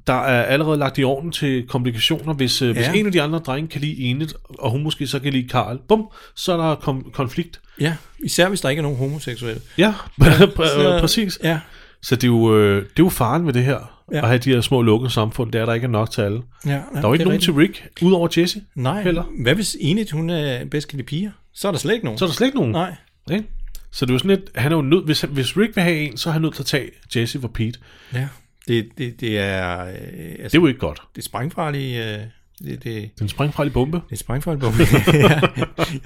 Der 0.07 0.13
er 0.13 0.43
allerede 0.43 0.79
lagt 0.79 0.99
i 0.99 1.05
orden 1.05 1.33
til 1.33 1.67
komplikationer, 1.69 2.35
hvis, 2.35 2.63
ja. 2.63 2.67
hvis 2.73 2.87
Ja. 2.87 2.93
en 2.93 3.07
af 3.07 3.13
de 3.13 3.23
andre 3.23 3.39
drenge 3.39 3.69
kan 3.69 3.81
lide 3.81 3.99
Enid, 4.03 4.29
og 4.59 4.71
hun 4.71 4.83
måske 4.83 5.07
så 5.07 5.19
kan 5.19 5.33
lide 5.33 5.49
Karl, 5.49 5.79
bum, 5.89 6.09
så 6.37 6.53
er 6.53 6.57
der 6.57 6.75
kom- 6.75 7.11
konflikt. 7.13 7.61
Ja, 7.81 7.97
især 8.25 8.49
hvis 8.49 8.61
der 8.61 8.69
ikke 8.69 8.81
er 8.81 8.83
nogen 8.83 8.99
homoseksuelle. 8.99 9.61
Ja, 9.79 9.95
præcis. 11.01 11.39
Ja, 11.43 11.61
Så 12.03 12.17
det 12.17 12.25
er, 12.25 12.29
jo, 12.29 12.57
øh, 12.59 12.77
det 12.77 12.89
er 12.89 12.93
jo 12.99 13.09
faren 13.09 13.47
ved 13.47 13.53
det 13.53 13.65
her, 13.65 14.05
Ja. 14.13 14.19
at 14.19 14.27
have 14.29 14.39
de 14.39 14.51
her 14.51 14.61
små 14.61 14.83
lukkede 14.83 15.11
samfund, 15.13 15.53
det 15.53 15.61
er 15.61 15.67
der 15.67 15.75
ikke 15.75 15.85
er 15.85 15.89
nok 15.89 16.11
til 16.11 16.23
alle. 16.23 16.43
ja 16.67 16.71
Der 16.71 16.99
er 17.03 17.07
jo 17.09 17.13
ikke 17.13 17.25
nogen 17.25 17.41
til 17.41 17.53
Rick, 17.53 17.89
udover 18.03 18.29
Jesse. 18.39 18.63
Nej, 18.75 19.03
heller. 19.03 19.25
hvad 19.43 19.55
hvis 19.55 19.77
Enid, 19.81 20.07
hun 20.13 20.31
er 20.31 20.65
bedst 20.65 20.89
kan 20.89 20.97
lide 20.97 21.07
piger? 21.07 21.31
Så 21.55 21.69
er 21.69 21.73
der 21.73 21.79
slet 21.79 21.93
ikke 21.95 22.05
nogen. 22.05 22.19
Så 22.19 22.25
er 22.25 22.29
der 22.29 22.35
slet 22.35 22.47
ikke 22.47 22.57
nogen. 22.59 22.73
Nej. 22.73 22.95
Ikke? 23.33 23.45
Så 23.91 24.07
det 24.07 24.11
er 24.11 24.15
jo 24.15 24.19
sådan 24.19 24.31
lidt, 24.31 24.51
han 24.55 24.73
er 24.73 24.77
jo 24.77 24.83
nødt, 24.83 25.05
hvis, 25.05 25.21
hvis 25.21 25.57
Rick 25.57 25.77
vil 25.77 25.85
have 25.85 25.97
en, 25.99 26.17
så 26.17 26.29
er 26.29 26.33
han 26.33 26.43
nødt 26.43 26.55
til 26.55 26.63
at 26.63 26.67
tage 26.67 26.91
Jesse 27.17 27.41
for 27.41 27.49
Pete. 27.49 27.79
Ja, 28.15 28.29
det, 28.69 28.89
det, 28.99 29.21
det 29.21 29.39
er... 29.39 29.81
Øh, 29.81 29.87
altså, 29.89 30.03
Det 30.43 30.55
er 30.55 30.59
jo 30.61 30.67
ikke 30.67 30.81
godt. 30.81 31.03
det 31.17 31.23
er 31.23 31.25
sprængfarligt... 31.27 32.01
Øh, 32.01 32.19
det, 32.65 32.85
det, 32.85 33.11
Den 33.19 33.29
sprængfarlige 33.29 33.73
bombe. 33.75 33.97
det 34.11 34.13
er 34.13 34.17
sprængfarligt 34.17 34.61
bombe. 34.65 34.83
ja, 35.13 35.41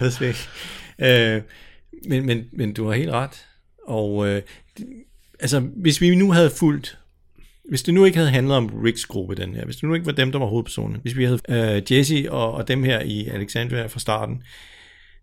jeg 0.01 0.13
ved 0.21 0.29
ikke. 0.29 1.37
Øh, 1.37 1.43
men, 2.09 2.27
men, 2.27 2.45
men 2.53 2.75
du 2.75 2.87
har 2.87 2.95
helt 2.95 3.11
ret. 3.11 3.45
Og 3.87 4.29
øh, 4.29 4.43
det- 4.79 4.87
altså, 5.41 5.61
hvis 5.61 6.01
vi 6.01 6.15
nu 6.15 6.33
havde 6.33 6.51
fulgt 6.51 6.99
hvis 7.69 7.83
det 7.83 7.95
nu 7.95 8.05
ikke 8.05 8.19
havde 8.19 8.31
handlet 8.31 8.57
om 8.57 8.67
Ricks 8.85 9.07
gruppe, 9.07 9.35
den 9.35 9.55
her, 9.55 9.65
hvis 9.65 9.77
det 9.77 9.85
nu 9.85 9.95
ikke 9.95 10.07
var 10.07 10.13
dem, 10.13 10.33
der 10.33 10.39
var 10.39 10.47
hovedpersonen, 10.47 10.97
hvis 11.03 11.17
vi 11.17 11.25
havde 11.25 11.41
øh, 11.49 11.93
Jesse 11.93 12.33
og, 12.33 12.53
og 12.53 12.69
dem 12.69 12.85
her 12.85 13.01
i 13.01 13.27
Alexandria 13.27 13.87
fra 13.87 13.99
starten, 13.99 14.43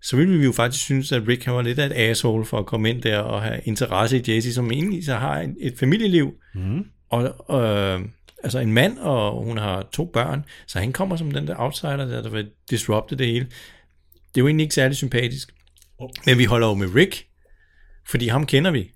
så 0.01 0.15
ville 0.15 0.37
vi 0.37 0.45
jo 0.45 0.51
faktisk 0.51 0.83
synes, 0.83 1.11
at 1.11 1.27
Rick 1.27 1.45
han 1.45 1.53
var 1.53 1.61
lidt 1.61 1.79
af 1.79 1.85
et 1.85 1.93
asshole 1.95 2.45
for 2.45 2.59
at 2.59 2.65
komme 2.65 2.89
ind 2.89 3.01
der 3.01 3.19
og 3.19 3.41
have 3.41 3.59
interesse 3.63 4.17
i 4.17 4.35
Jessie, 4.35 4.53
som 4.53 4.71
egentlig 4.71 5.05
så 5.05 5.15
har 5.15 5.41
et, 5.41 5.55
et 5.59 5.77
familieliv. 5.77 6.33
Mm. 6.55 6.85
Og, 7.09 7.23
øh, 7.61 8.01
altså 8.43 8.59
en 8.59 8.73
mand, 8.73 8.97
og 8.97 9.43
hun 9.45 9.57
har 9.57 9.87
to 9.91 10.05
børn, 10.05 10.45
så 10.67 10.79
han 10.79 10.93
kommer 10.93 11.15
som 11.15 11.31
den 11.31 11.47
der 11.47 11.55
outsider, 11.57 12.05
der, 12.05 12.21
der 12.21 12.29
vil 12.29 12.49
disrupte 12.69 13.15
det 13.15 13.27
hele. 13.27 13.45
Det 13.45 14.39
er 14.39 14.41
jo 14.41 14.47
egentlig 14.47 14.63
ikke 14.63 14.75
særlig 14.75 14.97
sympatisk. 14.97 15.53
Men 16.25 16.37
vi 16.37 16.45
holder 16.45 16.67
jo 16.67 16.73
med 16.73 16.95
Rick, 16.95 17.25
fordi 18.07 18.27
ham 18.27 18.45
kender 18.45 18.71
vi. 18.71 18.91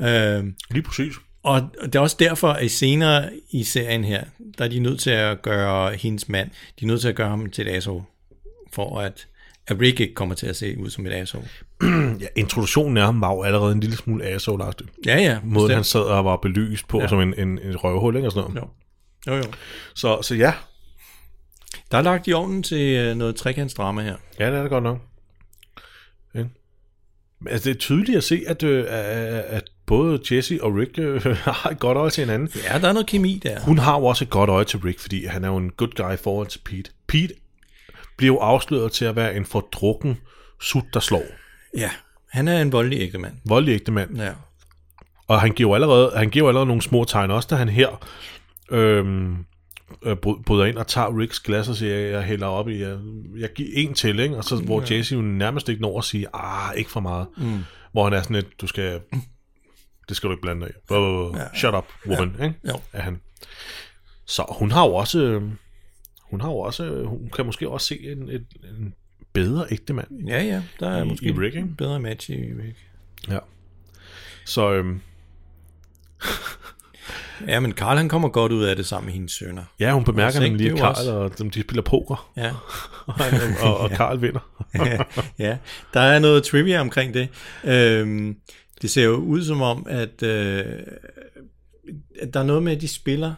Øh, 0.00 0.44
Lige 0.70 0.82
præcis. 0.82 1.12
og 1.42 1.62
det 1.84 1.94
er 1.94 2.00
også 2.00 2.16
derfor, 2.18 2.48
at 2.48 2.70
senere 2.70 3.30
i 3.50 3.64
serien 3.64 4.04
her, 4.04 4.24
der 4.58 4.64
er 4.64 4.68
de 4.68 4.78
nødt 4.78 5.00
til 5.00 5.10
at 5.10 5.42
gøre 5.42 5.94
hendes 5.94 6.28
mand, 6.28 6.50
de 6.80 6.84
er 6.84 6.86
nødt 6.86 7.00
til 7.00 7.08
at 7.08 7.14
gøre 7.16 7.28
ham 7.28 7.50
til 7.50 7.68
et 7.68 7.72
asshole, 7.72 8.04
for 8.72 9.00
at, 9.00 9.26
at 9.66 9.80
Rick 9.80 10.00
ikke 10.00 10.14
kommer 10.14 10.34
til 10.34 10.46
at 10.46 10.56
se 10.56 10.78
ud 10.78 10.90
som 10.90 11.06
et 11.06 11.12
asshole. 11.12 11.48
Ja, 12.20 12.26
introduktionen 12.36 12.96
af 12.96 13.04
ham 13.04 13.20
var 13.20 13.32
jo 13.32 13.42
allerede 13.42 13.72
en 13.72 13.80
lille 13.80 13.96
smule 13.96 14.24
asshole 14.24 14.64
Ja, 15.06 15.16
ja. 15.16 15.38
Måden 15.44 15.74
han 15.74 15.84
sad 15.84 16.00
og 16.00 16.24
var 16.24 16.36
belyst 16.36 16.88
på 16.88 17.00
Ja. 17.00 17.08
som 17.08 17.20
en, 17.20 17.34
en, 17.38 17.58
en 17.58 17.76
røvhul, 17.76 18.16
ikke? 18.16 18.28
Og 18.28 18.32
sådan 18.32 18.50
noget. 18.54 18.68
Jo. 19.26 19.32
Jo, 19.32 19.36
jo. 19.36 19.52
Så, 19.94 20.22
så 20.22 20.34
ja. 20.34 20.52
Der 21.90 21.98
er 21.98 22.02
lagt 22.02 22.28
i 22.28 22.32
ovnen 22.32 22.62
til 22.62 22.96
øh, 22.96 23.16
noget 23.16 23.36
trekantsdrama 23.36 24.02
her. 24.02 24.16
Ja, 24.38 24.46
det 24.50 24.54
er 24.58 24.62
det 24.62 24.70
godt 24.70 24.84
nok. 24.84 24.98
Ja. 26.34 26.44
Altså, 27.46 27.68
det 27.68 27.74
er 27.76 27.78
tydeligt 27.80 28.18
at 28.18 28.24
se, 28.24 28.42
at, 28.46 28.62
øh, 28.62 28.84
at 28.88 29.44
at 29.44 29.62
både 29.86 30.20
Jesse 30.30 30.58
og 30.62 30.74
Rick 30.74 30.98
øh, 30.98 31.22
har 31.44 31.70
et 31.70 31.78
godt 31.78 31.98
øje 31.98 32.10
til 32.10 32.24
hinanden. 32.24 32.48
Ja, 32.72 32.78
der 32.78 32.88
er 32.88 32.92
noget 32.92 33.06
kemi 33.06 33.40
der. 33.42 33.60
Hun 33.60 33.78
har 33.78 33.98
jo 33.98 34.04
også 34.04 34.24
et 34.24 34.30
godt 34.30 34.50
øje 34.50 34.64
til 34.64 34.78
Rick, 34.78 35.00
fordi 35.00 35.26
han 35.26 35.44
er 35.44 35.48
jo 35.48 35.56
en 35.56 35.70
good 35.70 35.90
guy 35.96 36.14
i 36.14 36.16
forhold 36.16 36.46
til 36.46 36.58
Pete. 36.64 36.90
Pete 37.06 37.34
bliver 38.16 38.34
jo 38.34 38.38
afsløret 38.38 38.92
til 38.92 39.04
at 39.04 39.16
være 39.16 39.36
en 39.36 39.44
fordrukken 39.44 40.18
sut, 40.60 40.84
der 40.94 41.00
slår. 41.00 41.24
Ja, 41.76 41.90
han 42.30 42.48
er 42.48 42.62
en 42.62 42.72
voldelig 42.72 43.00
ægte 43.00 43.18
mand. 43.18 43.34
Voldelig 43.44 43.72
ægte 43.74 43.92
mand. 43.92 44.16
Ja. 44.16 44.30
Og 45.28 45.40
han 45.40 45.50
giver 45.50 45.70
jo 45.70 45.74
allerede, 45.74 46.12
han 46.16 46.30
giver 46.30 46.44
jo 46.44 46.48
allerede 46.48 46.66
nogle 46.66 46.82
små 46.82 47.04
tegn, 47.04 47.30
også 47.30 47.48
da 47.50 47.54
han 47.56 47.68
her 47.68 48.06
øhm, 48.70 49.36
øh, 50.02 50.16
bry- 50.16 50.42
bryder 50.46 50.64
ind 50.64 50.76
og 50.76 50.86
tager 50.86 51.18
Ricks 51.18 51.40
glas 51.40 51.68
og 51.68 51.76
siger, 51.76 51.96
jeg 51.96 52.22
hælder 52.22 52.46
op 52.46 52.68
i, 52.68 52.82
jeg, 52.82 52.96
jeg 53.38 53.52
giver 53.54 53.68
en 53.74 53.94
til, 53.94 54.20
ikke? 54.20 54.36
Og 54.36 54.44
så 54.44 54.56
hvor 54.56 54.84
ja. 54.90 54.96
Jesse 54.96 55.14
jo 55.14 55.20
nærmest 55.22 55.68
ikke 55.68 55.82
når 55.82 55.98
at 55.98 56.04
sige, 56.04 56.26
ah, 56.34 56.76
ikke 56.76 56.90
for 56.90 57.00
meget. 57.00 57.26
Mm. 57.36 57.58
Hvor 57.92 58.04
han 58.04 58.12
er 58.12 58.22
sådan 58.22 58.36
lidt, 58.36 58.60
du 58.60 58.66
skal, 58.66 59.00
det 60.08 60.16
skal 60.16 60.26
du 60.28 60.32
ikke 60.32 60.42
blande 60.42 60.66
dig 60.66 60.70
i. 60.90 60.92
Uh, 60.94 61.36
ja. 61.36 61.44
Shut 61.54 61.74
up, 61.74 61.84
woman, 62.06 62.36
ja. 62.38 62.44
ikke? 62.44 62.56
Jo. 62.68 62.80
Er 62.92 63.00
han. 63.02 63.20
Så 64.26 64.44
hun 64.58 64.70
har 64.72 64.86
jo 64.86 64.94
også, 64.94 65.18
øh, 65.24 65.42
hun 66.22 66.40
har 66.40 66.48
jo 66.48 66.58
også, 66.58 66.84
øh, 66.84 67.06
hun 67.06 67.30
kan 67.36 67.46
måske 67.46 67.68
også 67.68 67.86
se 67.86 67.98
en, 68.12 68.30
en, 68.30 68.46
en 68.64 68.94
bedre 69.32 69.66
ægte 69.70 69.92
mand. 69.92 70.28
Ja, 70.28 70.42
ja, 70.42 70.62
der 70.80 70.90
er 70.90 71.02
I- 71.04 71.06
måske 71.08 71.26
i 71.26 71.30
Rick, 71.32 71.44
ikke? 71.54 71.58
en 71.58 71.74
bedre 71.76 72.00
match 72.00 72.30
i 72.30 72.34
Rick. 72.34 72.76
Ja. 73.28 73.38
Så 74.44 74.72
øhm, 74.72 75.00
Ja, 77.48 77.60
men 77.60 77.72
Karl 77.72 77.96
han 77.96 78.08
kommer 78.08 78.28
godt 78.28 78.52
ud 78.52 78.64
af 78.64 78.76
det 78.76 78.86
sammen 78.86 79.06
med 79.06 79.14
hendes 79.14 79.32
sønner. 79.32 79.64
ja, 79.80 79.92
hun 79.92 80.04
bemærker 80.04 80.40
nemlig 80.40 80.60
lige, 80.60 80.72
at 80.72 80.78
Karl 80.78 80.88
også- 80.90 81.12
og 81.12 81.54
de 81.54 81.60
spiller 81.60 81.82
poker, 81.82 82.32
Ja. 82.36 82.52
og, 83.66 83.78
og 83.80 83.90
Karl 83.90 84.20
vinder. 84.20 84.68
ja, 85.38 85.58
der 85.94 86.00
er 86.00 86.18
noget 86.18 86.44
trivia 86.44 86.80
omkring 86.80 87.14
det. 87.14 87.28
Øhm, 87.64 88.36
det 88.82 88.90
ser 88.90 89.04
jo 89.04 89.16
ud 89.16 89.44
som 89.44 89.62
om, 89.62 89.86
at, 89.90 90.22
øh, 90.22 90.64
at 92.22 92.34
der 92.34 92.40
er 92.40 92.44
noget 92.44 92.62
med, 92.62 92.72
at 92.72 92.80
de 92.80 92.88
spiller. 92.88 93.34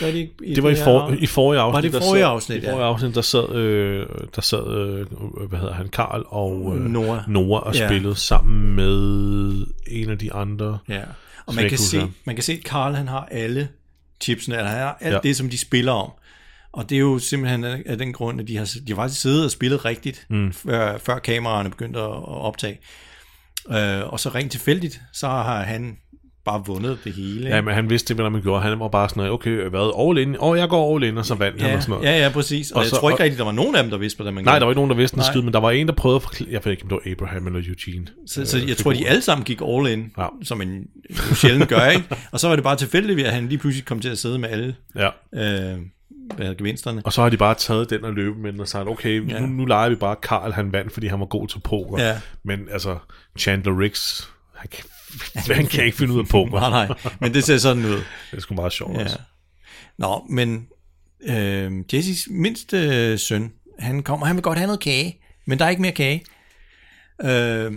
Gør 0.00 0.06
de 0.10 0.18
ikke 0.18 0.32
i 0.44 0.54
Det 0.54 0.62
var 0.62 0.70
i, 0.70 0.74
her 0.74 0.84
for, 0.84 1.00
afsnit? 1.00 1.22
i 1.22 1.26
forrige 1.26 1.60
afsnit. 1.60 1.74
Var 1.74 1.80
det 1.80 1.88
i 1.88 1.92
der 1.92 2.00
forrige 2.00 2.22
sad, 2.22 2.28
afsnit, 2.30 2.62
I 2.62 2.66
ja. 2.66 2.72
forrige 2.72 2.84
afsnit, 2.86 3.14
der 3.14 3.20
sad, 3.20 3.54
øh, 3.54 4.06
der 4.36 4.42
sad 4.42 4.76
øh, 4.76 5.06
hvad 5.48 5.58
hedder 5.58 5.74
han, 5.74 5.88
Karl 5.88 6.24
og 6.26 6.72
øh, 6.76 6.82
Noah. 6.84 7.28
Noah 7.28 7.62
og 7.62 7.74
Ja. 7.74 7.88
spillede 7.88 8.16
sammen 8.16 8.76
med 8.76 9.66
en 9.86 10.10
af 10.10 10.18
de 10.18 10.32
andre. 10.32 10.78
Ja, 10.88 11.02
og 11.46 11.54
man 11.54 11.68
kan, 11.68 11.78
se, 11.78 12.00
man 12.24 12.34
kan 12.36 12.42
se, 12.42 12.52
at 12.52 12.58
Carl 12.62 12.94
han 12.94 13.08
har 13.08 13.28
alle 13.30 13.68
chipsene, 14.20 14.56
eller 14.56 14.68
han 14.70 14.78
har 14.78 14.98
alt 15.00 15.10
Ja. 15.10 15.14
ja. 15.14 15.20
det, 15.22 15.36
som 15.36 15.48
de 15.48 15.58
spiller 15.58 15.92
om. 15.92 16.10
Og 16.72 16.90
det 16.90 16.94
er 16.96 17.00
jo 17.00 17.18
simpelthen 17.18 17.64
af 17.64 17.98
den 17.98 18.12
grund, 18.12 18.40
at 18.40 18.48
de 18.48 18.56
har, 18.56 18.64
de 18.86 18.92
har 18.92 18.96
faktisk 18.96 19.20
siddet 19.20 19.44
og 19.44 19.50
spillet 19.50 19.84
rigtigt, 19.84 20.26
mm. 20.30 20.52
før, 20.52 20.98
før 20.98 21.18
kameraerne 21.18 21.70
begyndte 21.70 22.00
at 22.00 22.28
optage. 22.28 22.78
Øh, 23.70 24.12
og 24.12 24.20
så 24.20 24.28
rent 24.28 24.50
tilfældigt, 24.52 25.00
så 25.12 25.26
har 25.26 25.62
han 25.62 25.96
bare 26.44 26.62
vundet 26.66 26.98
det 27.04 27.12
hele. 27.12 27.48
Ja, 27.48 27.60
men 27.60 27.74
han 27.74 27.90
vidste, 27.90 28.14
hvad 28.14 28.30
man 28.30 28.42
gjorde. 28.42 28.62
Han 28.62 28.80
var 28.80 28.88
bare 28.88 29.08
sådan, 29.08 29.30
okay, 29.30 29.50
hvad, 29.68 29.92
all 30.08 30.18
in? 30.18 30.36
Åh, 30.40 30.48
oh, 30.48 30.58
jeg 30.58 30.68
går 30.68 30.94
all 30.96 31.04
in, 31.04 31.18
og 31.18 31.26
så 31.26 31.34
vandt 31.34 31.60
han 31.60 31.70
ja, 31.70 31.76
og 31.76 31.82
sådan 31.82 31.92
noget. 31.92 32.06
ja, 32.08 32.18
ja, 32.24 32.28
præcis. 32.32 32.70
Og, 32.70 32.76
Og 32.76 32.82
jeg 32.82 32.90
så- 32.90 32.96
tror 32.96 33.10
ikke 33.10 33.22
rigtigt, 33.22 33.38
der 33.38 33.44
var 33.44 33.52
nogen 33.52 33.74
af 33.76 33.82
dem, 33.82 33.90
der 33.90 33.98
vidste, 33.98 34.16
hvordan 34.16 34.34
man 34.34 34.44
Nej, 34.44 34.52
gjorde 34.52 34.60
der 34.60 34.66
var 34.66 34.70
ikke 34.72 34.76
nogen, 34.78 34.90
der 34.90 34.96
vidste 34.96 35.14
en 35.14 35.18
Nej. 35.18 35.32
skid, 35.32 35.42
men 35.42 35.52
der 35.52 35.60
var 35.60 35.70
en, 35.70 35.86
der 35.86 35.92
prøvede 35.94 36.16
at 36.16 36.22
forklare, 36.22 36.48
jeg 36.52 36.60
ved 36.64 36.72
ikke, 36.72 36.82
om 36.82 36.88
det 36.88 36.98
var 37.04 37.10
Abraham 37.12 37.46
eller 37.46 37.60
Eugene. 37.68 38.06
Så, 38.26 38.46
så 38.46 38.58
jeg 38.68 38.76
tror, 38.76 38.92
de 38.92 39.08
alle 39.08 39.22
sammen 39.22 39.44
gik 39.44 39.60
all 39.68 39.86
in, 39.88 40.12
Ja. 40.18 40.26
som 40.42 40.60
en 40.62 40.86
sjældent 41.34 41.68
gør, 41.68 41.86
ikke? 41.86 42.04
Og 42.32 42.40
så 42.40 42.48
var 42.48 42.56
det 42.56 42.62
bare 42.64 42.76
tilfældigt, 42.76 43.20
at 43.26 43.32
han 43.34 43.48
lige 43.48 43.58
pludselig 43.58 43.84
kom 43.86 44.00
til 44.00 44.08
at 44.08 44.18
sidde 44.18 44.38
med 44.38 44.48
alle 44.48 44.74
Ja. 44.96 45.08
øh, 45.72 45.78
hedder, 46.38 46.54
gevinsterne. 46.54 47.02
Og 47.04 47.12
så 47.12 47.22
har 47.22 47.28
de 47.28 47.36
bare 47.36 47.54
taget 47.54 47.90
den 47.90 48.04
og 48.04 48.12
løbet 48.12 48.40
med 48.40 48.52
den 48.52 48.60
og 48.60 48.68
sagt, 48.68 48.88
okay, 48.88 49.28
Ja. 49.30 49.40
nu, 49.40 49.46
nu 49.46 49.64
leger 49.64 49.88
vi 49.88 49.94
bare 49.94 50.16
Karl, 50.22 50.52
han 50.52 50.72
vandt, 50.72 50.92
fordi 50.92 51.06
han 51.06 51.20
var 51.20 51.26
god 51.26 51.48
til 51.48 51.60
poker. 51.60 52.02
Ja. 52.04 52.20
Men 52.42 52.68
altså, 52.70 52.98
Chandler 53.38 53.78
Riggs, 53.80 54.28
han 54.56 54.68
kan, 54.70 54.84
han 55.56 55.66
kan 55.66 55.84
ikke 55.84 55.96
finde 55.96 56.12
ud 56.14 56.18
af 56.18 56.26
poker. 56.28 56.60
Nej, 56.60 56.86
nej, 56.86 56.96
men 57.20 57.34
det 57.34 57.44
ser 57.44 57.58
sådan 57.58 57.84
ud. 57.84 57.90
Det 58.30 58.36
er 58.36 58.40
sgu 58.40 58.54
meget 58.54 58.72
sjovt 58.72 58.94
Ja. 58.98 59.04
også. 59.04 59.18
Nå, 59.98 60.26
men 60.30 60.66
øh, 61.28 61.72
Jessys 61.92 62.28
mindste 62.30 62.76
øh, 62.76 63.18
søn, 63.18 63.52
han 63.78 64.02
kommer, 64.02 64.26
han 64.26 64.36
vil 64.36 64.42
godt 64.42 64.58
have 64.58 64.66
noget 64.66 64.80
kage, 64.80 65.20
men 65.46 65.58
der 65.58 65.64
er 65.64 65.68
ikke 65.70 65.82
mere 65.82 65.92
kage. 65.92 66.24
Øh, 67.24 67.72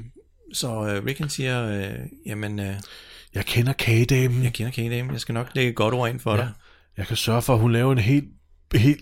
så 0.53 0.67
øh, 0.87 1.05
Rick 1.05 1.19
han 1.19 1.29
siger, 1.29 1.67
øh, 1.67 1.95
jamen, 2.25 2.59
øh, 2.59 2.73
Jeg 3.35 3.45
kender 3.45 3.73
kagedamen. 3.73 4.43
jeg 4.43 4.53
kender 4.53 4.71
kagedamen, 4.71 5.11
jeg 5.13 5.19
skal 5.21 5.33
nok 5.33 5.47
lægge 5.53 5.73
godt 5.73 5.93
ord 5.93 6.09
ind 6.09 6.19
for 6.19 6.31
Ja. 6.31 6.37
dig. 6.37 6.49
Jeg 6.97 7.07
kan 7.07 7.15
sørge 7.17 7.41
for, 7.41 7.53
at 7.53 7.59
hun 7.59 7.71
laver 7.71 7.91
en 7.91 7.97
helt, 7.97 8.25
helt 8.75 9.01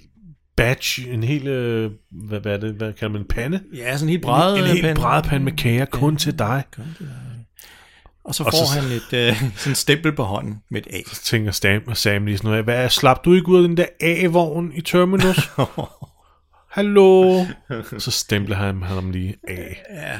batch, 0.57 0.99
en 1.09 1.23
helt, 1.23 1.47
øh, 1.47 1.91
hvad, 2.11 2.39
hvad 2.39 2.53
er 2.53 2.57
det, 2.57 2.73
hvad 2.73 2.93
kalder 2.93 3.11
man, 3.13 3.21
en 3.21 3.27
pande? 3.27 3.61
Ja, 3.75 3.93
sådan 3.97 4.05
en 4.05 4.09
helt 4.09 4.21
bræde. 4.21 4.57
en, 4.59 4.63
en 4.63 4.69
helt 4.85 4.97
brædepande 4.97 5.43
med 5.45 5.51
kager, 5.51 5.85
kun 5.85 6.17
til 6.17 6.39
dig. 6.39 6.63
Og 8.25 8.35
så 8.35 8.43
Og 8.43 8.51
får 8.53 8.65
så- 8.65 8.79
han 8.81 8.91
et 8.91 9.29
øh, 9.29 9.37
sådan 9.57 9.71
et 9.71 9.77
stempel 9.77 10.11
på 10.15 10.23
hånden 10.23 10.57
med 10.71 10.81
et 10.87 10.95
A. 10.95 11.01
Så 11.13 11.23
tænker 11.23 11.51
Sam, 11.51 11.95
Sam 11.95 12.25
lige 12.25 12.37
sådan 12.37 12.49
noget, 12.49 12.63
hvad, 12.63 12.89
slap 12.89 13.25
du 13.25 13.33
ikke 13.33 13.47
ud 13.49 13.63
af 13.63 13.67
den 13.67 13.77
der 13.77 13.85
A-vogn 14.01 14.71
i 14.75 14.81
Terminus? 14.81 15.49
Hallo? 16.77 17.45
Så 17.97 18.11
stempler 18.11 18.55
han, 18.55 18.81
ham 18.83 19.11
lige 19.11 19.35
af. 19.47 19.83
Ja. 19.93 20.19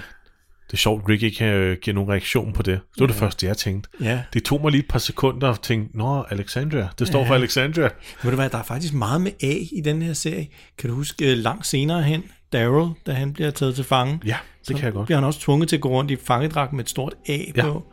Det 0.74 0.78
er 0.78 0.82
sjovt, 0.82 1.10
Rick 1.10 1.24
ikke 1.24 1.46
øh, 1.46 1.78
giver 1.82 1.96
nogen 1.96 2.10
reaktion 2.10 2.54
på 2.54 2.62
det. 2.64 2.80
Det 2.94 3.00
var 3.02 3.08
det 3.08 3.16
første, 3.16 3.46
jeg 3.48 3.58
tænkte. 3.58 3.90
Ja. 4.02 4.24
Det 4.34 4.44
tog 4.44 4.62
mig 4.62 4.72
lige 4.72 4.80
et 4.82 4.88
par 4.90 5.00
sekunder 5.00 5.50
at 5.52 5.60
tænke, 5.60 5.98
nå, 5.98 6.24
Alexandria. 6.30 6.88
Det 7.00 7.08
står 7.08 7.26
for 7.26 7.34
Alexandria. 7.36 7.90
Ved 8.24 8.32
du 8.32 8.36
hvad, 8.36 8.50
der 8.50 8.58
er 8.58 8.64
faktisk 8.64 8.94
meget 8.94 9.22
med 9.22 9.32
A 9.44 9.54
i 9.72 9.82
den 9.86 10.02
her 10.02 10.14
serie. 10.14 10.48
Kan 10.78 10.90
du 10.90 10.96
huske 10.96 11.32
øh, 11.32 11.38
langt 11.38 11.68
senere 11.68 12.04
hen, 12.04 12.24
Daryl, 12.54 12.90
da 13.06 13.12
han 13.12 13.34
bliver 13.34 13.52
taget 13.52 13.76
til 13.76 13.84
fange? 13.84 14.20
Ja, 14.26 14.38
det 14.68 14.76
kan 14.76 14.86
jeg 14.86 14.94
godt. 14.94 15.06
bliver 15.06 15.18
han 15.18 15.24
også 15.26 15.40
tvunget 15.40 15.70
til 15.70 15.76
at 15.76 15.82
gå 15.82 15.90
rundt 15.90 16.12
i 16.12 16.16
fangedragt 16.16 16.74
med 16.74 16.84
et 16.84 16.90
stort 16.90 17.14
A 17.28 17.38
Ja. 17.56 17.62
på. 17.62 17.84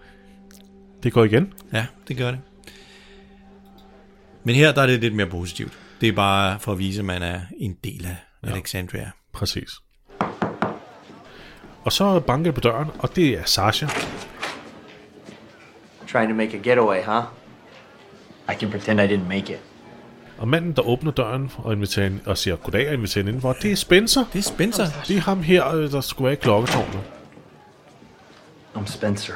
Det 1.03 1.13
går 1.13 1.25
igen. 1.25 1.53
Ja, 1.73 1.87
det 2.09 2.17
gør 2.17 2.31
det. 2.31 2.41
Men 4.45 4.55
her 4.55 4.73
der 4.73 4.83
er 4.83 4.87
det 4.87 5.01
lidt 5.01 5.15
mere 5.15 5.27
positivt. 5.27 5.73
Det 6.01 6.09
er 6.09 6.13
bare 6.13 6.61
for 6.61 6.73
at 6.73 6.79
vise, 6.79 6.99
at 6.99 7.05
man 7.05 7.23
er 7.23 7.41
en 7.59 7.77
del 7.85 8.07
af 8.07 8.17
ja. 8.49 8.53
Alexandria. 8.53 9.11
Præcis. 9.33 9.69
Og 11.85 11.93
så 11.93 12.21
banker 12.21 12.45
det 12.45 12.55
på 12.55 12.61
døren, 12.61 12.89
og 12.99 13.17
det 13.17 13.29
er 13.29 13.45
Sasha. 13.45 13.87
Trying 16.13 16.29
to 16.29 16.35
make 16.35 16.57
a 16.57 16.61
getaway, 16.61 17.03
huh? 17.03 17.23
I 18.51 18.55
can 18.59 18.71
pretend 18.71 19.01
I 19.01 19.07
didn't 19.07 19.29
make 19.29 19.53
it. 19.53 19.59
Og 20.39 20.49
manden, 20.49 20.73
der 20.73 20.83
åbner 20.83 21.13
døren 21.13 21.51
og, 21.59 21.73
inviterer 21.73 22.11
og 22.27 22.39
siger 22.39 22.57
goddag 22.57 22.89
og 22.89 22.95
inviterer 22.95 23.23
hende 23.23 23.31
indenfor, 23.31 23.53
det 23.53 23.73
er 23.73 23.77
Spencer. 23.77 24.25
Det 24.33 24.39
er 24.39 24.43
Spencer. 24.43 24.87
Det 25.09 25.17
er 25.17 25.21
ham 25.21 25.43
her, 25.43 25.69
øh, 25.75 25.91
der 25.93 26.01
skulle 26.01 26.27
være 26.27 26.33
i 26.33 26.37
klokketårnet. 26.37 27.01
I'm 28.77 28.87
Spencer. 28.93 29.33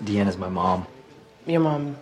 Deanna's 0.00 0.38
my 0.38 0.52
mom. 0.52 0.82
Your 1.48 1.58
mom. 1.58 1.96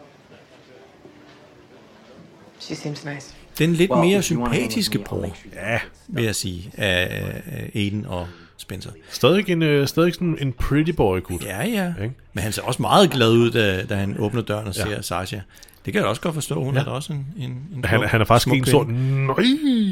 She 2.58 2.74
seems 2.76 3.04
nice. 3.04 3.34
Den 3.58 3.72
lidt 3.72 3.90
Well, 3.90 4.06
mere 4.06 4.22
sympatiske 4.22 4.98
bror, 4.98 5.28
Ja, 5.54 5.80
vil 6.08 6.24
jeg 6.24 6.34
sige, 6.34 6.70
af 6.76 7.42
af 7.46 7.70
Aiden 7.74 8.06
og 8.06 8.28
Spencer. 8.56 8.90
stadig 9.10 9.48
en, 9.50 9.62
øh, 9.62 9.86
stadig 9.88 10.14
sådan 10.14 10.36
en 10.40 10.52
pretty 10.52 10.90
boy 10.92 11.20
gut. 11.22 11.44
Ja, 11.44 11.66
ja. 11.66 11.88
Ikke? 12.02 12.14
Men 12.32 12.42
han 12.42 12.52
ser 12.52 12.62
også 12.62 12.82
meget 12.82 13.10
glad 13.10 13.30
ud, 13.32 13.50
da, 13.50 13.82
da 13.84 13.94
han 13.94 14.16
åbner 14.18 14.42
døren 14.42 14.66
og 14.66 14.76
Ja. 14.76 14.82
ser 14.82 15.02
Sasha. 15.02 15.38
Det 15.84 15.92
kan 15.92 16.00
jeg 16.02 16.08
også 16.08 16.20
godt 16.22 16.34
forstå. 16.34 16.64
Hun 16.64 16.74
Ja. 16.74 16.80
er 16.80 16.84
da 16.84 16.90
også 16.90 17.12
en, 17.12 17.26
en, 17.38 17.50
en 17.76 17.84
Han, 17.84 18.02
han 18.08 18.20
er 18.20 18.24
faktisk 18.24 18.54
en 18.56 18.64
sådan, 18.66 18.94
nej. 18.94 19.44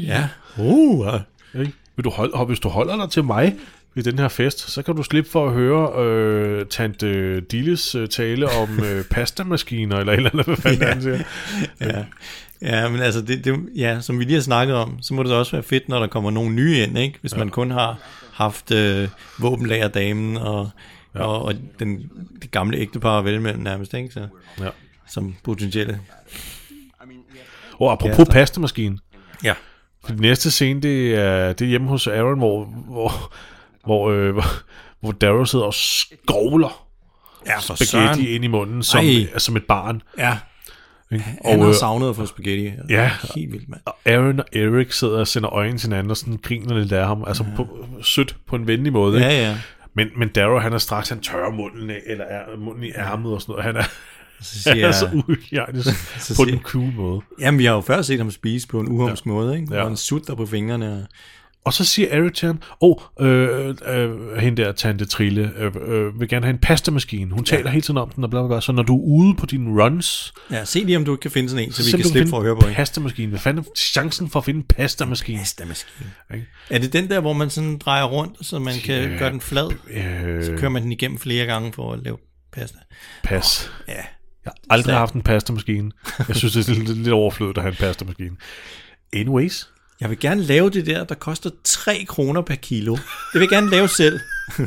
Ja. 0.07 0.27
Uh, 0.57 1.05
ja. 1.53 1.59
Ikke? 1.59 1.73
Vil 1.95 2.03
du 2.05 2.09
holde, 2.09 2.33
og 2.33 2.45
hvis 2.45 2.59
du 2.59 2.69
holder 2.69 2.95
dig 2.97 3.09
til 3.09 3.23
mig 3.23 3.55
ved 3.95 4.03
den 4.03 4.19
her 4.19 4.27
fest, 4.27 4.71
så 4.71 4.81
kan 4.81 4.95
du 4.95 5.03
slippe 5.03 5.29
for 5.29 5.47
at 5.47 5.53
høre 5.53 6.05
øh, 6.05 6.65
Tante 6.65 7.39
Dilles 7.41 7.95
øh, 7.95 8.07
tale 8.07 8.49
om 8.49 8.83
øh, 8.83 9.03
pastamaskiner, 9.11 9.97
eller 9.97 10.13
eller 10.13 10.29
andet, 10.33 10.45
hvad 10.45 10.55
fanden 10.57 10.81
ja. 10.81 10.87
han 10.93 11.01
siger. 11.01 11.19
ja. 11.81 12.03
Ja, 12.61 12.89
men 12.89 12.99
altså, 13.01 13.21
det, 13.21 13.45
det, 13.45 13.59
ja, 13.75 14.01
som 14.01 14.19
vi 14.19 14.23
lige 14.23 14.33
har 14.33 14.41
snakket 14.41 14.75
om, 14.75 14.97
så 15.01 15.13
må 15.13 15.23
det 15.23 15.31
også 15.31 15.51
være 15.51 15.63
fedt, 15.63 15.89
når 15.89 15.99
der 15.99 16.07
kommer 16.07 16.31
nogle 16.31 16.55
nye 16.55 16.77
ind, 16.83 16.97
ikke? 16.97 17.17
Hvis 17.21 17.33
ja. 17.33 17.37
man 17.37 17.49
kun 17.49 17.71
har 17.71 17.97
haft 18.33 18.71
øh, 18.71 19.09
våbenlagerdamen 19.39 20.37
og, 20.37 20.69
ja. 21.15 21.19
og, 21.23 21.41
og 21.45 21.53
den, 21.79 22.09
det 22.41 22.51
gamle 22.51 22.77
ægtepar 22.77 23.21
vel 23.21 23.41
mellem 23.41 23.61
nærmest, 23.63 23.93
ikke? 23.93 24.13
Så, 24.13 24.27
Ja. 24.59 24.69
som 25.07 25.35
potentielle. 25.43 25.99
Og 27.79 27.91
apropos 27.91 28.15
Kærester. 28.17 28.33
pastamaskinen. 28.33 28.99
Ja. 29.43 29.53
For 30.05 30.11
den 30.11 30.21
næste 30.21 30.51
scene, 30.51 30.81
det 30.81 31.15
er, 31.15 31.53
det 31.53 31.65
er 31.65 31.69
hjemme 31.69 31.87
hos 31.87 32.07
Aaron, 32.07 32.37
hvor, 32.37 32.65
hvor, 32.65 33.33
hvor, 33.85 34.09
øh, 34.09 34.33
hvor, 34.33 34.45
hvor 34.99 35.11
Darrow 35.11 35.43
sidder 35.45 35.65
og 35.65 35.73
skovler 35.73 36.87
Ja, 37.45 37.57
for 37.57 37.61
spaghetti 37.61 37.85
søren. 37.85 38.19
ind 38.27 38.43
i 38.43 38.47
munden 38.47 38.83
som, 38.83 39.05
Ej. 39.05 39.37
som 39.37 39.55
et 39.55 39.63
barn. 39.65 40.01
Ja, 40.17 40.37
Ikke? 41.13 41.25
han 41.45 41.59
har 41.59 41.67
øh, 41.67 41.75
savnet 41.75 42.09
at 42.09 42.15
få 42.15 42.25
spaghetti. 42.25 42.71
Ja. 42.89 43.11
Helt 43.35 43.51
vildt, 43.53 43.69
mand. 43.69 43.81
og 43.85 43.95
Aaron 44.05 44.39
og 44.39 44.45
Eric 44.53 44.91
sidder 44.93 45.19
og 45.19 45.27
sender 45.27 45.53
øjnene 45.53 45.77
til 45.77 45.87
hinanden 45.89 46.11
og 46.11 46.17
sådan 46.17 46.39
griner 46.43 46.79
lidt 46.79 46.91
af 46.91 47.07
ham. 47.07 47.23
Altså 47.27 47.45
på, 47.55 47.67
sødt 48.01 48.35
på 48.47 48.55
en 48.55 48.67
venlig 48.67 48.93
måde. 48.93 49.15
Ikke? 49.15 49.27
Ja, 49.27 49.47
ja. 49.49 49.57
Men, 49.95 50.07
men 50.17 50.29
Darrow, 50.29 50.59
han 50.59 50.73
er 50.73 50.77
straks, 50.77 51.09
han 51.09 51.19
tørrer 51.19 51.51
munden 51.51 51.89
af, 51.89 51.99
eller 52.07 52.25
er 52.25 52.57
munden 52.57 52.83
i 52.83 52.91
ærmet 52.97 53.33
og 53.33 53.41
sådan 53.41 53.51
noget. 53.51 53.65
Han 53.65 53.75
er, 53.75 53.83
Så 54.41 54.69
han 54.69 54.75
siger 54.75 54.87
er 54.87 54.91
så 54.91 55.09
uhygiejnisk 55.13 55.89
på 56.39 56.45
den 56.45 56.59
cool 56.59 56.93
måde. 56.95 57.21
jamen, 57.39 57.59
vi 57.59 57.65
har 57.65 57.73
jo 57.73 57.81
før 57.81 58.01
set 58.01 58.17
ham 58.17 58.31
spise 58.31 58.67
på 58.67 58.79
en 58.79 58.87
uhumsk 58.87 59.25
ja. 59.25 59.31
måde, 59.31 59.55
ikke? 59.55 59.67
Ja. 59.71 59.77
Ja. 59.77 59.83
Og 59.83 59.91
en 59.91 59.97
sutter 59.97 60.35
på 60.35 60.45
fingrene. 60.45 60.93
Og 60.93 61.03
så 61.71 61.85
siger 61.85 62.07
Eric 62.11 62.33
til 62.33 62.45
ham, 62.45 62.61
åh, 62.81 62.95
oh, 63.19 63.25
øh, 63.27 63.75
øh, 63.87 64.37
hende 64.37 64.61
der, 64.63 64.71
Tante 64.71 65.05
Trille, 65.05 65.51
øh, 65.57 65.71
øh, 65.87 66.19
vil 66.19 66.29
gerne 66.29 66.45
have 66.45 66.53
en 66.53 66.57
pastamaskine. 66.59 67.31
Hun 67.33 67.43
taler 67.43 67.69
hele 67.69 67.81
tiden 67.81 67.97
om 67.97 68.09
den, 68.09 68.23
og 68.23 68.29
bla, 68.29 68.39
bla, 68.41 68.47
bla. 68.47 68.61
Så 68.61 68.71
når 68.71 68.83
du 68.83 68.95
er 68.99 69.03
ude 69.03 69.35
på 69.35 69.45
dine 69.45 69.83
runs, 69.83 70.33
Ja, 70.51 70.65
se 70.65 70.79
lige, 70.79 70.97
om 70.97 71.05
du 71.05 71.11
ikke 71.13 71.21
kan 71.21 71.31
finde 71.31 71.49
sådan 71.49 71.65
en, 71.65 71.71
så 71.71 71.85
vi 71.85 72.01
kan 72.01 72.09
slippe 72.09 72.29
for 72.29 72.37
at 72.37 72.43
høre 72.43 72.55
på 72.61 72.67
en. 72.67 72.73
Pastamaskine. 72.73 73.29
Hvad 73.29 73.39
fanden 73.39 73.65
er 73.65 73.69
chancen 73.77 74.29
for 74.29 74.39
at 74.39 74.45
finde 74.45 74.57
en 74.57 74.63
pastamaskine? 74.63 75.39
Pastamaskine. 75.39 76.09
Ikke? 76.33 76.45
Er 76.69 76.79
det 76.79 76.93
den 76.93 77.09
der, 77.09 77.19
hvor 77.19 77.33
man 77.33 77.49
sådan 77.49 77.77
drejer 77.77 78.03
rundt, 78.03 78.45
så 78.45 78.59
man 78.59 78.73
kan 78.83 79.11
Ja. 79.11 79.17
gøre 79.17 79.31
den 79.31 79.41
flad? 79.41 79.71
Øh, 79.89 80.43
Så 80.45 80.55
kører 80.57 80.69
man 80.69 80.83
den 80.83 80.91
igennem 80.91 81.19
flere 81.19 81.45
gange 81.45 81.73
for 81.73 81.93
at 81.93 81.99
lave 82.03 82.17
pasta. 82.53 82.77
pas. 83.23 83.71
Ja. 83.87 83.93
Jeg 84.45 84.51
har 84.69 84.75
aldrig 84.75 84.95
haft 84.95 85.13
en 85.13 85.21
pastamaskine. 85.21 85.91
Jeg 86.27 86.35
synes, 86.35 86.53
det 86.53 86.69
er 86.69 86.73
lidt, 86.73 86.97
lidt 86.97 87.09
overflødigt 87.09 87.57
at 87.57 87.63
have 87.63 87.71
en 87.71 87.77
pastamaskine. 87.77 88.35
Anyways. 89.13 89.69
Jeg 89.99 90.09
vil 90.09 90.19
gerne 90.19 90.41
lave 90.41 90.69
det 90.69 90.85
der, 90.85 91.03
der 91.03 91.15
koster 91.15 91.49
3 91.63 92.05
kroner 92.07 92.41
per 92.41 92.55
kilo. 92.55 92.95
Det 92.95 93.03
vil 93.33 93.41
jeg 93.41 93.49
gerne 93.49 93.69
lave 93.69 93.87
selv. 93.87 94.19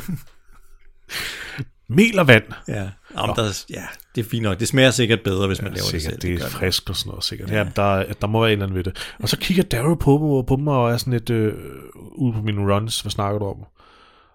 Mel 1.89 2.19
og 2.19 2.27
vand. 2.27 2.43
Ja, 2.67 2.89
Jamen, 3.17 3.35
der, 3.35 3.63
ja 3.69 3.83
det 4.15 4.25
er 4.25 4.29
fint 4.29 4.43
nok. 4.43 4.59
Det 4.59 4.67
smager 4.67 4.91
sikkert 4.91 5.21
bedre, 5.23 5.47
hvis 5.47 5.61
man 5.61 5.71
laver 5.73 5.89
det 5.91 6.01
sikkert, 6.01 6.11
selv. 6.11 6.21
det 6.21 6.33
er 6.33 6.39
gør 6.39 6.49
frisk 6.49 6.89
og 6.89 6.95
sådan 6.95 7.09
noget, 7.09 7.23
sikkert. 7.23 7.49
Ja. 7.51 7.57
Ja, 7.57 7.69
der, 7.75 8.13
der 8.13 8.27
må 8.27 8.39
være 8.39 8.49
et 8.49 8.53
eller 8.53 8.65
andet 8.65 8.75
ved 8.77 8.83
det. 8.83 9.13
Og 9.19 9.29
så 9.29 9.37
kigger 9.37 9.63
Darrow 9.63 9.95
på 9.95 10.11
dem, 10.11 10.45
på 10.45 10.55
dem 10.55 10.67
og 10.67 10.91
er 10.91 10.97
sådan 10.97 11.13
lidt 11.13 11.29
øh, 11.29 11.53
ude 11.95 12.33
på 12.33 12.41
mine 12.41 12.73
runs. 12.75 13.01
Hvad 13.01 13.09
snakker 13.09 13.39
du 13.39 13.45
om? 13.45 13.65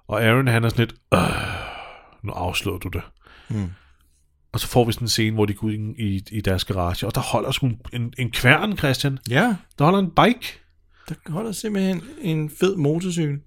Og 0.09 0.23
Aaron, 0.23 0.47
han 0.47 0.65
er 0.65 0.69
sådan 0.69 0.87
lidt, 0.87 0.95
øh, 1.15 1.21
nu 2.23 2.33
afslår 2.33 2.79
du 2.79 2.89
det. 2.89 3.03
Mm. 3.49 3.71
Og 4.53 4.61
så 4.61 4.67
får 4.69 4.85
vi 4.85 4.93
sådan 4.93 5.05
en 5.05 5.09
scene, 5.09 5.35
hvor 5.35 5.47
de 5.47 5.55
går 5.55 5.71
ind 5.71 6.01
i, 6.01 6.25
i 6.31 6.41
deres 6.41 6.65
garage, 6.65 7.07
og 7.07 7.15
der 7.15 7.21
holder 7.21 7.51
sgu 7.51 7.67
en, 7.67 7.81
en, 7.93 8.13
en 8.19 8.31
kværn, 8.31 8.77
Christian. 8.77 9.19
Ja, 9.31 9.57
Der 9.79 9.85
holder 9.85 9.99
en 9.99 10.11
bike. 10.11 10.62
Der 11.09 11.15
holder 11.29 11.53
simpelthen 11.53 12.03
en 12.21 12.51
fed 12.51 12.77
motorcykel. 12.77 13.39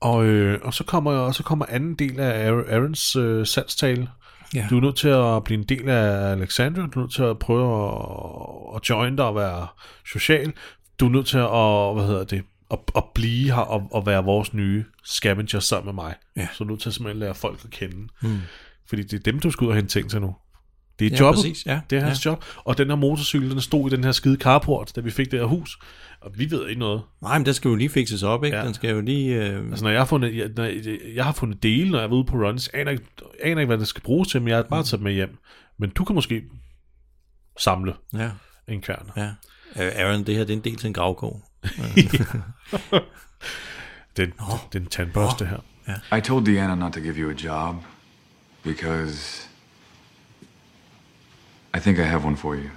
Og, 0.00 0.24
øh, 0.24 0.58
og 0.62 0.74
så 0.74 0.84
kommer 0.84 1.12
og 1.12 1.34
så 1.34 1.42
kommer 1.42 1.66
anden 1.68 1.94
del 1.94 2.20
af 2.20 2.50
Aaron- 2.50 2.72
Aarons 2.72 3.16
øh, 3.16 3.46
salgstale. 3.46 4.08
Ja. 4.54 4.66
Du 4.70 4.76
er 4.76 4.80
nødt 4.80 4.96
til 4.96 5.08
at 5.08 5.44
blive 5.44 5.58
en 5.58 5.64
del 5.64 5.88
af 5.88 6.30
Alexandria. 6.32 6.86
Du 6.86 6.98
er 6.98 7.02
nødt 7.02 7.14
til 7.14 7.22
at 7.22 7.38
prøve 7.38 7.88
at, 7.88 8.76
at 8.76 8.90
join 8.90 9.16
dig 9.16 9.24
og 9.24 9.34
være 9.34 9.66
social. 10.06 10.52
Du 11.00 11.06
er 11.06 11.10
nødt 11.10 11.26
til 11.26 11.38
at, 11.38 11.94
hvad 11.94 12.06
hedder 12.06 12.24
det, 12.24 12.42
at, 12.70 12.78
at 12.96 13.04
blive 13.14 13.54
her 13.54 13.60
og, 13.60 13.88
og 13.92 14.06
være 14.06 14.24
vores 14.24 14.54
nye 14.54 14.84
scavenger 15.04 15.60
sammen 15.60 15.86
med 15.86 16.04
mig. 16.04 16.14
Ja. 16.36 16.48
Så 16.52 16.58
du 16.58 16.64
er 16.64 16.68
nødt 16.68 16.80
til 16.80 16.88
at 16.88 16.94
simpelthen 16.94 17.20
lære 17.20 17.34
folk 17.34 17.60
at 17.64 17.70
kende. 17.70 18.08
Mm. 18.22 18.38
Fordi 18.88 19.02
det 19.02 19.12
er 19.12 19.32
dem, 19.32 19.40
du 19.40 19.50
skal 19.50 19.64
ud 19.64 19.70
og 19.70 19.76
hente 19.76 19.90
ting 19.90 20.10
til 20.10 20.20
nu. 20.20 20.34
Det 20.98 21.06
er 21.06 21.10
Ja, 21.10 21.16
jobbet. 21.18 21.36
præcis, 21.42 21.66
ja. 21.66 21.80
Det 21.90 21.98
er 21.98 22.04
hans 22.04 22.24
job. 22.26 22.44
Og 22.56 22.78
den 22.78 22.88
her 22.88 22.94
motorcykel, 22.96 23.50
den 23.50 23.60
stod 23.60 23.92
i 23.92 23.96
den 23.96 24.04
her 24.04 24.12
skide 24.12 24.36
carport, 24.36 24.92
da 24.96 25.00
vi 25.00 25.10
fik 25.10 25.30
det 25.30 25.38
her 25.38 25.46
hus. 25.46 25.78
Og 26.20 26.30
vi 26.38 26.50
ved 26.50 26.68
ikke 26.68 26.78
noget. 26.80 27.02
Nej, 27.22 27.38
men 27.38 27.46
den 27.46 27.54
skal 27.54 27.68
jo 27.68 27.74
lige 27.74 27.88
fikses 27.88 28.22
op, 28.22 28.44
ikke? 28.44 28.56
Ja. 28.56 28.60
Ja. 28.62 28.66
Den 28.66 28.74
skal 28.74 28.90
jo 28.90 29.00
lige... 29.00 29.46
Øh... 29.46 29.68
Altså, 29.70 29.84
når 29.84 29.90
jeg 29.90 30.00
har 30.00 30.04
fundet, 30.06 30.36
jeg, 30.36 30.50
når 30.56 30.64
jeg, 30.64 30.98
jeg 31.14 31.24
har 31.24 31.32
fundet 31.32 31.62
dele, 31.62 31.90
når 31.90 31.98
jeg 31.98 32.06
er 32.06 32.12
ude 32.12 32.24
på 32.24 32.36
runs, 32.36 32.68
aner 32.74 32.90
ikke, 32.90 33.04
aner 33.42 33.60
ikke, 33.60 33.66
hvad 33.66 33.78
det 33.78 33.88
skal 33.88 34.02
bruges 34.02 34.28
til, 34.28 34.40
men 34.42 34.48
jeg 34.48 34.56
har 34.56 34.62
bare 34.62 34.82
taget 34.82 35.02
med 35.02 35.12
hjem. 35.12 35.36
Men 35.78 35.90
du 35.90 36.04
kan 36.04 36.14
måske 36.14 36.42
samle 37.58 37.94
Ja, 38.14 38.30
en 38.68 38.80
kværn. 38.80 39.10
ja. 39.16 39.26
Øh, 39.84 39.92
Aaron, 39.94 40.24
det 40.24 40.34
her 40.36 40.44
det 40.44 40.52
er 40.52 40.56
en 40.56 40.64
del 40.64 40.76
til 40.76 40.86
en 40.86 40.92
gravkog. 40.92 41.42
Det, 44.16 44.30
oh. 44.40 44.58
det 44.72 44.78
er 44.78 44.82
en 44.82 44.86
tandbørste 44.90 45.46
her. 45.46 46.16
I 46.18 46.20
told 46.20 46.46
Deanna 46.46 46.74
not 46.74 46.92
to 46.92 47.00
give 47.00 47.14
you 47.14 47.30
a 47.30 47.34
job 47.34 47.74
because 48.64 49.48
I 51.72 51.80
think 51.80 51.98
I 51.98 52.04
have 52.04 52.24
one 52.24 52.36
for 52.36 52.56
you. 52.56 52.70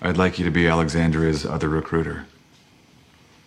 I'd 0.00 0.16
like 0.16 0.38
you 0.38 0.44
to 0.44 0.50
be 0.50 0.68
Alexandria's 0.68 1.44
other 1.44 1.68
recruiter. 1.68 2.26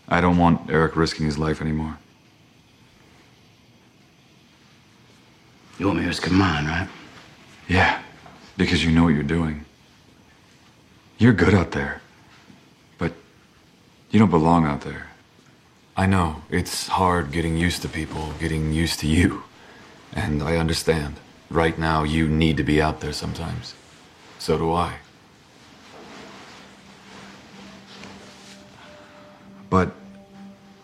I 0.07 0.19
don't 0.19 0.37
want 0.37 0.69
Eric 0.69 0.95
risking 0.95 1.25
his 1.25 1.37
life 1.37 1.61
anymore. 1.61 1.97
You 5.79 5.87
want 5.87 5.97
me 5.97 6.03
to 6.03 6.09
risk 6.09 6.29
mine, 6.29 6.65
right? 6.65 6.87
Yeah, 7.67 8.01
because 8.57 8.83
you 8.83 8.91
know 8.91 9.03
what 9.03 9.13
you're 9.13 9.23
doing. 9.23 9.65
You're 11.17 11.33
good 11.33 11.53
out 11.53 11.71
there, 11.71 12.01
but 12.97 13.13
you 14.09 14.19
don't 14.19 14.29
belong 14.29 14.65
out 14.65 14.81
there. 14.81 15.07
I 15.95 16.05
know 16.05 16.43
it's 16.49 16.87
hard 16.87 17.31
getting 17.31 17.57
used 17.57 17.81
to 17.83 17.89
people, 17.89 18.33
getting 18.39 18.73
used 18.73 18.99
to 18.99 19.07
you. 19.07 19.43
And 20.13 20.43
I 20.43 20.57
understand. 20.57 21.15
Right 21.51 21.77
now, 21.77 22.03
you 22.03 22.29
need 22.29 22.55
to 22.57 22.63
be 22.63 22.81
out 22.81 23.01
there 23.01 23.11
sometimes. 23.11 23.75
So 24.39 24.57
do 24.57 24.71
I. 24.71 24.93
But 29.69 29.91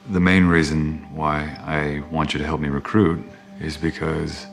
the 0.09 0.19
main 0.19 0.47
reason 0.47 1.07
why 1.15 1.57
I 1.65 2.03
want 2.11 2.33
you 2.33 2.39
to 2.39 2.45
help 2.45 2.59
me 2.59 2.67
recruit 2.67 3.23
is 3.61 3.77
because 3.77 4.45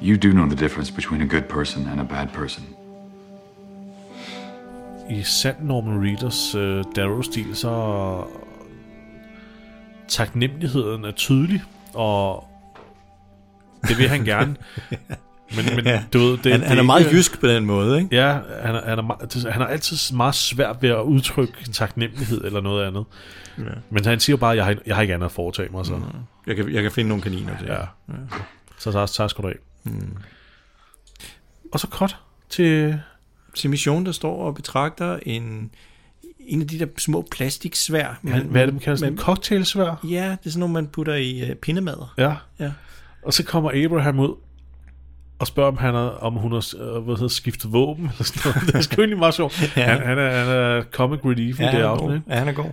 you 0.00 0.16
do 0.16 0.32
know 0.32 0.46
the 0.46 0.56
difference 0.56 0.90
between 0.90 1.20
a 1.20 1.26
good 1.26 1.48
person 1.48 1.86
and 1.88 2.00
a 2.00 2.04
bad 2.04 2.32
person. 2.32 2.64
I 5.10 5.22
sand 5.22 5.60
Norman 5.60 6.00
Reeders 6.00 6.54
uh, 6.54 6.82
Darrow-stil, 6.94 7.56
så 7.56 8.24
taknemmeligheden 10.08 11.04
er 11.04 11.10
tydelig, 11.10 11.62
og 11.94 12.51
det 13.88 13.98
vil 13.98 14.08
han 14.08 14.24
gerne. 14.24 14.56
Men, 15.56 15.76
men 15.76 15.86
Ja. 15.86 16.02
du 16.12 16.18
ved, 16.18 16.38
det, 16.38 16.52
han, 16.52 16.60
det 16.60 16.68
han 16.68 16.78
er 16.78 16.82
meget 16.82 17.00
ikke- 17.00 17.16
jysk 17.16 17.40
på 17.40 17.46
den 17.46 17.66
måde, 17.66 17.98
ikke? 18.02 18.16
Ja, 18.16 18.32
han 18.62 18.74
er, 18.74 18.88
han, 18.88 18.98
er, 18.98 19.50
han 19.50 19.62
er 19.62 19.66
altid 19.66 20.16
meget 20.16 20.34
svært 20.34 20.76
ved 20.80 20.90
at 20.90 21.00
udtrykke 21.02 21.52
taknemmelighed 21.72 22.44
eller 22.44 22.60
noget 22.60 22.86
andet. 22.86 23.04
Ja. 23.58 23.62
Men 23.90 24.04
han 24.04 24.20
siger 24.20 24.34
jo 24.34 24.36
bare, 24.36 24.56
jeg 24.56 24.64
har, 24.64 24.74
jeg 24.86 24.94
har 24.94 25.02
ikke 25.02 25.14
andet 25.14 25.26
at 25.26 25.32
foretage 25.32 25.68
mig. 25.72 25.86
Så, 25.86 26.00
Jeg 26.46 26.56
kan, 26.56 26.72
jeg 26.72 26.82
kan 26.82 26.92
finde 26.92 27.08
nogle 27.08 27.22
kaniner 27.22 27.58
til. 27.58 27.66
ja. 27.66 27.78
så 28.78 28.92
tak, 28.92 29.08
tak 29.08 29.30
skal 29.30 29.42
du 29.44 29.48
have. 29.84 30.04
Og 31.72 31.80
så 31.80 31.86
cut 31.90 32.16
til... 32.50 33.00
Til 33.54 33.70
mission, 33.70 34.06
der 34.06 34.12
står 34.12 34.46
og 34.46 34.54
betragter 34.54 35.18
en, 35.22 35.70
en 36.40 36.60
af 36.62 36.68
de 36.68 36.78
der 36.78 36.86
små 36.98 37.28
plastiksvær. 37.32 38.18
Hvad, 38.22 38.40
hvad 38.40 38.62
er 38.62 38.66
det, 38.66 38.74
man 38.74 38.80
kalder 38.82 38.96
sådan 38.96 39.12
en 39.12 39.18
cocktailsvær? 39.18 40.00
Ja, 40.04 40.24
det 40.30 40.46
er 40.46 40.50
sådan 40.50 40.60
nogle, 40.60 40.72
man 40.72 40.86
putter 40.86 41.14
i 41.14 41.50
uh, 41.50 41.56
pindemader. 41.56 42.14
Ja. 42.18 42.34
Ja. 42.58 42.72
Og 43.22 43.32
så 43.32 43.44
kommer 43.44 43.84
Abraham 43.84 44.20
ud 44.20 44.34
og 45.38 45.46
spørger, 45.46 45.70
om, 45.70 45.76
han 45.76 45.94
er, 45.94 45.98
om 45.98 46.34
hun 46.34 46.52
har 46.52 46.74
øh, 46.80 47.02
hvad 47.04 47.14
hedder, 47.14 47.28
skiftet 47.28 47.72
våben. 47.72 48.04
Eller 48.04 48.24
sådan 48.24 48.52
noget. 48.52 48.66
Det 48.66 48.74
er 48.74 48.80
sgu 48.80 49.00
egentlig 49.00 49.18
meget 49.18 49.34
sjovt. 49.34 49.76
Ja. 49.76 49.82
han, 49.82 50.06
han, 50.06 50.18
er, 50.18 50.30
han 50.30 50.48
er 50.56 50.82
comic 50.82 51.20
relief 51.24 51.60
i 51.60 51.62
Ja, 51.62 51.66
det 51.66 51.74
han 51.74 51.80
er 51.80 51.88
afsnit. 51.88 52.14
ikke? 52.14 52.26
Ja, 52.30 52.38
han 52.38 52.48
er 52.48 52.52
god. 52.52 52.70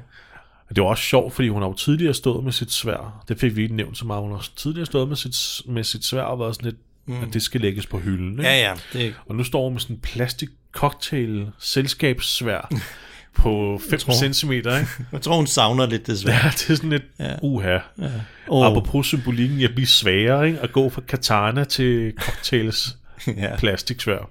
Det 0.75 0.83
var 0.83 0.89
også 0.89 1.03
sjovt, 1.03 1.33
fordi 1.33 1.47
hun 1.47 1.61
har 1.61 1.69
jo 1.69 1.73
tidligere 1.75 2.13
stået 2.13 2.43
med 2.43 2.51
sit 2.51 2.71
svær. 2.71 3.23
Det 3.27 3.39
fik 3.39 3.55
vi 3.55 3.61
ikke 3.61 3.75
nævnt 3.75 3.97
så 3.97 4.05
meget. 4.05 4.21
Hun 4.21 4.31
har 4.31 4.47
tidligere 4.55 4.85
stået 4.85 5.07
med 5.07 5.15
sit, 5.15 5.61
med 5.65 5.83
sit 5.83 6.05
svær 6.05 6.21
og 6.21 6.39
været 6.39 6.55
sådan 6.55 6.65
lidt, 6.65 6.77
mm. 7.05 7.23
at 7.23 7.33
det 7.33 7.41
skal 7.41 7.61
lægges 7.61 7.85
på 7.85 7.99
hylden. 7.99 8.31
Ikke? 8.31 8.43
Ja, 8.43 8.69
ja. 8.69 8.73
Det, 8.93 9.15
Og 9.29 9.35
nu 9.35 9.43
står 9.43 9.63
hun 9.63 9.73
med 9.73 9.79
sådan 9.81 9.95
en 9.95 9.99
plastik 10.01 10.49
cocktail 10.71 11.51
selskabssvær 11.59 12.69
på 13.39 13.81
5 13.89 13.99
tror- 13.99 14.33
cm. 14.33 14.51
Ikke? 14.51 14.67
jeg 15.11 15.21
tror, 15.21 15.35
hun 15.35 15.47
savner 15.47 15.85
lidt 15.85 16.07
det 16.07 16.19
svær. 16.19 16.33
Ja, 16.33 16.49
det 16.53 16.69
er 16.69 16.75
sådan 16.75 16.89
lidt 16.89 17.03
Ja. 17.19 17.35
uha. 17.41 17.69
Ja. 17.71 17.79
Oh. 18.47 18.65
Apropos 18.67 19.07
symbolikken, 19.07 19.61
jeg 19.61 19.69
bliver 19.69 19.87
sværere 19.87 20.47
ikke? 20.47 20.59
at 20.59 20.71
gå 20.71 20.89
fra 20.89 21.01
katana 21.07 21.63
til 21.63 22.13
cocktails 22.17 22.97
Ja. 23.37 23.55
plastiksvær. 23.55 24.29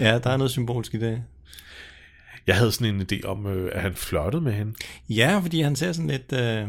ja, 0.00 0.18
der 0.18 0.30
er 0.30 0.36
noget 0.36 0.50
symbolsk 0.50 0.94
i 0.94 0.98
det. 0.98 1.22
Jeg 2.46 2.56
havde 2.56 2.72
sådan 2.72 2.94
en 2.94 3.06
idé 3.12 3.26
om, 3.26 3.46
øh, 3.46 3.70
at 3.74 3.82
han 3.82 3.94
flirtede 3.94 4.42
med 4.42 4.52
hende. 4.52 4.72
Ja, 5.08 5.38
fordi 5.42 5.60
han 5.60 5.76
ser 5.76 5.92
sådan 5.92 6.10
lidt... 6.10 6.32
Øh, 6.32 6.68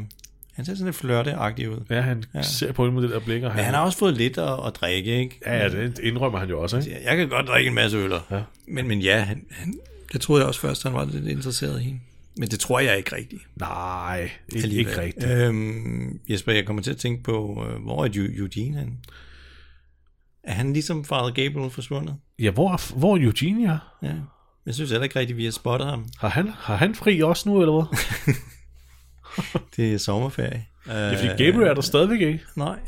Han 0.55 0.66
ser 0.66 0.74
sådan 0.74 0.86
lidt 0.86 0.95
flørteagtig 0.95 1.70
ud. 1.70 1.80
Ja, 1.89 2.01
han 2.01 2.24
Ja. 2.36 2.41
ser 2.41 2.72
på 2.72 2.84
hende 2.86 2.95
med 2.95 3.03
det 3.03 3.11
der 3.11 3.20
blik, 3.20 3.43
og 3.43 3.51
Men 3.55 3.63
han 3.66 3.74
har 3.74 3.82
også 3.82 3.97
fået 3.97 4.18
lidt 4.18 4.38
at, 4.38 4.53
at 4.68 4.76
drikke, 4.76 5.20
ikke? 5.20 5.39
Ja, 5.45 5.57
ja, 5.57 5.70
det 5.70 5.99
indrømmer 5.99 6.39
han 6.39 6.49
jo 6.49 6.61
også, 6.61 6.78
ikke? 6.78 6.97
Jeg 7.05 7.18
kan 7.18 7.30
godt 7.30 7.47
drikke 7.47 7.68
en 7.68 7.74
masse 7.76 7.97
øl. 7.97 8.11
Ja. 8.32 8.39
Men, 8.68 8.88
men 8.88 8.99
ja, 8.99 9.20
han, 9.20 9.43
han, 9.51 9.74
det 10.14 10.22
troede 10.22 10.41
jeg 10.41 10.47
også 10.47 10.60
først, 10.60 10.84
han 10.84 10.93
var 10.93 11.06
lidt 11.06 11.28
interesseret 11.28 11.82
i 11.82 11.84
hende. 11.84 11.99
Men 12.38 12.49
det 12.49 12.60
tror 12.60 12.80
jeg 12.80 12.97
ikke 12.97 13.16
rigtigt. 13.16 13.41
Nej, 13.56 14.22
ikke, 14.24 14.64
Alligevel. 14.64 14.78
ikke 14.88 15.01
rigtigt. 15.01 15.32
Øhm, 15.32 16.20
Jesper, 16.30 16.51
jeg 16.51 16.66
kommer 16.66 16.82
til 16.82 16.91
at 16.91 16.97
tænke 16.97 17.24
på, 17.24 17.66
øh, 17.70 17.84
hvor 17.84 18.06
er 18.06 18.10
Eu- 18.10 18.39
Eugene 18.39 18.78
han? 18.78 18.97
Er 20.43 20.53
han 20.53 20.74
ligesom 20.74 21.06
Father 21.06 21.30
Gabriel 21.32 21.70
forsvundet? 21.72 22.16
Ja, 22.39 22.51
hvor 22.51 22.97
hvor 22.99 23.16
er 23.18 23.22
Eugenia? 23.22 23.78
Ja. 24.03 24.14
Jeg 24.66 24.74
synes 24.74 24.91
heller 24.91 25.03
ikke 25.03 25.20
rigtigt, 25.20 25.38
vi 25.38 25.45
har 25.45 25.51
spottet 25.51 25.88
ham. 25.89 26.06
Har 26.20 26.30
han, 26.30 26.49
har 26.58 26.76
han 26.76 26.95
fri 26.95 27.22
også 27.22 27.49
nu, 27.49 27.62
eller 27.62 27.74
hvad? 27.74 28.34
Det 29.76 29.93
er 29.93 29.97
sommerferie. 29.97 30.66
Ja, 30.88 31.12
fordi 31.16 31.43
Gabriel 31.43 31.68
er 31.70 31.74
der 31.74 31.82
stadigvæk 31.82 32.22
ikke. 32.22 32.39
Nej. 32.56 32.80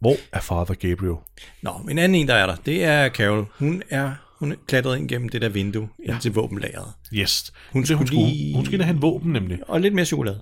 Hvor 0.00 0.16
er 0.32 0.40
Father 0.40 0.74
Gabriel? 0.74 1.16
Nå, 1.62 1.70
en 1.90 1.98
anden 1.98 2.14
en, 2.14 2.28
der 2.28 2.34
er 2.34 2.46
der, 2.46 2.56
det 2.56 2.84
er 2.84 3.08
Carol. 3.08 3.46
Hun 3.58 3.82
er, 3.90 4.12
hun 4.42 4.54
klatret 4.66 4.98
ind 4.98 5.08
gennem 5.08 5.28
det 5.28 5.42
der 5.42 5.48
vindue 5.48 5.88
ja. 6.06 6.12
ind 6.12 6.20
til 6.20 6.32
våbenlageret. 6.34 6.92
Yes. 7.14 7.52
Hun 7.72 7.80
Hun, 7.80 7.86
så 7.86 7.94
hun, 7.94 8.06
skulle 8.06 8.26
lige- 8.26 8.54
hun 8.54 8.64
skulle 8.64 8.74
ind 8.74 8.82
og 8.82 8.86
hente 8.86 9.00
våben, 9.00 9.32
nemlig. 9.32 9.58
Og 9.68 9.80
lidt 9.80 9.94
mere 9.94 10.04
chokolade. 10.04 10.40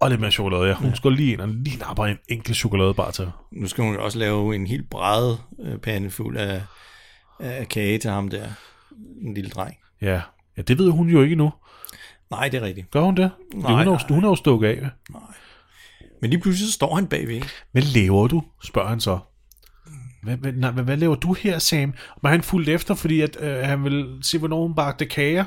Og 0.00 0.10
lidt 0.10 0.20
mere 0.20 0.30
chokolade, 0.30 0.64
ja. 0.64 0.74
Hun 0.74 0.88
ja. 0.88 0.94
skulle 0.94 1.16
lige 1.16 1.32
ind 1.32 1.40
og 1.40 1.48
lige 1.48 1.76
napper 1.78 2.04
en 2.04 2.16
enkelt 2.28 2.56
chokoladebar 2.56 3.10
til. 3.10 3.30
Nu 3.52 3.66
skal 3.68 3.84
hun 3.84 3.96
også 3.96 4.18
lave 4.18 4.54
en 4.54 4.66
helt 4.66 4.90
brædet 4.90 5.38
øh, 5.60 5.78
pande 5.78 6.10
fuld 6.10 6.36
af, 6.36 6.62
af 7.40 7.68
kage 7.68 7.98
til 7.98 8.10
ham 8.10 8.28
der. 8.28 8.46
En 9.22 9.34
lille 9.34 9.50
dreng. 9.50 9.74
Ja. 10.02 10.20
ja, 10.56 10.62
det 10.62 10.78
ved 10.78 10.90
hun 10.90 11.08
jo 11.08 11.22
ikke 11.22 11.34
nu. 11.36 11.52
Nej, 12.30 12.48
det 12.48 12.62
er 12.62 12.66
rigtigt. 12.66 12.90
Gør 12.90 13.00
hun 13.00 13.16
det? 13.16 13.30
Nej, 13.54 13.70
hun, 13.70 13.80
er 13.80 13.84
jo, 13.84 13.90
nej. 13.90 14.00
hun 14.10 14.24
er 14.24 14.28
jo 14.28 14.34
stukket 14.36 14.68
af. 14.68 14.88
Men 16.20 16.30
lige 16.30 16.40
pludselig 16.40 16.68
så 16.68 16.72
står 16.72 16.94
han 16.94 17.06
bagved. 17.06 17.42
Hvad 17.72 17.82
laver 17.82 18.26
du? 18.28 18.42
spørger 18.64 18.88
han 18.88 19.00
så. 19.00 19.18
Hvad, 20.24 20.36
hvad, 20.36 20.52
nej, 20.52 20.70
hvad, 20.70 20.84
hvad 20.84 20.96
laver 20.96 21.14
du 21.14 21.32
her, 21.32 21.58
Sam? 21.58 21.94
Var 22.22 22.30
han 22.30 22.42
fuldt 22.42 22.68
efter, 22.68 22.94
fordi 22.94 23.20
at, 23.20 23.36
øh, 23.40 23.56
han 23.56 23.84
vil 23.84 24.18
se, 24.22 24.38
hvornår 24.38 24.62
hun 24.62 24.74
bagte 24.74 25.06
kager? 25.06 25.44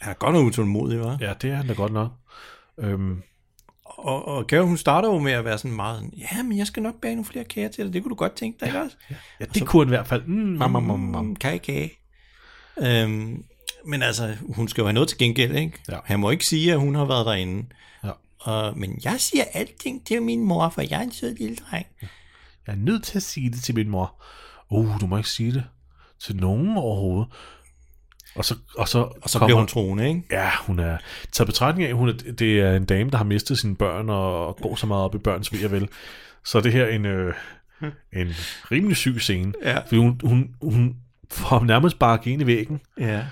Han 0.00 0.10
er 0.10 0.14
godt 0.14 0.34
nok 0.34 0.46
utålmodig, 0.46 1.00
hva'? 1.00 1.16
Ja, 1.20 1.32
det 1.42 1.50
er 1.50 1.54
han 1.54 1.66
da 1.66 1.72
godt 1.72 1.92
nok. 1.92 2.10
Øhm, 2.80 3.22
Og, 3.84 4.28
og 4.28 4.44
Carol, 4.44 4.66
hun 4.66 4.76
starter 4.76 5.08
jo 5.08 5.18
med 5.18 5.32
at 5.32 5.44
være 5.44 5.58
sådan 5.58 5.76
meget 5.76 6.10
ja, 6.32 6.42
men 6.42 6.58
jeg 6.58 6.66
skal 6.66 6.82
nok 6.82 7.00
bage 7.02 7.14
nogle 7.14 7.24
flere 7.24 7.44
kager 7.44 7.68
til 7.68 7.84
dig. 7.84 7.92
Det 7.92 8.02
kunne 8.02 8.10
du 8.10 8.14
godt 8.14 8.32
tænke 8.36 8.60
dig, 8.60 8.66
ikke 8.66 8.80
også? 8.80 8.96
ja, 9.40 9.44
det 9.44 9.66
kunne 9.66 9.80
han 9.84 9.88
i 9.88 9.96
hvert 9.96 10.06
fald. 10.06 10.22
Mm, 10.26 10.34
mam, 10.34 10.70
mam, 10.70 10.82
mam, 10.82 10.98
mam. 11.00 11.24
Mm, 11.24 11.36
kage, 11.36 11.58
kage. 11.58 11.92
Øhm, 12.82 13.44
men 13.86 14.02
altså, 14.02 14.34
hun 14.56 14.68
skal 14.68 14.82
jo 14.82 14.86
have 14.86 14.92
noget 14.92 15.08
til 15.08 15.18
gengæld, 15.18 15.56
ikke? 15.56 15.78
Ja. 15.90 15.98
Han 16.04 16.20
må 16.20 16.30
ikke 16.30 16.46
sige, 16.46 16.72
at 16.72 16.78
hun 16.78 16.94
har 16.94 17.04
været 17.04 17.26
derinde. 17.26 17.66
Ja. 18.04 18.10
Og, 18.38 18.78
men 18.78 19.00
jeg 19.04 19.14
siger 19.18 19.44
alting 19.54 20.06
til 20.06 20.22
min 20.22 20.44
mor, 20.44 20.68
for 20.68 20.82
jeg 20.82 20.98
er 20.98 21.02
en 21.04 21.12
sød 21.12 21.34
lille 21.36 21.56
dreng. 21.56 21.86
Jeg 22.68 22.74
er 22.74 22.78
nødt 22.78 23.04
til 23.04 23.18
at 23.18 23.22
sige 23.22 23.50
det 23.50 23.62
til 23.62 23.74
min 23.74 23.88
mor. 23.88 24.22
Uh, 24.70 25.00
du 25.00 25.06
må 25.06 25.16
ikke 25.16 25.28
sige 25.28 25.52
det 25.52 25.64
til 26.20 26.36
nogen 26.36 26.76
overhovedet. 26.76 27.26
Og 28.34 28.44
så, 28.44 28.54
og 28.78 28.88
så, 28.88 28.98
Og 28.98 29.30
så 29.30 29.38
bliver 29.38 29.56
hun 29.58 29.66
troende, 29.66 30.08
ikke? 30.08 30.22
Ja, 30.30 30.50
hun 30.60 30.78
er... 30.78 30.96
Taget 31.32 31.46
betragtning 31.46 31.88
af, 31.88 31.94
hun 31.94 32.08
er, 32.08 32.12
det 32.12 32.60
er 32.60 32.76
en 32.76 32.84
dame, 32.84 33.10
der 33.10 33.16
har 33.16 33.24
mistet 33.24 33.58
sine 33.58 33.76
børn 33.76 34.10
og 34.10 34.56
går 34.62 34.74
så 34.76 34.86
meget 34.86 35.04
op 35.04 35.14
i 35.14 35.18
børns 35.18 35.52
ved 35.52 35.68
vel. 35.68 35.88
Så 36.44 36.60
det 36.60 36.72
her 36.72 36.86
en, 36.86 37.04
øh, 37.06 37.34
en 38.12 38.28
rimelig 38.72 38.96
syg 38.96 39.16
scene. 39.20 39.52
Ja. 39.62 39.78
Fordi 39.78 39.96
hun, 39.96 40.20
hun, 40.24 40.50
hun 40.62 40.96
får 41.30 41.64
nærmest 41.64 41.98
bare 41.98 42.18
ind 42.24 42.42
i 42.42 42.46
væggen. 42.46 42.80
Ja. 43.00 43.24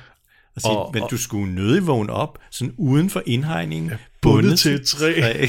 Og 0.57 0.61
sige, 0.63 0.71
Og- 0.77 0.91
men 0.95 1.03
og- 1.03 1.11
du 1.11 1.19
skulle 1.19 1.55
nødig 1.55 1.87
vågne 1.87 2.13
op, 2.13 2.39
sådan 2.51 2.75
uden 2.79 3.11
for 3.11 3.23
indhegningen, 3.27 3.91
ja, 3.91 3.97
bundet 4.23 4.59
til 4.59 4.75
et 4.75 4.87
træ. 4.87 5.47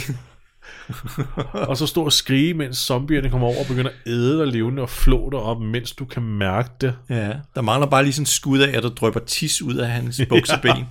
og 1.69 1.77
så 1.77 1.87
stå 1.87 2.03
og 2.03 2.13
skrige, 2.13 2.53
mens 2.53 2.77
zombierne 2.77 3.29
kommer 3.29 3.47
over 3.47 3.59
og 3.59 3.65
begynder 3.67 3.91
at 3.91 4.11
æde 4.11 4.39
dig 4.39 4.47
levende 4.47 4.81
og 4.81 4.89
flå 4.89 5.29
dig 5.29 5.39
op, 5.39 5.61
mens 5.61 5.91
du 5.91 6.05
kan 6.05 6.23
mærke 6.23 6.69
det. 6.81 6.95
Ja, 7.09 7.33
der 7.55 7.61
mangler 7.61 7.87
bare 7.87 8.03
lige 8.03 8.13
sådan 8.13 8.21
en 8.21 8.25
skud 8.25 8.59
af, 8.59 8.77
at 8.77 8.83
der 8.83 8.89
drøber 8.89 9.19
tis 9.19 9.61
ud 9.61 9.75
af 9.75 9.89
hans 9.89 10.21
bukseben. 10.29 10.85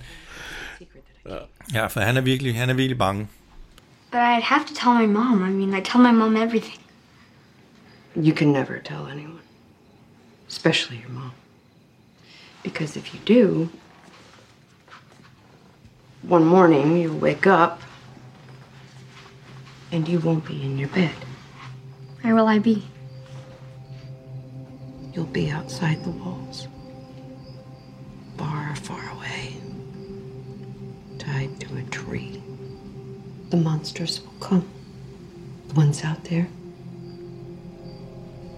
ja, 1.73 1.87
for 1.87 1.99
han 1.99 2.17
er 2.17 2.21
virkelig, 2.21 2.55
han 2.55 2.69
er 2.69 2.73
virkelig 2.73 2.97
bange. 2.97 3.27
But 4.11 4.19
I'd 4.19 4.43
have 4.43 4.65
to 4.67 4.73
tell 4.73 5.07
my 5.07 5.13
mom. 5.13 5.49
I 5.49 5.51
mean, 5.51 5.81
I 5.81 5.81
tell 5.83 6.01
my 6.01 6.11
mom 6.11 6.35
everything. 6.37 6.79
You 8.15 8.35
can 8.35 8.47
never 8.47 8.79
tell 8.85 9.07
anyone, 9.11 9.41
especially 10.49 11.01
your 11.03 11.11
mom. 11.11 11.31
Because 12.63 12.99
if 12.99 13.13
you 13.13 13.19
do, 13.27 13.69
one 16.29 16.45
morning 16.45 16.97
you'll 17.01 17.19
wake 17.19 17.45
up 17.45 17.81
and 19.91 20.07
you 20.07 20.19
won't 20.19 20.45
be 20.45 20.63
in 20.63 20.77
your 20.77 20.89
bed. 20.89 21.15
Where 22.21 22.35
will 22.35 22.47
I 22.47 22.59
be? 22.59 22.83
You'll 25.13 25.25
be 25.25 25.49
outside 25.49 26.03
the 26.03 26.11
walls, 26.11 26.67
far, 28.37 28.75
far 28.75 29.09
away, 29.11 29.57
tied 31.17 31.59
to 31.61 31.77
a 31.77 31.83
tree. 31.83 32.41
The 33.49 33.57
monsters 33.57 34.21
will 34.21 34.39
come, 34.39 34.67
the 35.69 35.73
ones 35.75 36.03
out 36.03 36.23
there, 36.25 36.47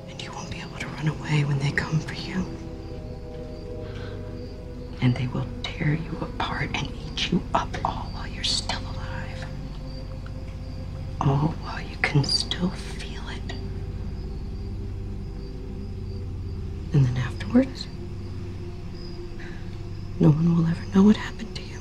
and 0.10 0.22
you 0.22 0.32
won't 0.32 0.52
be 0.52 0.60
able 0.60 0.78
to 0.80 0.88
run 0.88 1.08
away 1.08 1.44
when 1.46 1.60
they 1.60 1.72
come 1.72 2.00
for 2.00 2.16
you. 2.16 2.46
And 5.02 5.16
they 5.16 5.28
will 5.28 5.48
tear 5.64 5.94
you 5.94 6.18
apart 6.20 6.72
and 6.74 6.92
eat 6.92 7.32
you 7.32 7.42
up 7.54 7.70
all 7.86 8.10
while 8.14 8.28
you're 8.28 8.44
still 8.44 8.80
alive. 8.80 8.89
All 11.22 11.54
while 11.64 11.82
you 11.82 11.98
can 12.02 12.24
still 12.24 12.70
feel 12.70 13.22
it. 13.38 13.54
And 16.94 17.06
then 17.06 17.18
afterwards, 17.18 17.88
no 20.20 20.30
one 20.30 20.56
will 20.56 20.66
ever 20.68 20.86
know 20.94 21.04
what 21.04 21.18
happened 21.18 21.56
to 21.56 21.62
you. 21.62 21.80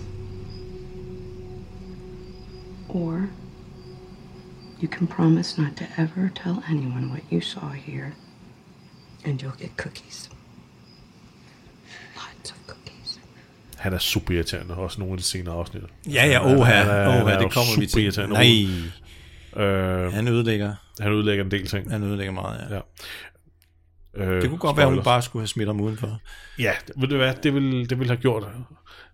Or 2.88 3.28
you 4.80 4.88
can 4.88 5.06
promise 5.06 5.58
not 5.58 5.76
to 5.76 5.84
ever 5.96 6.30
tell 6.34 6.62
anyone 6.70 7.10
what 7.10 7.22
you 7.30 7.40
saw 7.40 7.68
here, 7.70 8.12
and 9.24 9.40
you'll 9.42 9.58
get 9.58 9.76
cookies. 9.76 10.28
Lots 12.16 12.50
of 12.50 12.56
cookies. 12.66 13.20
Han 13.76 13.92
er 13.92 13.98
super 13.98 14.34
irriterende, 14.34 14.74
også 14.74 14.98
nogle 15.00 15.12
af 15.12 15.18
de 15.18 15.24
senere 15.24 15.54
afsnit. 15.54 15.82
Ja, 16.06 16.26
ja, 16.26 16.42
Han 16.42 16.50
er- 16.56 16.60
oha, 16.60 16.72
han 16.74 16.88
er- 16.88 17.28
han 17.28 17.42
det 17.42 17.52
kommer 17.52 17.80
vi 17.80 17.88
super 17.88 18.10
til. 18.10 18.28
Nej. 18.28 18.66
Øh, 19.56 20.12
Han 20.12 20.28
ødelægger. 20.28 20.74
han 21.00 21.12
ødelægger 21.12 21.44
en 21.44 21.50
del 21.50 21.66
ting. 21.66 21.90
Han 21.90 22.02
ødelægger 22.02 22.32
meget, 22.32 22.60
ja. 22.70 22.74
ja. 22.76 22.80
Øh, 24.14 24.42
Det 24.42 24.48
kunne 24.50 24.58
godt 24.58 24.76
være, 24.76 24.86
at 24.86 24.90
hun 24.90 24.94
spoilers. 24.96 25.04
bare 25.04 25.22
skulle 25.22 25.40
have 25.42 25.48
smidt 25.48 25.68
ham 25.68 25.80
udenfor. 25.80 26.20
Ja, 26.58 26.72
ved 26.96 27.08
du 27.08 27.16
hvad, 27.16 27.34
det 27.42 27.54
ville, 27.54 27.86
det 27.86 27.98
ville 27.98 28.10
have 28.10 28.20
gjort, 28.20 28.44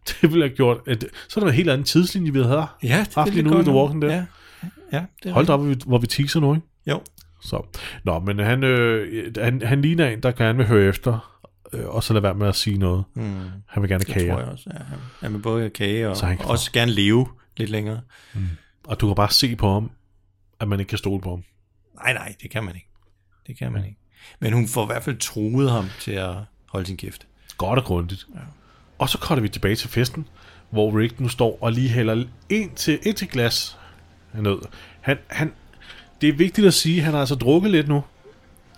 det 0.08 0.22
ville 0.22 0.44
have 0.44 0.56
gjort, 0.56 0.78
at, 0.86 1.04
så 1.28 1.40
er 1.40 1.44
der 1.44 1.50
en 1.50 1.56
helt 1.56 1.70
anden 1.70 1.84
tidslinje, 1.84 2.32
vi 2.32 2.42
havde 2.42 2.66
Ja, 2.82 2.98
det 3.08 3.14
haft 3.14 3.30
lige 3.34 3.42
nu 3.42 3.60
i 3.60 3.62
The. 3.62 3.72
Walking 3.72 4.02
Dead. 4.02 4.12
Ja, 4.12 4.24
ja 4.92 5.04
det 5.22 5.32
Hold 5.32 5.46
da 5.46 5.52
op, 5.52 5.60
hvor 5.86 5.98
vi, 5.98 6.06
teaser 6.06 6.40
nu, 6.40 6.54
ikke? 6.54 6.66
Jo. 6.86 7.00
Så. 7.42 7.66
Nå, 8.04 8.18
men 8.18 8.38
han, 8.38 8.64
øh, 8.64 9.32
han, 9.42 9.62
han 9.62 9.82
ligner 9.82 10.08
en, 10.08 10.20
der 10.22 10.32
gerne 10.32 10.58
vil 10.58 10.66
høre 10.66 10.88
efter, 10.88 11.40
øh, 11.72 11.86
og 11.88 12.02
så 12.02 12.12
lade 12.12 12.22
være 12.22 12.34
med 12.34 12.46
at 12.48 12.54
sige 12.56 12.78
noget. 12.78 13.04
Mm. 13.14 13.22
Han 13.66 13.82
vil 13.82 13.90
gerne 13.90 14.04
Det 14.04 14.14
kage. 14.14 14.30
tror 14.30 14.38
jeg 14.38 14.48
også. 14.48 14.70
Ja, 14.74 14.78
han- 14.78 14.98
han 15.20 15.32
vil 15.32 15.38
både 15.38 15.70
kage 15.70 16.08
og 16.08 16.16
også 16.44 16.72
gerne 16.72 16.92
leve 16.92 17.26
lidt 17.56 17.70
længere. 17.70 18.00
Og 18.86 19.00
du 19.00 19.06
kan 19.06 19.14
bare 19.14 19.30
se 19.30 19.56
på 19.56 19.72
ham, 19.72 19.90
at 20.60 20.68
man 20.68 20.80
ikke 20.80 20.88
kan 20.88 20.98
stole 20.98 21.20
på 21.20 21.30
ham. 21.30 21.44
Nej, 21.94 22.12
nej, 22.12 22.34
det 22.42 22.50
kan 22.50 22.64
man 22.64 22.74
ikke. 22.74 22.88
Det 23.46 23.58
kan 23.58 23.72
man 23.72 23.84
ikke. 23.84 23.96
Men 24.40 24.52
hun 24.52 24.68
får 24.68 24.82
i 24.82 24.86
hvert 24.86 25.02
fald 25.02 25.16
truet 25.18 25.70
ham 25.70 25.88
til 26.00 26.12
at 26.12 26.34
holde 26.68 26.86
sin 26.86 26.96
kæft. 26.96 27.26
Godt 27.58 27.78
og 27.78 27.84
grundigt. 27.84 28.26
Ja. 28.34 28.40
Og 28.98 29.08
så 29.08 29.18
kommer 29.18 29.42
vi 29.42 29.48
tilbage 29.48 29.76
til 29.76 29.88
festen, 29.88 30.28
hvor 30.70 30.98
Rick 30.98 31.20
nu 31.20 31.28
står 31.28 31.58
og 31.60 31.72
lige 31.72 31.88
hælder 31.88 32.24
en 32.48 32.74
til, 32.74 32.98
et 33.02 33.16
til 33.16 33.28
glas 33.28 33.78
ned. 34.34 34.58
Han, 35.00 35.18
han, 35.26 35.52
det 36.20 36.28
er 36.28 36.32
vigtigt 36.32 36.66
at 36.66 36.74
sige, 36.74 36.98
at 36.98 37.04
han 37.04 37.12
har 37.14 37.20
altså 37.20 37.34
drukket 37.34 37.70
lidt 37.70 37.88
nu. 37.88 38.04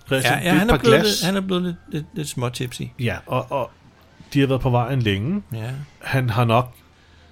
Christian, 0.07 0.43
Ja, 0.43 0.49
ja 0.49 0.59
han, 0.59 0.71
er 0.71 0.79
blevet 0.79 1.03
glas. 1.03 1.03
lidt, 1.05 1.27
han 1.27 1.37
er 1.37 1.41
blevet 1.41 1.63
lidt, 1.63 1.77
lidt, 1.89 2.07
lidt 2.15 2.29
små 2.29 2.49
tipsy. 2.49 2.83
Ja, 2.99 3.17
og, 3.27 3.53
og 3.53 3.71
de 4.33 4.41
har 4.41 4.47
været 4.47 4.61
på 4.61 4.71
vejen 4.71 5.03
længe. 5.03 5.43
Ja. 5.53 5.71
Han 6.03 6.31
har 6.31 6.45
nok 6.45 6.75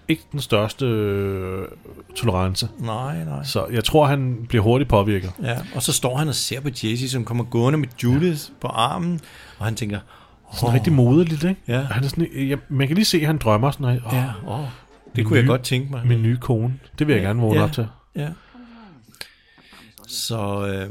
ikke 0.09 0.23
den 0.33 0.41
største 0.41 0.87
øh, 0.87 1.69
tolerance. 2.17 2.69
Nej, 2.79 3.25
nej. 3.25 3.45
Så 3.45 3.67
jeg 3.73 3.85
tror, 3.85 4.07
han 4.07 4.47
bliver 4.49 4.63
hurtigt 4.63 4.91
påvirket. 4.91 5.33
Ja, 5.43 5.57
og 5.75 5.83
så 5.83 5.93
står 5.93 6.17
han 6.17 6.29
og 6.29 6.35
ser 6.35 6.61
på 6.61 6.69
Jesse, 6.69 7.09
som 7.09 7.25
kommer 7.25 7.45
gående 7.45 7.79
med 7.79 7.89
Judith 8.03 8.43
ja. 8.49 8.55
på 8.61 8.69
armen, 8.69 9.21
og 9.59 9.65
han 9.65 9.75
tænker, 9.75 9.99
Sådan 10.53 10.75
rigtig 10.75 10.93
moderligt, 10.93 11.45
ikke? 11.45 11.61
Ja. 11.69 11.81
Han 11.81 12.05
er 12.05 12.09
sådan, 12.09 12.29
ja, 12.49 12.57
man 12.69 12.87
kan 12.87 12.95
lige 12.95 13.05
se, 13.05 13.19
at 13.21 13.27
han 13.27 13.39
drømmer 13.39 13.71
sådan, 13.71 13.85
oh, 13.87 14.13
Ja, 14.13 14.31
åh, 14.47 14.65
det 15.17 15.27
kunne 15.27 15.39
jeg 15.39 15.47
godt 15.47 15.63
tænke 15.63 15.91
mig. 15.91 16.07
Min 16.07 16.23
nye 16.23 16.37
kone. 16.37 16.79
Det 16.99 17.07
vil 17.07 17.15
jeg 17.15 17.23
gerne 17.23 17.41
vågne 17.41 17.59
ja, 17.59 17.65
op 17.65 17.73
til. 17.73 17.87
Ja. 18.17 18.29
Så, 20.09 20.67
øh, 20.67 20.91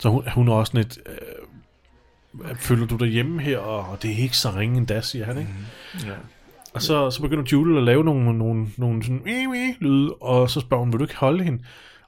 Så 0.00 0.08
hun, 0.08 0.22
hun 0.34 0.48
er 0.48 0.52
også 0.52 0.70
sådan 0.70 0.86
et... 0.86 0.98
Øh, 1.06 2.56
føler 2.56 2.86
du 2.86 2.96
dig 2.96 3.08
hjemme 3.08 3.42
her, 3.42 3.58
og, 3.58 3.90
og 3.90 4.02
det 4.02 4.12
er 4.12 4.16
ikke 4.16 4.36
så 4.36 4.50
ringe 4.50 4.78
endda, 4.78 5.00
siger 5.00 5.24
han, 5.24 5.38
ikke? 5.38 5.50
Mm. 5.94 6.00
ja. 6.06 6.12
Og 6.74 6.82
så, 6.82 7.10
så 7.10 7.22
begynder 7.22 7.44
Judith 7.52 7.76
at 7.78 7.82
lave 7.84 8.04
nogle, 8.04 8.38
nogle, 8.38 8.66
nogle 8.76 9.02
sådan, 9.04 9.22
lyde, 9.80 10.14
og 10.14 10.50
så 10.50 10.60
spørger 10.60 10.84
hun, 10.84 10.92
vil 10.92 10.98
du 10.98 11.04
ikke 11.04 11.16
holde 11.16 11.44
hende? 11.44 11.62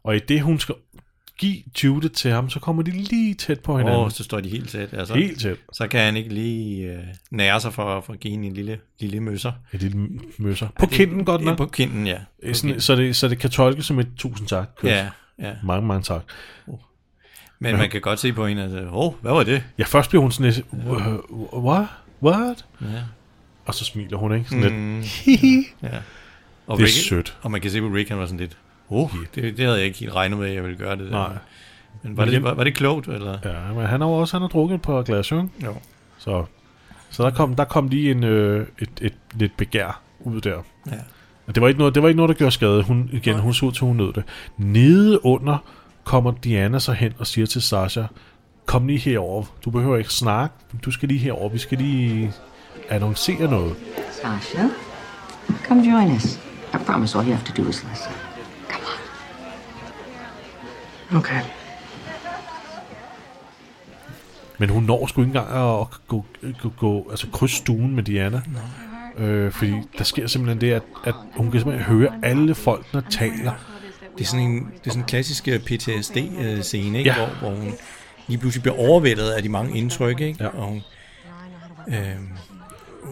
Og 0.05 0.17
i 0.17 0.19
det, 0.19 0.41
hun 0.41 0.59
skal 0.59 0.75
give 1.39 1.57
Judith 1.85 2.15
til 2.15 2.31
ham, 2.31 2.51
så 2.51 2.61
kommer 2.61 2.83
de 2.83 2.91
lige 2.91 3.35
tæt 3.35 3.61
på 3.61 3.79
hinanden. 3.79 4.01
Åh, 4.01 4.11
så 4.11 4.25
står 4.25 4.41
de 4.41 4.49
helt 4.49 4.69
tæt. 4.69 4.89
Altså, 4.95 5.15
Helt 5.15 5.41
tæt. 5.41 5.57
Så 5.73 5.89
kan 5.89 6.01
han 6.01 6.17
ikke 6.17 6.35
lige 6.35 6.93
øh, 6.93 6.99
nære 7.31 7.61
sig 7.61 7.73
for, 7.73 8.01
for 8.01 8.13
at 8.13 8.21
give 8.21 8.31
hende 8.31 8.47
en 8.47 8.55
lille, 8.55 8.79
lille 9.01 9.21
møsser. 9.21 9.53
Et 9.73 9.83
lille 9.83 10.09
møsser. 10.39 10.69
På 10.79 10.87
kinden 10.87 11.25
godt 11.25 11.45
nok. 11.45 11.57
På 11.57 11.67
kinden, 11.67 12.07
ja. 12.07 12.17
På 12.17 12.55
Sådan, 12.55 12.55
kinden. 12.69 12.81
så, 12.81 12.97
det, 12.97 13.17
så 13.17 13.29
det 13.29 13.39
kan 13.39 13.51
tolkes 13.51 13.87
som 13.87 13.99
et 13.99 14.09
tusind 14.17 14.49
tak. 14.49 14.69
Kys. 14.77 14.89
Ja, 14.89 15.09
ja. 15.39 15.53
Mange, 15.65 15.87
mange 15.87 16.03
tak. 16.03 16.23
Men 17.59 17.77
man 17.77 17.91
kan 17.91 18.01
godt 18.01 18.19
se 18.19 18.33
på 18.33 18.47
hende, 18.47 18.63
at 18.63 18.85
åh, 18.87 18.89
oh, 18.97 19.13
hvad 19.21 19.33
var 19.33 19.43
det? 19.43 19.63
Ja, 19.79 19.85
først 19.85 20.09
bliver 20.11 20.23
hun 20.23 20.33
sådan 20.33 20.53
lidt, 20.53 20.67
"Wha- 20.73 21.57
what? 21.57 21.87
What? 22.23 22.65
Ja. 22.81 22.87
Og 23.65 23.75
så 23.75 23.85
smiler 23.85 24.17
hun, 24.19 24.35
ikke? 24.35 24.49
Sådan 24.51 24.73
Mm. 24.73 24.97
lidt, 24.97 25.07
hihi. 25.25 25.65
Ja. 25.83 25.89
Og 26.67 26.77
Det 26.79 26.83
er 26.83 26.87
Rick, 26.87 27.09
sødt. 27.09 27.39
Og 27.43 27.51
man 27.51 27.61
kan 27.61 27.71
se 27.71 27.81
på 27.81 27.87
Rick, 27.87 28.09
han 28.09 28.19
var 28.19 28.27
sådan 28.27 28.41
lidt, 28.41 28.57
oh, 28.91 29.11
det, 29.35 29.57
det 29.57 29.65
havde 29.65 29.77
jeg 29.79 29.87
ikke 29.87 29.99
helt 29.99 30.15
regnet 30.15 30.39
med, 30.39 30.49
at 30.49 30.55
jeg 30.55 30.63
ville 30.63 30.77
gøre 30.79 30.97
det. 30.97 31.05
Der. 31.05 31.11
Nej. 31.11 31.33
Men 32.03 32.17
var 32.17 32.25
det, 32.25 32.43
var, 32.43 32.55
var 32.55 32.65
det 32.65 32.75
klogt, 32.75 33.09
eller? 33.09 33.39
Ja, 33.45 33.73
men 33.75 33.87
han 33.87 34.01
har 34.01 34.09
jo 34.09 34.15
også 34.15 34.37
han 34.37 34.43
har 34.43 34.49
drukket 34.49 34.75
et 34.75 34.83
par 34.83 35.03
glas, 35.03 35.31
jo. 35.31 35.37
ikke? 35.43 35.51
Jo. 35.65 35.75
Så, 36.19 36.45
så 37.11 37.23
der 37.23 37.31
kom, 37.31 37.57
der 37.57 37.65
kom 37.65 37.89
lige 37.89 38.11
en, 38.11 38.25
øh, 38.25 38.67
et, 38.79 38.91
et, 39.01 39.15
lidt 39.35 39.57
begær 39.57 40.01
ud 40.21 40.41
der. 40.41 40.63
Ja. 40.87 40.93
Og 41.47 41.55
det 41.55 41.61
var 41.61 41.69
ikke 41.69 41.79
noget, 41.79 41.95
det 41.95 42.03
var 42.03 42.09
ikke 42.09 42.17
noget 42.17 42.29
der 42.29 42.35
gjorde 42.35 42.53
skade. 42.53 42.83
Hun, 42.83 43.11
igen, 43.13 43.39
hun 43.39 43.55
så 43.55 43.67
ud 43.67 43.73
til, 43.73 43.81
hun 43.87 43.97
nød 43.97 44.13
det. 44.13 44.25
Nede 44.59 45.25
under 45.25 45.59
kommer 46.05 46.33
Diana 46.45 46.79
så 46.79 46.93
hen 46.93 47.13
og 47.19 47.27
siger 47.27 47.47
til 47.47 47.63
Sasha, 47.63 48.03
kom 48.67 48.87
lige 48.87 48.99
herover. 48.99 49.45
Du 49.65 49.71
behøver 49.71 49.97
ikke 49.97 50.11
snakke. 50.11 50.55
Du 50.85 50.91
skal 50.91 51.09
lige 51.09 51.21
herover. 51.21 51.49
Vi 51.49 51.59
skal 51.59 51.79
lige 51.79 52.33
annoncere 52.89 53.51
noget. 53.51 53.77
Sasha, 54.11 54.69
come 55.69 55.91
join 55.91 56.17
us. 56.17 56.39
I 56.75 56.79
promise 56.87 57.19
all 57.19 57.29
you 57.29 57.35
have 57.35 57.47
to 57.47 57.63
do 57.63 57.69
is 57.69 57.85
listen. 57.91 58.13
Okay. 61.15 61.41
Men 64.59 64.69
hun 64.69 64.83
når 64.83 65.07
sgu 65.07 65.21
ikke 65.21 65.29
engang 65.29 65.81
at 65.81 65.87
gå, 66.09 66.25
gå, 66.63 66.69
gå 66.79 67.07
altså 67.11 67.27
krydse 67.33 67.57
stuen 67.57 67.95
med 67.95 68.03
Diana. 68.03 68.43
Øh, 69.19 69.53
fordi 69.53 69.73
der 69.99 70.05
sker 70.05 70.27
simpelthen 70.27 70.61
det, 70.61 70.73
at, 70.73 70.83
at 71.05 71.15
hun 71.37 71.51
kan 71.51 71.61
simpelthen 71.61 71.97
høre 71.97 72.09
alle 72.23 72.55
folk, 72.55 72.93
der 72.93 73.01
taler. 73.11 73.53
Det 74.19 74.25
er 74.25 74.29
sådan 74.29 74.47
en, 74.47 74.57
det 74.57 74.87
er 74.87 74.91
sådan 74.91 75.03
en 75.03 75.07
klassisk 75.07 75.45
PTSD-scene, 75.45 76.99
ikke? 76.99 77.11
Ja. 77.11 77.15
Hvor, 77.17 77.27
hvor 77.41 77.51
hun 77.51 77.73
lige 78.27 78.39
pludselig 78.39 78.63
bliver 78.63 78.79
overvældet 78.79 79.31
af 79.31 79.43
de 79.43 79.49
mange 79.49 79.79
indtryk, 79.79 80.21
ikke? 80.21 80.45
Ja. 80.45 80.49
Og 80.49 80.67
hun, 80.67 80.83
øh, 81.89 82.17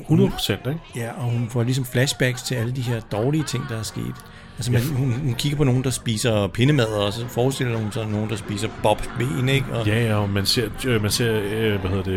100 0.01 0.31
procent, 0.31 0.61
ikke? 0.67 0.81
Ja, 0.97 1.11
og 1.17 1.23
hun 1.23 1.49
får 1.51 1.63
ligesom 1.63 1.85
flashbacks 1.85 2.43
til 2.43 2.55
alle 2.55 2.73
de 2.73 2.81
her 2.83 3.01
dårlige 3.01 3.45
ting, 3.45 3.65
der 3.69 3.79
er 3.79 3.83
sket. 3.83 4.15
Altså, 4.57 4.73
man, 4.73 4.83
hun, 4.83 5.13
hun 5.13 5.35
kigger 5.35 5.57
på 5.59 5.65
nogen, 5.65 5.85
der 5.85 5.91
spiser 5.91 6.47
pindemad, 6.47 6.87
og 6.87 7.13
så 7.13 7.27
forestiller 7.29 7.79
hun 7.79 7.93
sig 7.93 8.07
nogen, 8.07 8.31
der 8.31 8.37
spiser 8.37 8.69
Bobs 8.83 9.11
ben, 9.19 9.49
ikke? 9.49 9.67
Og, 9.73 9.87
Ja, 9.87 10.05
ja, 10.07 10.15
og 10.17 10.31
man 10.31 10.47
ser, 10.47 10.69
øh, 10.87 11.03
man 11.03 11.11
ser 11.11 11.41
øh, 11.45 11.81
hvad 11.81 11.91
hedder 11.91 12.05
det, 12.05 12.13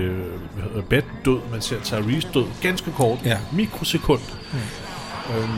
øh, 0.76 0.84
Beth 0.90 1.08
død, 1.26 1.40
man 1.52 1.62
ser 1.62 1.80
Tyrese 1.84 2.28
død, 2.34 2.46
ganske 2.62 2.92
kort, 2.92 3.20
Ja. 3.26 3.38
mikrosekund. 3.54 4.22
Øhm, 5.38 5.50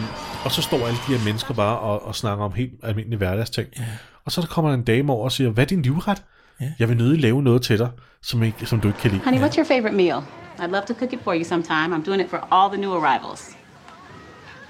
og 0.45 0.51
så 0.51 0.61
står 0.61 0.77
alle 0.87 0.97
de 1.07 1.17
her 1.17 1.25
mennesker 1.25 1.53
bare 1.53 1.79
og, 1.79 2.07
og 2.07 2.15
snakker 2.15 2.45
om 2.45 2.53
helt 2.53 2.71
almindelige 2.83 3.17
hverdagsting. 3.17 3.67
Ja. 3.79 3.83
Og 4.25 4.31
så 4.31 4.41
kommer 4.49 4.71
der 4.71 4.77
en 4.77 4.83
dame 4.83 5.13
over 5.13 5.23
og 5.23 5.31
siger, 5.31 5.49
hvad 5.49 5.63
er 5.63 5.67
din 5.67 5.81
livret? 5.81 6.23
Ja. 6.61 6.65
Jeg 6.79 6.89
vil 6.89 6.97
nødig 6.97 7.19
lave 7.21 7.43
noget 7.43 7.61
til 7.61 7.79
dig, 7.79 7.89
som, 8.21 8.43
ikke, 8.43 8.65
som 8.65 8.79
du 8.81 8.87
ikke 8.87 8.99
kan 8.99 9.11
lide. 9.11 9.21
Honey, 9.23 9.39
what's 9.39 9.57
your 9.57 9.65
favorite 9.65 9.95
meal? 9.95 10.21
I'd 10.59 10.71
love 10.71 10.85
to 10.87 10.93
cook 10.93 11.13
it 11.13 11.19
for 11.23 11.33
you 11.33 11.43
sometime. 11.43 11.93
I'm 11.95 12.03
doing 12.05 12.21
it 12.21 12.29
for 12.29 12.39
all 12.51 12.69
the 12.69 12.77
new 12.81 12.93
arrivals. 12.93 13.41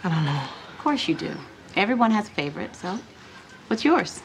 I 0.03 0.07
don't 0.07 0.23
know. 0.23 0.41
Of 0.77 0.83
course 0.83 1.07
you 1.11 1.17
do. 1.17 1.31
Everyone 1.75 2.11
has 2.11 2.25
a 2.27 2.41
favorite, 2.41 2.69
so 2.81 2.87
what's 3.71 3.85
yours? 3.85 4.23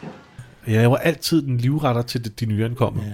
Jeg 0.66 0.76
laver 0.76 0.96
altid 0.96 1.42
den 1.42 1.56
livretter 1.56 2.02
til 2.02 2.24
de, 2.24 2.28
de 2.28 2.46
nyankomne. 2.46 3.02
Ja. 3.02 3.12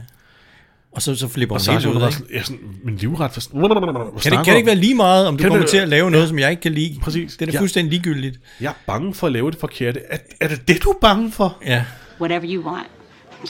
og 0.93 1.03
så, 1.03 1.15
så 1.17 1.29
flipper 1.29 1.55
hun 1.55 1.61
så 1.61 1.73
helt 1.73 1.87
ud, 1.87 1.95
sådan, 2.13 2.27
ja, 2.31 2.43
sådan, 2.43 2.59
min 2.85 2.97
livret... 2.97 3.33
For, 3.33 3.41
Kan 3.41 4.33
det, 4.33 4.45
kan 4.45 4.45
det 4.53 4.57
ikke 4.57 4.67
være 4.67 4.75
lige 4.77 4.95
meget, 4.95 5.27
om 5.27 5.37
du 5.37 5.43
Kan 5.43 5.51
kommer 5.51 5.63
det- 5.65 5.71
til 5.71 5.79
at 5.79 5.89
lave 5.89 6.11
noget, 6.11 6.29
som 6.29 6.39
jeg 6.39 6.51
ikke 6.51 6.61
kan 6.61 6.73
lide? 6.73 6.99
Præcis. 7.03 7.33
Det 7.37 7.43
er 7.43 7.47
da 7.47 7.53
Ja. 7.53 7.61
fuldstændig 7.61 7.91
ligegyldigt. 7.91 8.41
Jeg 8.61 8.69
er 8.69 8.75
bange 8.87 9.15
for 9.15 9.27
at 9.27 9.33
lave 9.33 9.51
det 9.51 9.61
forkerte. 9.61 10.01
Er, 10.11 10.19
er 10.41 10.49
det 10.49 10.69
det, 10.69 10.83
du 10.83 10.91
er 10.91 10.99
bange 11.01 11.33
for? 11.33 11.59
Ja. 11.67 11.85
Whatever 12.21 12.45
you 12.55 12.63
want. 12.73 12.87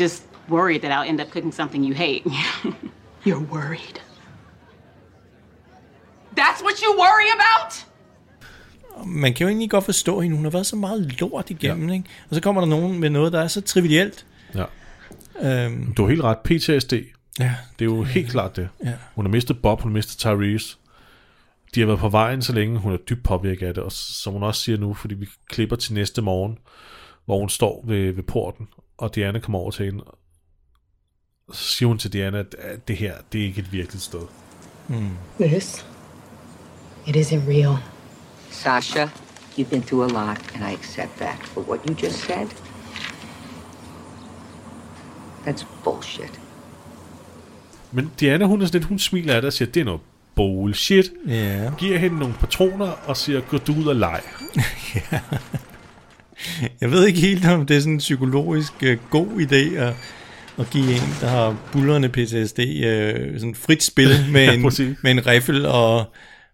Just 0.01 0.23
worried 0.51 0.81
that 0.81 0.93
I'll 1.05 1.09
end 1.11 1.21
up 1.21 1.27
cooking 1.33 1.55
something 1.55 1.85
you 1.89 1.95
hate. 1.97 2.23
You're 3.27 3.53
worried. 3.53 4.01
That's 6.39 6.63
what 6.63 6.79
you 6.85 6.99
worry 6.99 7.29
about? 7.39 7.87
Man 9.07 9.35
kan 9.35 9.45
jo 9.45 9.49
egentlig 9.49 9.71
godt 9.71 9.85
forstå 9.85 10.21
hende. 10.21 10.37
Hun 10.37 10.45
har 10.45 10.51
været 10.51 10.67
så 10.67 10.77
meget 10.77 11.21
lort 11.21 11.51
igennem, 11.51 11.89
ja. 11.89 11.95
ikke? 11.95 12.09
Og 12.29 12.35
så 12.35 12.41
kommer 12.41 12.61
der 12.61 12.69
nogen 12.69 13.01
med 13.01 13.11
noget, 13.11 13.33
der 13.33 13.41
er 13.41 13.49
så 13.49 13.61
trivielt. 13.61 14.27
Ja. 14.55 14.65
Øhm, 15.43 15.95
Du 15.95 16.03
har 16.03 16.09
helt 16.09 16.23
ret. 16.23 16.39
PTSD. 16.39 16.93
Ja. 17.39 17.55
Det 17.79 17.81
er 17.81 17.85
jo 17.85 18.03
helt 18.03 18.31
klart 18.31 18.57
det. 18.57 18.69
Ja. 18.85 18.93
Hun 19.15 19.25
har 19.27 19.31
mistet 19.31 19.63
Bob, 19.63 19.81
hun 19.81 19.91
har 19.93 19.95
mistet 19.95 20.19
Tyrese. 20.19 20.77
De 21.75 21.81
har 21.81 21.87
været 21.87 21.99
på 22.01 22.09
vejen 22.09 22.43
så 22.43 22.53
længe, 22.53 22.79
hun 22.79 22.93
er 22.93 22.97
dybt 22.97 23.23
påvirket 23.25 23.67
af 23.67 23.75
det, 23.75 23.83
og 23.83 23.93
som 23.93 24.33
hun 24.33 24.43
også 24.43 24.63
siger 24.63 24.79
nu, 24.79 24.95
fordi 24.95 25.15
vi 25.15 25.27
klipper 25.49 25.77
til 25.77 25.95
næste 25.95 26.23
morgen, 26.23 26.59
hvor 27.25 27.39
hun 27.39 27.49
står 27.49 27.85
ved, 27.87 28.13
ved 28.13 28.23
porten, 28.23 28.69
og 28.99 29.15
Diana 29.15 29.39
kommer 29.39 29.59
over 29.59 29.71
til 29.71 29.85
hende. 29.85 30.05
Og 31.49 31.57
så 31.57 31.63
siger 31.65 31.87
hun 31.87 31.99
til 31.99 32.13
Diana, 32.13 32.39
at 32.59 32.89
det 32.89 32.97
her, 32.97 33.15
det 33.33 33.41
er 33.41 33.45
ikke 33.45 33.61
et 33.61 33.73
virkeligt 33.73 34.03
sted. 34.03 34.21
This, 35.41 35.87
it 37.07 37.17
isn't 37.17 37.49
real. 37.49 37.79
Sasha, 38.51 39.11
you've 39.57 39.71
been 39.71 39.83
through 39.83 40.05
a 40.05 40.13
lot, 40.13 40.39
and 40.55 40.65
I 40.65 40.73
accept 40.73 41.19
that. 41.19 41.39
But 41.55 41.69
what 41.69 41.81
you 41.89 41.95
just 41.95 42.19
said, 42.19 42.49
that's 45.45 45.65
bullshit. 45.85 46.41
Men 47.93 48.11
Diana, 48.21 48.45
hun 48.45 48.63
er 48.63 48.67
sådan 48.67 48.81
lidt, 48.81 48.89
hun 48.89 48.99
smiler 48.99 49.35
af 49.35 49.43
det 49.43 49.47
og 49.47 49.53
siger, 49.53 49.71
det 49.71 49.81
er 49.81 49.85
noget 49.85 50.01
bullshit. 50.35 51.11
Ja. 51.29 51.71
Giver 51.79 51.99
hende 51.99 52.19
nogle 52.19 52.35
patroner 52.35 52.87
og 53.07 53.17
siger, 53.17 53.41
gå 53.41 53.59
du 53.59 53.75
ud 53.75 53.87
og 53.87 53.97
leg. 53.97 54.21
Jeg 56.81 56.91
ved 56.91 57.07
ikke 57.07 57.21
helt, 57.21 57.47
om 57.47 57.67
det 57.67 57.77
er 57.77 57.81
sådan 57.81 57.93
en 57.93 57.99
psykologisk 57.99 58.73
uh, 58.83 59.11
god 59.11 59.27
idé 59.27 59.77
at, 59.77 59.95
at 60.59 60.71
give 60.71 60.95
en, 60.95 61.17
der 61.21 61.29
har 61.29 61.57
bullerne 61.73 62.09
PTSD, 62.09 62.59
uh, 62.59 63.41
sådan 63.41 63.55
frit 63.55 63.83
spil 63.83 64.09
med, 64.33 64.45
Ja, 64.45 64.53
en, 64.55 64.97
med 65.03 65.11
en 65.11 65.27
riffel 65.27 65.67
og, 65.67 66.05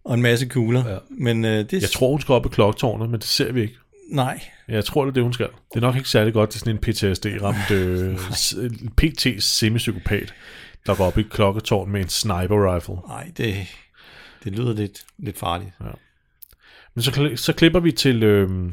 og 0.05 0.15
en 0.15 0.23
masse 0.23 0.47
kugler. 0.47 0.89
Ja. 0.89 0.99
Men 1.11 1.45
uh, 1.45 1.51
det 1.51 1.73
Jeg 1.73 1.91
tror, 1.91 2.11
hun 2.11 2.21
skal 2.21 2.33
op 2.33 2.47
i 2.47 2.49
klokketårnet, 2.49 3.11
men 3.11 3.21
det 3.21 3.29
ser 3.29 3.53
vi 3.53 3.61
ikke. 3.61 3.75
Nej. 4.11 4.41
Jeg 4.69 4.85
tror, 4.85 5.05
det 5.05 5.11
er 5.11 5.15
det, 5.15 5.23
hun 5.23 5.33
skal. 5.33 5.47
Det 5.47 5.77
er 5.77 5.81
nok 5.81 5.97
ikke 5.97 6.09
særlig 6.09 6.33
godt 6.33 6.51
til 6.51 6.61
sådan 6.61 6.75
en 6.75 6.79
PTSD-ramt 6.79 7.71
øh, 7.71 8.19
PT-semipsykopat, 9.01 10.35
der 10.87 10.95
går 10.95 11.05
op 11.05 11.19
i 11.19 11.21
et 11.21 11.31
klokketårn 11.31 11.91
med 11.91 12.01
en 12.01 12.09
sniper 12.09 12.75
rifle. 12.75 12.95
Nej, 13.09 13.33
det, 13.37 13.55
det 14.45 14.53
lyder 14.53 14.75
lidt, 14.75 15.05
lidt 15.19 15.39
farligt. 15.39 15.71
Ja. 15.81 15.91
Men 16.95 17.03
så, 17.03 17.31
så 17.37 17.53
klipper 17.53 17.81
vi 17.81 17.93
til, 17.93 18.23
øh, 18.23 18.73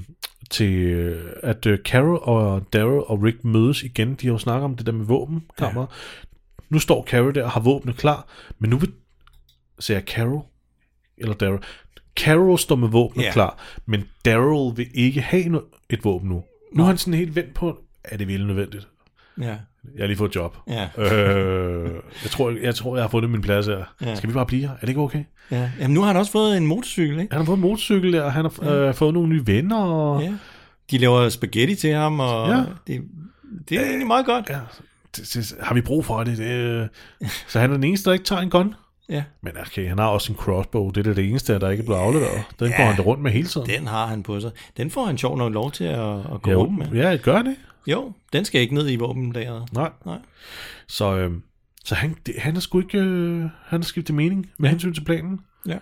til 0.49 0.73
øh, 0.73 1.31
at 1.43 1.65
øh, 1.65 1.79
Carol 1.79 2.19
og 2.21 2.73
Daryl 2.73 3.03
og 3.07 3.23
Rick 3.23 3.43
mødes 3.43 3.83
igen. 3.83 4.15
De 4.15 4.27
har 4.27 4.33
jo 4.33 4.37
snakket 4.37 4.65
om 4.65 4.75
det 4.75 4.85
der 4.85 4.91
med 4.91 5.05
våbenkammeret. 5.05 5.87
Ja. 5.89 6.27
Nu 6.69 6.79
står 6.79 7.05
Carol 7.05 7.35
der 7.35 7.43
og 7.43 7.51
har 7.51 7.61
våbnet 7.61 7.97
klar, 7.97 8.27
men 8.59 8.69
nu 8.69 8.77
vil... 8.77 8.91
Siger 9.79 9.97
jeg 9.97 10.03
Carol? 10.07 10.41
Eller 11.19 11.33
Daryl? 11.35 11.59
Carol 12.15 12.59
står 12.59 12.75
med 12.75 12.87
våbnet 12.87 13.23
Ja. 13.23 13.31
klar, 13.31 13.57
men 13.85 14.03
Daryl 14.25 14.77
vil 14.77 14.87
ikke 14.93 15.21
have 15.21 15.61
et 15.89 16.03
våben 16.05 16.29
nu. 16.29 16.43
Nu 16.73 16.83
er 16.83 16.87
han 16.87 16.97
sådan 16.97 17.13
helt 17.13 17.35
vendt 17.35 17.53
på, 17.53 17.79
er 18.03 18.17
det 18.17 18.27
virkelig 18.27 18.47
nødvendigt? 18.47 18.87
Ja. 19.41 19.43
Jeg 19.95 19.99
har 19.99 20.07
lige 20.07 20.17
fået 20.17 20.29
et 20.29 20.35
job. 20.35 20.57
Ja. 20.67 20.87
Øh, 20.97 21.91
jeg, 22.23 22.31
tror, 22.31 22.51
jeg 22.61 22.75
tror, 22.75 22.95
jeg 22.95 23.03
har 23.03 23.09
fundet 23.09 23.29
min 23.31 23.41
plads 23.41 23.65
her. 23.67 23.83
Ja. 24.01 24.15
Skal 24.15 24.29
vi 24.29 24.33
bare 24.33 24.45
blive 24.45 24.61
her? 24.61 24.69
Er 24.69 24.79
det 24.81 24.89
ikke 24.89 25.01
okay? 25.01 25.23
Ja. 25.51 25.71
Jamen, 25.79 25.93
nu 25.93 25.99
har 26.01 26.07
han 26.07 26.17
også 26.17 26.31
fået 26.31 26.57
en 26.57 26.65
motorcykel, 26.67 27.19
ikke? 27.19 27.33
Han 27.33 27.41
har 27.41 27.45
fået 27.45 27.57
en 27.57 27.61
motorcykel 27.61 28.21
og 28.21 28.33
han 28.33 28.45
har 28.45 28.69
øh, 28.71 28.93
fået 28.93 29.13
nogle 29.13 29.29
nye 29.29 29.47
venner. 29.47 29.77
Og... 29.77 30.21
Ja. 30.21 30.33
De 30.91 30.97
laver 30.97 31.29
spaghetti 31.29 31.75
til 31.75 31.93
ham, 31.93 32.19
og 32.19 32.49
Ja. 32.49 32.63
det, 32.87 33.01
det 33.69 33.77
er 33.77 33.85
egentlig 33.85 34.07
meget 34.07 34.25
godt. 34.25 34.49
Ja, 34.49 34.59
det, 35.15 35.31
det, 35.33 35.55
har 35.61 35.73
vi 35.75 35.81
brug 35.81 36.05
for 36.05 36.23
det? 36.23 36.37
det 36.37 36.45
øh... 36.51 36.87
Så 37.47 37.59
han 37.59 37.69
er 37.69 37.73
den 37.73 37.83
eneste, 37.83 38.05
der 38.09 38.13
ikke 38.13 38.25
tager 38.25 38.41
en 38.41 38.49
gun. 38.49 38.75
Ja. 39.09 39.23
Men 39.41 39.57
okay, 39.57 39.89
han 39.89 39.97
har 39.97 40.07
også 40.07 40.31
en 40.31 40.37
crossbow. 40.37 40.89
Det 40.89 41.07
er 41.07 41.13
det 41.13 41.29
eneste, 41.29 41.59
der 41.59 41.69
ikke 41.69 41.81
er 41.81 41.85
blevet 41.85 41.99
afleveret. 41.99 42.43
Den 42.59 42.69
ja, 42.69 42.77
går 42.77 42.83
han 42.83 43.01
rundt 43.01 43.23
med 43.23 43.31
hele 43.31 43.47
tiden. 43.47 43.67
Den 43.67 43.87
har 43.87 44.05
han 44.05 44.23
på 44.23 44.39
sig. 44.39 44.51
Den 44.77 44.91
får 44.91 45.05
han 45.05 45.17
sjov 45.17 45.37
nok 45.37 45.53
lov 45.53 45.71
til 45.71 45.83
at, 45.83 46.19
at 46.33 46.41
gå 46.41 46.51
jo, 46.51 46.61
rundt 46.61 46.77
med. 46.77 47.01
Ja, 47.01 47.17
gør 47.23 47.41
det. 47.41 47.55
Jo, 47.87 48.13
den 48.33 48.45
skal 48.45 48.61
ikke 48.61 48.73
ned 48.73 48.91
i 48.91 48.95
våbenlageret. 48.95 49.73
Nej. 49.73 49.91
Nej. 50.05 50.17
Så, 50.87 51.17
øh, 51.17 51.31
så 51.83 51.95
han, 51.95 52.15
det, 52.25 52.35
han 52.37 52.55
er 52.55 52.59
sgu 52.59 52.79
ikke... 52.79 52.97
Øh, 52.97 53.39
han 53.65 53.79
har 53.79 53.81
skiftet 53.81 54.15
mening 54.15 54.49
med 54.57 54.69
hensyn 54.69 54.93
til 54.93 55.03
planen. 55.03 55.39
Ja. 55.67 55.77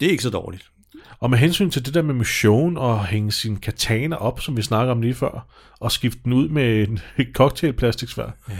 Det 0.00 0.06
er 0.06 0.10
ikke 0.10 0.22
så 0.22 0.30
dårligt. 0.30 0.70
Og 1.18 1.30
med 1.30 1.38
hensyn 1.38 1.70
til 1.70 1.86
det 1.86 1.94
der 1.94 2.02
med 2.02 2.14
mission 2.14 2.76
og 2.76 3.06
hænge 3.06 3.32
sin 3.32 3.56
katana 3.56 4.16
op, 4.16 4.40
som 4.40 4.56
vi 4.56 4.62
snakker 4.62 4.92
om 4.92 5.02
lige 5.02 5.14
før, 5.14 5.46
og 5.80 5.92
skifte 5.92 6.20
den 6.24 6.32
ud 6.32 6.48
med 6.48 6.88
en 6.88 7.00
cocktailplastiksvær. 7.36 8.30
Ja. 8.48 8.54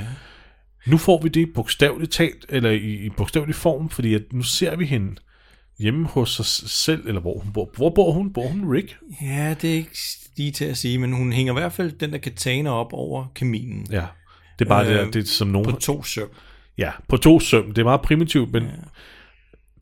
Nu 0.87 0.97
får 0.99 1.23
vi 1.23 1.29
det 1.29 1.49
bogstaveligt 1.55 2.13
talt, 2.13 2.47
eller 2.49 2.71
i, 2.71 3.05
i 3.07 3.11
bogstavelig 3.11 3.55
form, 3.55 3.89
fordi 3.91 4.15
at 4.15 4.23
nu 4.33 4.43
ser 4.43 4.77
vi 4.77 4.85
hende 4.87 5.17
hjemme 5.79 6.07
hos 6.07 6.31
sig 6.31 6.45
selv, 6.71 7.07
eller 7.09 7.21
hvor 7.21 7.39
hun 7.39 7.53
bor. 7.53 7.71
Hvor 7.77 7.91
bor 7.91 8.13
hun? 8.13 8.33
Bor 8.33 8.49
hun 8.49 8.73
Rick? 8.75 8.99
Ja, 9.23 9.55
det 9.63 9.71
er 9.71 9.75
ikke 9.75 9.99
lige 10.37 10.51
til 10.53 10.65
at 10.65 10.77
sige, 10.77 10.99
men 10.99 11.13
hun 11.13 11.33
hænger 11.33 11.53
i 11.53 11.59
hvert 11.61 11.73
fald 11.73 11.93
den 11.93 12.13
der 12.13 12.19
katana 12.19 12.71
op 12.71 12.93
over 12.93 13.27
kaminen. 13.35 13.87
Ja, 13.91 14.07
det 14.59 14.65
er 14.65 14.69
bare 14.69 14.85
øh, 14.87 14.91
det, 14.93 14.99
der, 15.05 15.11
det 15.11 15.23
er 15.23 15.27
som 15.27 15.49
nogen... 15.49 15.71
På 15.71 15.77
to 15.81 16.03
søm. 16.03 16.29
Ja, 16.79 16.91
på 17.09 17.17
to 17.17 17.41
søm. 17.41 17.67
Det 17.69 17.79
er 17.79 17.85
meget 17.85 18.01
primitivt, 18.03 18.53
men 18.53 18.63
ja. 18.63 18.69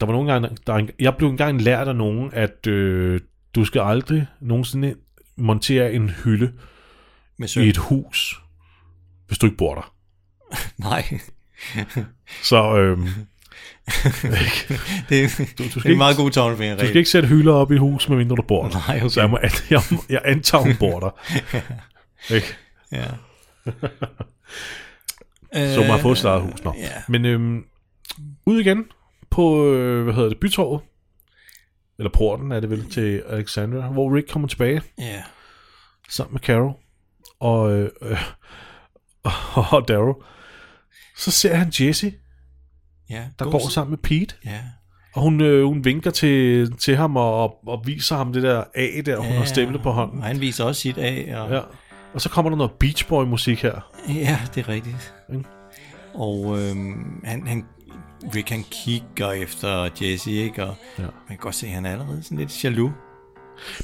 der 0.01 0.07
var 0.07 0.12
nogle 0.12 0.32
gange, 0.32 0.49
der, 0.66 0.72
er 0.72 0.76
en- 0.78 0.90
jeg 1.01 1.16
blev 1.16 1.28
engang 1.28 1.62
lært 1.62 1.88
af 1.88 1.96
nogen, 1.96 2.30
at 2.32 2.66
øh, 2.66 3.20
du 3.55 3.64
skal 3.64 3.80
aldrig 3.80 4.26
nogensinde 4.40 4.94
montere 5.36 5.92
en 5.92 6.09
hylde 6.11 6.53
Med 7.38 7.49
søm. 7.49 7.62
i 7.62 7.68
et 7.68 7.76
hus, 7.76 8.40
hvis 9.26 9.38
du 9.38 9.46
ikke 9.46 9.57
bor 9.57 9.74
der. 9.74 9.94
Nej. 10.76 11.18
Så 12.42 12.76
øhm, 12.76 13.09
det, 15.09 15.38
du, 15.59 15.64
du 15.64 15.68
det 15.68 15.86
er 15.86 15.90
en 15.90 15.99
meget 15.99 16.16
god 16.16 16.30
tommelfingerregel. 16.30 16.84
Du 16.84 16.88
skal 16.88 16.99
ikke 16.99 17.11
sætte 17.11 17.28
hylder 17.28 17.53
op 17.53 17.72
i 17.72 17.76
hus, 17.76 18.09
medmindre 18.09 18.36
du 18.36 18.42
bor 18.42 18.68
der. 18.68 18.88
Nej, 18.88 18.96
okay. 18.96 19.09
Så 19.09 19.20
jeg, 19.20 19.30
må, 19.30 19.38
jeg, 19.70 19.82
jeg 20.09 20.20
antager, 20.24 20.64
hun 20.64 20.76
bor 20.76 21.01
der. 21.01 21.11
ikke? 22.34 22.57
Ja. 22.92 23.05
Så 25.74 25.84
må 25.86 25.94
jeg 25.94 26.01
få 26.01 26.14
sit 26.14 26.24
eget 26.24 26.42
hus. 26.42 26.64
Nå. 26.64 26.74
ja. 26.78 26.88
Men 27.09 27.24
øhm, 27.24 27.64
ud 28.46 28.61
igen 28.61 28.84
på, 29.30 29.72
øh, 29.72 30.05
hvad 30.05 30.14
hedder 30.14 30.28
det, 30.28 30.40
bytorvet. 30.40 30.80
Eller 31.99 32.11
porten 32.11 32.53
er 32.53 32.61
det 32.61 32.70
vel 32.70 32.90
til 32.90 33.22
Alexandra, 33.28 33.88
hvor 33.88 34.16
Rick 34.16 34.28
kommer 34.30 34.49
tilbage. 34.49 34.82
Ja. 34.99 35.22
Sammen 36.09 36.32
med 36.32 36.40
Carol. 36.40 36.72
Og, 37.40 37.72
øh, 37.72 37.90
øh, 38.03 38.22
og 39.72 39.88
Daryl. 39.88 40.14
Så 41.18 41.30
ser 41.30 41.54
han 41.54 41.72
Jesse, 41.80 42.12
Ja, 43.10 43.24
der 43.38 43.50
går 43.50 43.68
s- 43.68 43.72
sammen 43.72 43.90
med 43.90 43.98
Pete. 43.98 44.34
Ja. 44.44 44.60
Og 45.14 45.22
hun, 45.22 45.40
øh, 45.40 45.64
hun 45.64 45.84
vinker 45.84 46.10
til, 46.10 46.72
til 46.76 46.96
ham 46.96 47.16
og, 47.16 47.68
og 47.68 47.82
viser 47.86 48.16
ham 48.16 48.32
det 48.32 48.42
der 48.42 48.64
A 48.74 48.86
der, 49.06 49.16
hun 49.16 49.26
Ja, 49.26 49.38
har 49.38 49.44
stemplet 49.44 49.82
på 49.82 49.90
hånden. 49.90 50.18
Og 50.18 50.24
han 50.24 50.40
viser 50.40 50.64
også 50.64 50.80
sit 50.80 50.98
af. 50.98 51.40
Og... 51.42 51.50
Ja. 51.50 51.60
Og 52.14 52.20
så 52.20 52.28
kommer 52.28 52.50
der 52.50 52.56
noget 52.56 52.72
Beach 52.72 53.08
Boy 53.08 53.24
musik 53.24 53.62
her. 53.62 53.92
Ja, 54.08 54.38
det 54.54 54.60
er 54.60 54.68
rigtigt. 54.68 55.14
Mm. 55.28 55.44
Og 56.14 56.58
øhm, 56.62 57.20
han, 57.24 57.46
han, 57.46 57.64
Rick 58.34 58.50
han 58.50 58.64
kigger 58.70 59.30
efter 59.32 59.88
Jesse, 60.02 60.30
ikke? 60.32 60.64
Og 60.64 60.74
Ja. 60.98 61.02
man 61.02 61.10
kan 61.28 61.36
godt 61.36 61.54
se, 61.54 61.66
at 61.66 61.72
han 61.72 61.86
er 61.86 61.92
allerede 61.92 62.22
sådan 62.22 62.38
lidt 62.38 62.64
jaloux. 62.64 62.92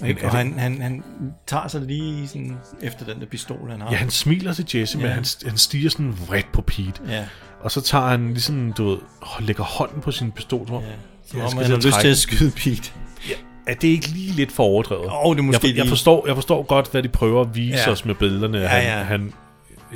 Men 0.01 0.09
Ikke? 0.09 0.20
Og 0.27 0.31
det- 0.33 0.39
han, 0.39 0.59
han, 0.59 0.83
han 0.83 1.03
tager 1.47 1.68
sig 1.68 1.81
lige 1.81 2.29
sådan 2.29 2.57
efter 2.83 3.05
den 3.05 3.20
der 3.20 3.27
pistol, 3.27 3.70
han 3.70 3.81
har. 3.81 3.91
Ja, 3.91 3.97
han 3.97 4.11
smiler 4.11 4.53
til 4.53 4.66
Jesse, 4.75 4.99
men 4.99 5.07
Ja. 5.07 5.12
han, 5.12 5.25
han 5.47 5.57
stiger 5.57 5.91
sådan 5.91 6.14
vredt 6.29 6.53
på 6.53 6.62
Pete. 6.62 6.93
Ja. 7.09 7.25
Og 7.61 7.70
så 7.70 7.81
tager 7.81 8.07
han 8.07 8.29
ligesom, 8.29 8.72
du 8.72 8.89
ved, 8.89 8.99
lægger 9.41 9.62
hånden 9.64 10.01
på 10.01 10.11
sin 10.11 10.33
pistol. 10.33 10.66
Som, 10.66 10.77
ja. 10.77 10.81
Som 11.27 11.41
om 11.41 11.62
han 11.62 11.70
har 11.70 11.77
lyst 11.77 12.01
til 12.01 12.09
at 12.09 12.18
skyde 12.18 12.51
Pete. 12.51 12.91
Ja, 13.29 13.35
er 13.66 13.75
det 13.75 13.89
ikke 13.89 14.07
lige 14.09 14.33
lidt 14.33 14.53
for 14.53 14.62
overdrevet? 14.64 15.11
Åh, 15.25 15.37
det 15.37 15.45
måske 15.45 15.68
jeg, 15.68 15.77
jeg, 15.77 15.87
forstår, 15.87 16.27
jeg 16.27 16.35
forstår 16.35 16.62
godt, 16.62 16.91
hvad 16.91 17.03
de 17.03 17.09
prøver 17.09 17.41
at 17.41 17.55
vise 17.57 17.79
Ja. 17.87 17.91
os 17.91 18.05
med 18.05 18.14
billederne. 18.14 18.59
Ja, 18.59 18.66
han, 18.68 18.83
ja. 18.99 19.05
han, 19.05 19.33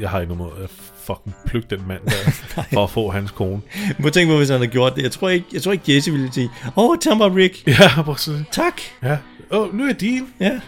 jeg 0.00 0.10
har 0.10 0.20
ikke 0.20 0.34
noget 0.34 0.54
mod 0.56 0.64
at 0.64 0.70
fucking 1.04 1.34
plukke 1.46 1.68
den 1.76 1.88
mand 1.88 2.00
der, 2.04 2.30
for 2.72 2.84
at 2.84 2.90
få 2.90 3.10
hans 3.10 3.30
kone. 3.30 3.60
Må 3.98 4.10
tænke 4.10 4.32
på, 4.32 4.36
hvis 4.36 4.48
han 4.48 4.58
havde 4.58 4.70
gjort 4.70 4.96
det. 4.96 5.02
Jeg 5.02 5.12
tror 5.12 5.28
ikke, 5.28 5.46
jeg 5.52 5.62
tror 5.62 5.72
ikke 5.72 5.94
Jesse 5.94 6.10
ville 6.10 6.32
sige, 6.32 6.50
åh, 6.76 6.90
oh, 6.90 6.96
tag 7.04 7.16
mig 7.16 7.34
Rick. 7.36 7.66
Ja, 7.66 8.02
præcis. 8.02 8.34
Tak. 8.52 8.80
Ja. 9.02 9.16
Åh, 9.50 9.60
oh, 9.62 9.74
nu 9.74 9.84
er 9.88 9.92
din. 9.92 10.26
Ja. 10.40 10.60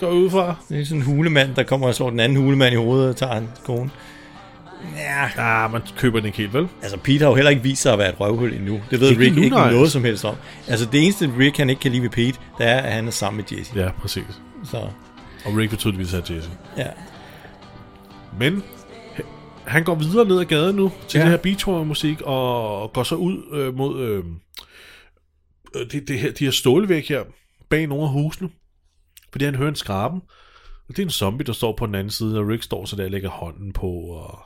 Gå 0.00 0.08
ud 0.10 0.30
fra. 0.30 0.54
Det 0.68 0.80
er 0.80 0.84
sådan 0.84 1.00
en 1.00 1.06
hulemand, 1.06 1.54
der 1.54 1.62
kommer 1.62 1.86
og 1.86 1.94
slår 1.94 2.10
den 2.10 2.20
anden 2.20 2.38
hulemand 2.38 2.72
i 2.72 2.76
hovedet 2.76 3.08
og 3.08 3.16
tager 3.16 3.34
hans 3.34 3.48
kone. 3.64 3.90
Ja, 5.36 5.68
man 5.68 5.82
køber 5.96 6.18
den 6.18 6.26
ikke 6.26 6.38
helt, 6.38 6.54
vel? 6.54 6.68
Altså, 6.82 6.96
Pete 6.98 7.18
har 7.22 7.28
jo 7.28 7.34
heller 7.34 7.50
ikke 7.50 7.62
vist 7.62 7.82
sig 7.82 7.92
at 7.92 7.98
være 7.98 8.08
et 8.08 8.20
røvhul 8.20 8.52
endnu. 8.52 8.80
Det 8.90 9.00
ved 9.00 9.10
Ikke 9.10 9.20
Rick 9.22 9.28
endnu, 9.30 9.42
ikke 9.44 9.56
nej. 9.56 9.72
noget 9.72 9.92
som 9.92 10.04
helst 10.04 10.24
om. 10.24 10.34
Altså, 10.68 10.86
det 10.92 11.02
eneste 11.02 11.32
Rick, 11.38 11.56
han 11.56 11.70
ikke 11.70 11.80
kan 11.80 11.90
lide 11.90 12.02
ved 12.02 12.10
Pete, 12.10 12.38
det 12.58 12.66
er, 12.66 12.76
at 12.76 12.92
han 12.92 13.06
er 13.06 13.10
sammen 13.10 13.44
med 13.50 13.58
Jesse. 13.58 13.72
Ja, 13.80 13.90
præcis. 14.00 14.24
Så, 14.64 14.76
Og 15.44 15.56
Rick 15.56 15.70
vil 15.70 15.78
tydeligvis 15.78 16.10
have 16.10 16.22
Jesse. 16.30 16.50
ja. 16.78 16.86
Men 18.38 18.62
han 19.64 19.84
går 19.84 19.94
videre 19.94 20.24
ned 20.28 20.40
ad 20.40 20.44
gaden 20.44 20.76
nu 20.76 20.92
til 21.08 21.18
Ja. 21.18 21.24
det 21.24 21.30
her 21.30 21.38
beachwarmer-musik 21.38 22.20
og 22.24 22.92
går 22.92 23.02
så 23.02 23.14
ud 23.14 23.36
øh, 23.52 23.76
mod 23.76 24.00
øh, 24.00 24.24
øh, 25.76 25.86
det, 25.92 26.08
det 26.08 26.18
her, 26.18 26.32
de 26.32 26.44
her 26.44 26.50
stålvæg 26.52 27.04
her 27.08 27.20
bag 27.70 27.86
nogle 27.86 28.04
af 28.04 28.10
husene. 28.10 28.50
Fordi 29.32 29.44
han 29.44 29.54
hører 29.54 29.68
en 29.68 29.76
skraben. 29.76 30.22
Og 30.88 30.96
det 30.96 30.98
er 30.98 31.02
en 31.06 31.10
zombie, 31.10 31.46
der 31.46 31.52
står 31.52 31.76
på 31.76 31.86
den 31.86 31.94
anden 31.94 32.10
side, 32.10 32.38
og 32.38 32.48
Rick 32.48 32.62
står 32.62 32.84
så 32.84 32.96
der 32.96 33.04
og 33.04 33.10
lægger 33.10 33.28
hånden 33.28 33.72
på 33.72 33.90
og 33.90 34.38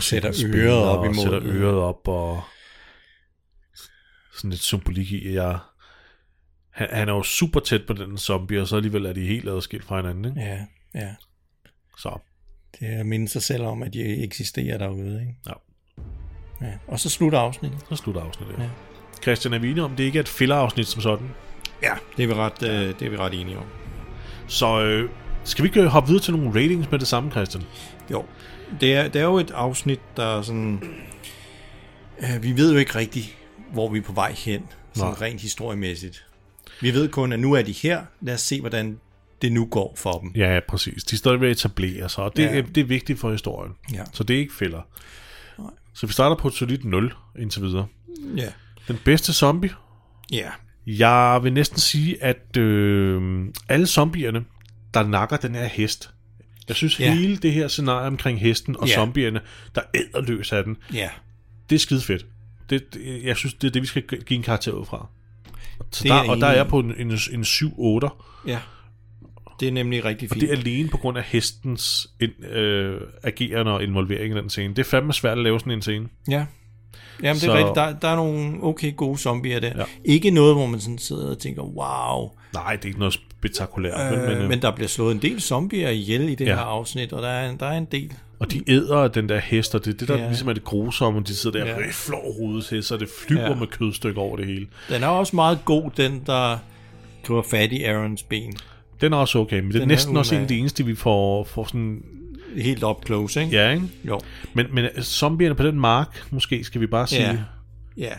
Sætter 0.00 0.44
øret 0.54 0.84
op 0.84 0.98
og 0.98 1.06
imod 1.06 1.24
sætter 1.24 1.40
øret 1.44 1.78
op 1.78 2.08
og 2.08 2.42
sådan 4.34 4.50
lidt 4.50 4.62
symbolik 4.62 5.12
i, 5.12 5.28
at 5.28 5.34
jeg 5.34 5.58
han, 6.70 6.88
han 6.92 7.08
er 7.08 7.12
jo 7.12 7.22
super 7.22 7.60
tæt 7.60 7.86
på 7.86 7.92
den 7.92 8.18
zombie, 8.18 8.60
og 8.60 8.68
så 8.68 8.76
alligevel 8.76 9.06
er 9.06 9.12
de 9.12 9.26
helt 9.26 9.48
adskilt 9.48 9.84
fra 9.84 9.96
hinanden, 9.96 10.24
ikke? 10.24 10.40
Ja, 10.40 10.66
ja. 10.94 11.14
Så. 11.98 12.18
Det 12.80 12.88
er 12.88 13.00
at 13.00 13.06
minde 13.06 13.28
sig 13.28 13.42
selv 13.42 13.62
om, 13.62 13.82
at 13.82 13.92
de 13.92 14.24
eksisterer 14.24 14.78
derude, 14.78 15.20
ikke? 15.20 15.34
Ja. 15.46 15.52
ja. 16.66 16.72
Og 16.86 17.00
så 17.00 17.10
slutter 17.10 17.38
afsnittet. 17.38 17.80
Så 17.88 17.96
slutter 17.96 18.22
afsnittet. 18.22 18.58
Ja. 18.58 18.70
Christian, 19.22 19.54
er 19.54 19.58
vi 19.58 19.80
om, 19.80 19.96
det 19.96 20.04
ikke 20.04 20.18
er 20.18 20.22
et 20.22 20.28
filler-afsnit 20.28 20.86
som 20.86 21.02
sådan? 21.02 21.30
Ja, 21.82 21.94
det 22.16 22.22
er 22.22 22.26
vi 22.26 22.34
ret, 22.34 22.62
øh, 22.62 22.70
det 22.98 23.02
er 23.02 23.10
vi 23.10 23.16
ret 23.16 23.40
enige 23.40 23.58
om. 23.58 23.64
Så 24.46 24.80
øh, 24.82 25.10
skal 25.44 25.62
vi 25.62 25.68
ikke 25.68 25.80
øh, 25.80 25.86
hoppe 25.86 26.08
videre 26.08 26.22
til 26.22 26.34
nogle 26.36 26.48
ratings 26.60 26.90
med 26.90 26.98
det 26.98 27.08
samme, 27.08 27.30
Christian? 27.30 27.64
Jo. 28.10 28.24
Det 28.80 28.94
er, 28.94 29.08
det 29.08 29.20
er 29.20 29.24
jo 29.24 29.38
et 29.38 29.50
afsnit, 29.50 30.00
der 30.16 30.38
er 30.38 30.42
sådan... 30.42 30.82
Øh, 32.20 32.42
vi 32.42 32.56
ved 32.56 32.72
jo 32.72 32.78
ikke 32.78 32.94
rigtigt, 32.98 33.36
hvor 33.72 33.88
vi 33.88 33.98
er 33.98 34.02
på 34.02 34.12
vej 34.12 34.32
hen, 34.32 34.62
sådan 34.94 35.10
Nej. 35.10 35.20
rent 35.28 35.40
historiemæssigt. 35.40 36.26
Vi 36.80 36.94
ved 36.94 37.08
kun, 37.08 37.32
at 37.32 37.40
nu 37.40 37.52
er 37.52 37.62
de 37.62 37.72
her. 37.72 38.02
Lad 38.20 38.34
os 38.34 38.40
se, 38.40 38.60
hvordan 38.60 39.00
det 39.42 39.52
nu 39.52 39.66
går 39.66 39.94
for 39.96 40.12
dem. 40.18 40.32
Ja, 40.36 40.60
præcis. 40.68 41.04
De 41.04 41.14
er 41.14 41.18
stadig 41.18 41.40
ved 41.40 41.48
at 41.48 41.56
etablere 41.56 42.08
sig, 42.08 42.24
og 42.24 42.36
det, 42.36 42.42
Ja. 42.42 42.54
ja. 42.54 42.60
det 42.60 42.78
er 42.80 42.84
vigtigt 42.84 43.20
for 43.20 43.30
historien. 43.32 43.72
Ja. 43.92 44.02
Så 44.12 44.24
det 44.24 44.36
er 44.36 44.40
ikke 44.40 44.54
filler. 44.54 44.80
Så 45.94 46.06
vi 46.06 46.12
starter 46.12 46.36
på 46.36 46.48
et 46.48 46.54
solidt 46.54 46.84
0 46.84 47.12
indtil 47.38 47.62
videre. 47.62 47.86
Ja. 48.36 48.48
Den 48.88 48.98
bedste 49.04 49.32
zombie? 49.32 49.70
Ja. 50.32 50.48
Jeg 50.86 51.40
vil 51.42 51.52
næsten 51.52 51.78
sige, 51.78 52.22
at 52.24 52.56
øh, 52.56 53.44
alle 53.68 53.86
zombierne, 53.86 54.44
der 54.94 55.06
nakker 55.06 55.36
den 55.36 55.54
her 55.54 55.64
hest, 55.66 56.10
jeg 56.68 56.76
synes 56.76 57.00
Ja. 57.00 57.14
hele 57.14 57.36
det 57.36 57.52
her 57.52 57.68
scenarie 57.68 58.06
omkring 58.06 58.40
hesten 58.40 58.76
og 58.76 58.88
Ja. 58.88 58.94
zombierne, 58.94 59.40
der 59.74 59.80
æder 59.94 60.20
løs 60.20 60.52
af 60.52 60.64
den, 60.64 60.76
Ja. 60.94 61.08
det 61.70 61.76
er 61.76 61.80
skide 61.80 62.00
fedt. 62.00 62.26
Det, 62.70 62.94
det, 62.94 63.24
jeg 63.24 63.36
synes, 63.36 63.54
det 63.54 63.66
er 63.68 63.72
det, 63.72 63.82
vi 63.82 63.86
skal 63.86 64.02
give 64.02 64.36
en 64.36 64.42
karakter 64.42 64.72
ud 64.72 64.86
fra. 64.86 65.06
Så 65.90 66.02
Det 66.04 66.10
der, 66.10 66.14
er 66.16 66.28
og 66.30 66.36
der 66.36 66.46
er 66.46 66.56
jeg 66.56 66.68
på 66.68 66.78
en, 66.78 66.94
en, 66.98 67.10
en 67.32 67.42
7-8. 67.42 68.08
Ja. 68.46 68.58
Det 69.60 69.68
er 69.68 69.72
nemlig 69.72 70.04
rigtig 70.04 70.28
Og 70.30 70.34
fint. 70.34 70.40
det 70.40 70.52
er 70.52 70.56
alene 70.58 70.88
på 70.88 70.96
grund 70.96 71.18
af 71.18 71.24
hestens 71.24 72.10
in, 72.20 72.44
øh, 72.44 73.00
agerende 73.22 73.72
og 73.72 73.82
involvering 73.82 74.34
i 74.34 74.36
den 74.36 74.50
scene. 74.50 74.74
Det 74.74 74.78
er 74.86 74.90
fandme 74.90 75.12
svært 75.12 75.38
at 75.38 75.44
lave 75.44 75.60
sådan 75.60 75.72
en 75.72 75.82
scene. 75.82 76.08
Ja. 76.30 76.46
Jamen, 77.22 77.34
det 77.40 77.48
er 77.48 77.52
Så- 77.52 77.56
rigtigt. 77.56 77.74
Der, 77.74 77.92
der 77.92 78.08
er 78.08 78.16
nogle 78.16 78.62
okay 78.62 78.96
gode 78.96 79.18
zombier 79.18 79.60
der. 79.60 79.72
Ja. 79.76 79.84
Ikke 80.04 80.30
noget, 80.30 80.54
hvor 80.54 80.66
man 80.66 80.80
sådan 80.80 80.98
sidder 80.98 81.30
og 81.30 81.38
tænker, 81.38 81.62
wow. 81.62 82.30
Nej, 82.54 82.76
det 82.76 82.82
er 82.84 82.86
ikke 82.86 82.98
noget 82.98 83.14
spektakulært. 83.14 84.12
Øh, 84.14 84.22
men, 84.28 84.38
øh, 84.38 84.48
men 84.48 84.62
der 84.62 84.70
bliver 84.74 84.88
slået 84.88 85.14
en 85.14 85.22
del 85.22 85.40
zombier 85.40 85.88
ihjel 85.88 86.28
i 86.28 86.34
det 86.34 86.46
Ja. 86.46 86.54
her 86.54 86.60
afsnit, 86.62 87.12
og 87.12 87.22
der 87.22 87.28
er, 87.28 87.56
der 87.56 87.66
er 87.66 87.78
en 87.78 87.86
del. 87.92 88.12
Og 88.38 88.52
de 88.52 88.62
æder 88.70 89.08
den 89.08 89.28
der 89.28 89.38
hest, 89.38 89.74
og 89.74 89.84
det 89.84 89.94
er 89.94 89.98
det, 89.98 90.08
der 90.08 90.18
Ja. 90.18 90.26
ligesom 90.26 90.48
er 90.48 90.52
det 90.52 90.64
grusomme. 90.64 91.20
De 91.20 91.34
sidder 91.36 91.58
der 91.58 91.66
Ja. 91.66 91.74
og 91.76 91.82
over 92.24 92.34
hovedet 92.40 92.64
til, 92.64 92.82
så 92.82 92.96
det 92.96 93.08
flyver 93.26 93.42
Ja. 93.48 93.54
med 93.54 93.66
kødstykker 93.66 94.20
over 94.20 94.36
det 94.36 94.46
hele. 94.46 94.66
Den 94.88 95.02
er 95.02 95.06
også 95.06 95.36
meget 95.36 95.58
god, 95.64 95.90
den 95.96 96.22
der 96.26 96.58
griber 97.24 97.42
fat 97.50 97.72
i 97.72 97.82
Aarons 97.84 98.22
ben. 98.22 98.52
Den 99.00 99.12
er 99.12 99.16
også 99.16 99.38
okay, 99.38 99.60
men 99.60 99.68
det 99.68 99.74
er 99.74 99.78
Den 99.80 99.90
er 99.90 99.94
næsten 99.94 100.16
også 100.16 100.34
en 100.34 100.40
af 100.40 100.48
de 100.48 100.58
eneste, 100.58 100.84
vi 100.86 100.94
får, 100.94 101.44
får 101.44 101.64
sådan... 101.64 102.02
Helt 102.56 102.84
up 102.84 102.96
close, 103.06 103.40
ikke? 103.42 103.56
Ja, 103.56 103.70
ikke? 103.70 103.88
Jo. 104.04 104.20
Men, 104.54 104.66
men 104.72 104.86
zombierne 105.02 105.54
på 105.54 105.62
den 105.62 105.80
mark, 105.80 106.22
måske 106.30 106.64
skal 106.64 106.80
vi 106.80 106.86
bare 106.86 107.06
sige... 107.06 107.22
Ja. 107.30 107.36
Ja. 107.96 108.12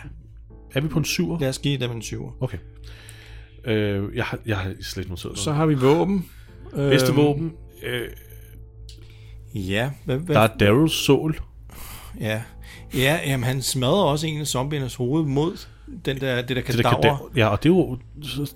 Er 0.73 0.81
vi 0.81 0.87
på 0.87 0.99
en 0.99 1.05
syver? 1.05 1.39
Lad 1.39 1.49
os 1.49 1.59
give 1.59 1.77
dem 1.77 1.91
en 1.91 2.01
syver. 2.01 2.31
Okay. 2.39 2.57
Øh, 3.65 4.15
jeg, 4.15 4.25
har, 4.25 4.39
jeg 4.45 4.57
har 4.57 4.73
slet 4.81 5.01
ikke 5.03 5.11
noteret. 5.11 5.37
Så 5.39 5.51
har 5.51 5.65
vi 5.65 5.73
våben. 5.73 6.25
Bedste 6.75 7.07
Øhm, 7.07 7.17
våben. 7.17 7.51
Øh, 7.85 8.07
Ja. 9.55 9.89
Hvad, 10.05 10.17
hvad, 10.17 10.35
der 10.35 10.41
er 10.41 10.57
Daryls 10.59 10.93
sål. 10.93 11.39
Ja. 12.19 12.41
Ja, 12.95 13.19
jamen 13.25 13.43
han 13.43 13.61
smadrer 13.61 14.03
også 14.03 14.27
en 14.27 14.39
af 14.41 14.47
zombiernes 14.47 14.95
hoved 14.95 15.25
mod 15.25 15.57
den 16.05 16.19
der, 16.21 16.35
det 16.41 16.49
der 16.49 16.55
Det, 16.55 16.67
der 16.77 16.81
kadaver. 16.95 17.17
kan, 17.17 17.37
ja, 17.37 17.47
og 17.47 17.63
det, 17.63 17.69
er 17.69 17.73
jo, 17.73 17.97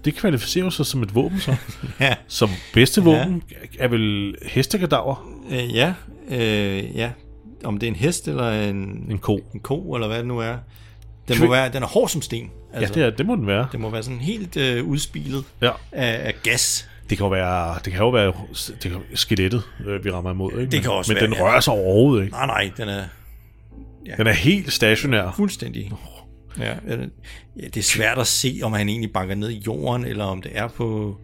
det 0.06 0.16
kvalificerer 0.16 0.70
sig 0.70 0.86
som 0.86 1.04
et 1.04 1.16
våben, 1.16 1.40
så. 1.40 1.56
Ja. 2.00 2.16
Som 2.28 2.50
bedste 2.74 3.02
Ja. 3.02 3.06
våben 3.08 3.44
er 3.80 3.88
vel 3.88 4.36
hestekadaver? 4.46 5.30
Øh, 5.50 5.76
ja, 5.76 5.94
øh, 6.30 6.96
ja. 6.96 7.12
Om 7.64 7.78
det 7.78 7.88
er 7.88 7.92
en 7.92 7.96
hest 7.96 8.28
eller 8.28 8.52
en, 8.52 9.06
En 9.10 9.18
ko. 9.18 9.40
en 9.54 9.60
ko, 9.60 9.94
eller 9.94 10.08
hvad 10.08 10.18
det 10.18 10.28
nu 10.28 10.40
er. 10.40 10.56
Den, 11.28 11.40
må 11.40 11.50
være, 11.50 11.70
den 11.72 11.84
er 11.84 11.88
hård 11.88 12.10
som 12.10 12.22
sten. 12.22 12.52
Altså, 12.74 13.00
ja, 13.00 13.06
det, 13.06 13.14
er, 13.14 13.18
det 13.18 13.26
må 13.26 13.36
den 13.36 13.48
være. 13.48 13.68
Den 13.72 13.82
må 13.82 13.90
være 13.90 14.04
sådan 14.04 14.20
helt 14.20 14.58
øh, 14.58 14.86
udspilet 14.86 15.44
Ja. 15.62 15.72
af, 15.92 16.28
af 16.28 16.34
gas. 16.44 16.90
Det 17.10 17.18
kan 17.18 17.26
jo 17.26 17.30
være, 17.32 17.76
det 17.86 17.94
kan 17.94 18.02
jo 18.02 18.10
være 18.10 18.34
det 18.84 18.92
kan, 18.92 19.00
skelettet, 19.14 19.64
øh, 19.88 20.06
vi 20.06 20.12
rammer 20.12 20.32
imod. 20.32 20.52
Ikke? 20.52 20.64
Det 20.64 20.72
kan 20.72 20.90
men, 20.90 20.98
også 20.98 21.12
men 21.14 21.16
være, 21.22 21.26
den 21.30 21.34
ja. 21.34 21.44
rører 21.44 21.60
sig 21.60 21.74
overhovedet 21.74 22.24
ikke. 22.24 22.36
Nej, 22.36 22.46
nej, 22.46 22.72
den 22.78 22.90
er 22.90 23.04
Den 24.18 24.28
er 24.28 24.32
helt 24.34 24.74
stationær. 24.74 25.34
fuldstændig. 25.36 25.92
Ja, 26.60 26.74
eller- 26.88 27.08
ja, 27.60 27.66
det 27.66 27.78
er 27.78 27.84
svært 27.84 28.18
at 28.18 28.28
se, 28.28 28.60
om 28.64 28.74
han 28.74 28.90
egentlig 28.90 29.14
banker 29.14 29.36
ned 29.36 29.50
i 29.50 29.64
jorden, 29.68 30.06
eller 30.06 30.26
om 30.26 30.42
det 30.42 30.52
er 30.56 30.68
på, 30.68 31.18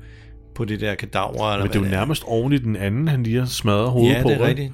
på 0.62 0.66
det 0.66 0.80
der 0.82 0.96
kadaver. 0.96 1.52
Eller 1.52 1.66
Men 1.66 1.74
det 1.74 1.80
er 1.80 1.84
jo 1.84 1.90
nærmest 1.90 2.24
oven 2.24 2.54
i 2.54 2.58
den 2.58 2.76
anden, 2.76 3.08
han 3.08 3.24
lige 3.24 3.40
har 3.40 3.46
smadret 3.46 3.92
hovedet 3.92 4.14
Ja, 4.16 4.22
på. 4.24 4.30
det 4.30 4.42
er 4.42 4.48
rigtigt. 4.48 4.74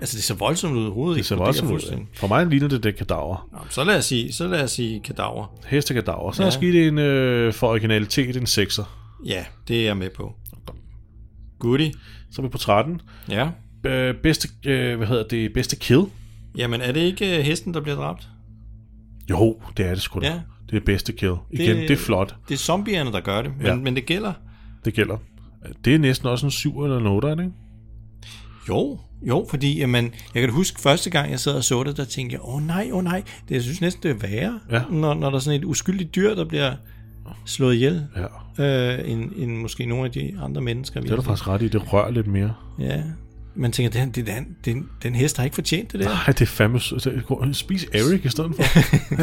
Altså, 0.00 0.16
det 0.16 0.24
ser 0.24 0.34
voldsomt 0.34 0.74
ud. 0.76 0.90
Hovedet 0.90 1.16
Det 1.18 1.26
ser 1.26 1.36
voldsomt 1.36 1.70
ud. 1.70 1.80
ja. 1.90 1.96
For 2.14 2.26
mig 2.28 2.46
ligner 2.46 2.68
det 2.68 2.82
det 2.82 2.96
kadaver. 2.96 3.48
Nå, 3.52 3.58
så 3.70 3.84
lad 3.84 3.96
os 3.98 4.04
sige, 4.04 4.32
så 4.32 4.46
lad 4.48 4.62
os 4.64 4.70
sige 4.70 5.00
kadaver. 5.00 5.58
Hestekadaver. 5.66 6.32
Så 6.32 6.42
Ja. 6.42 6.46
er 6.46 6.50
sket 6.50 6.86
en, 6.88 6.98
øh, 6.98 7.52
for 7.52 7.68
originalitet, 7.68 8.36
en 8.36 8.42
6'er. 8.46 8.84
Ja, 9.26 9.44
det 9.68 9.80
er 9.80 9.84
jeg 9.84 9.96
med 9.96 10.10
på. 10.16 10.32
Goodie. 11.58 11.92
Så 12.32 12.42
er 12.42 12.46
vi 12.46 12.48
på 12.48 12.58
13. 12.58 13.00
Ja. 13.30 13.48
Øh, 13.86 14.14
bedste, 14.22 14.48
øh, 14.64 14.96
hvad 14.96 15.06
hedder 15.06 15.24
det, 15.30 15.52
bedste 15.52 15.76
kill? 15.76 16.02
Jamen, 16.56 16.80
er 16.80 16.92
det 16.92 17.00
ikke 17.00 17.38
øh, 17.38 17.44
hesten, 17.44 17.74
der 17.74 17.80
bliver 17.80 17.96
dræbt? 17.96 18.28
Jo, 19.30 19.60
det 19.76 19.86
er 19.86 19.90
det 19.90 20.02
sgu 20.02 20.20
da. 20.20 20.26
Ja. 20.26 20.40
Det 20.70 20.76
er 20.76 20.80
bedste 20.86 21.12
kill. 21.12 21.34
Igen, 21.50 21.76
det, 21.76 21.88
det 21.88 21.94
er 21.94 21.98
flot. 21.98 22.34
Det 22.48 22.54
er 22.54 22.58
zombierne, 22.58 23.12
der 23.12 23.20
gør 23.20 23.42
det, 23.42 23.52
men, 23.56 23.66
Ja. 23.66 23.74
men 23.74 23.96
det 23.96 24.06
gælder. 24.06 24.32
Det 24.84 24.94
gælder. 24.94 25.16
Det 25.84 25.94
er 25.94 25.98
næsten 25.98 26.28
også 26.28 26.46
en 26.46 26.50
7 26.50 26.82
eller 26.82 26.98
en 26.98 27.06
8, 27.06 27.30
ikke? 27.30 27.52
Jo, 28.68 28.98
jo, 29.22 29.46
fordi 29.50 29.78
jamen, 29.78 30.12
jeg 30.34 30.42
kan 30.42 30.50
huske 30.50 30.80
første 30.80 31.10
gang, 31.10 31.30
jeg 31.30 31.40
sad 31.40 31.54
og 31.54 31.64
så 31.64 31.82
det, 31.82 31.96
der 31.96 32.04
tænkte 32.04 32.34
jeg, 32.34 32.40
åh 32.44 32.54
oh, 32.54 32.66
nej, 32.66 32.88
åh 32.92 32.98
oh, 32.98 33.04
nej, 33.04 33.22
det, 33.48 33.54
jeg 33.54 33.62
synes 33.62 33.80
næsten, 33.80 34.02
det 34.02 34.10
er 34.10 34.28
værre, 34.28 34.60
Ja. 34.70 34.82
når, 34.90 35.14
når 35.14 35.30
der 35.30 35.36
er 35.36 35.40
sådan 35.40 35.60
et 35.60 35.64
uskyldigt 35.64 36.14
dyr, 36.14 36.34
der 36.34 36.44
bliver 36.44 36.74
slået 37.44 37.74
ihjel, 37.74 38.06
ja. 38.58 38.94
øh, 38.98 39.10
end, 39.10 39.32
end 39.36 39.56
måske 39.56 39.86
nogle 39.86 40.04
af 40.04 40.10
de 40.10 40.36
andre 40.42 40.60
mennesker. 40.60 41.00
Det 41.00 41.10
er 41.10 41.16
du 41.16 41.22
faktisk 41.22 41.48
ret 41.48 41.62
i. 41.62 41.68
Det 41.68 41.92
rører 41.92 42.10
lidt 42.10 42.26
mere. 42.26 42.54
Ja, 42.78 43.02
man 43.54 43.72
tænker, 43.72 44.00
den, 44.00 44.10
den, 44.10 44.56
den, 44.64 44.88
den 45.02 45.14
hest 45.14 45.36
har 45.36 45.44
ikke 45.44 45.54
fortjent 45.54 45.92
det 45.92 46.00
der. 46.00 46.06
Nej, 46.08 46.24
det 46.26 46.40
er 46.40 46.46
fandme... 46.46 46.80
Spis 47.54 47.86
Eric 47.94 48.24
i 48.24 48.28
stedet 48.28 48.52
for. 48.56 48.62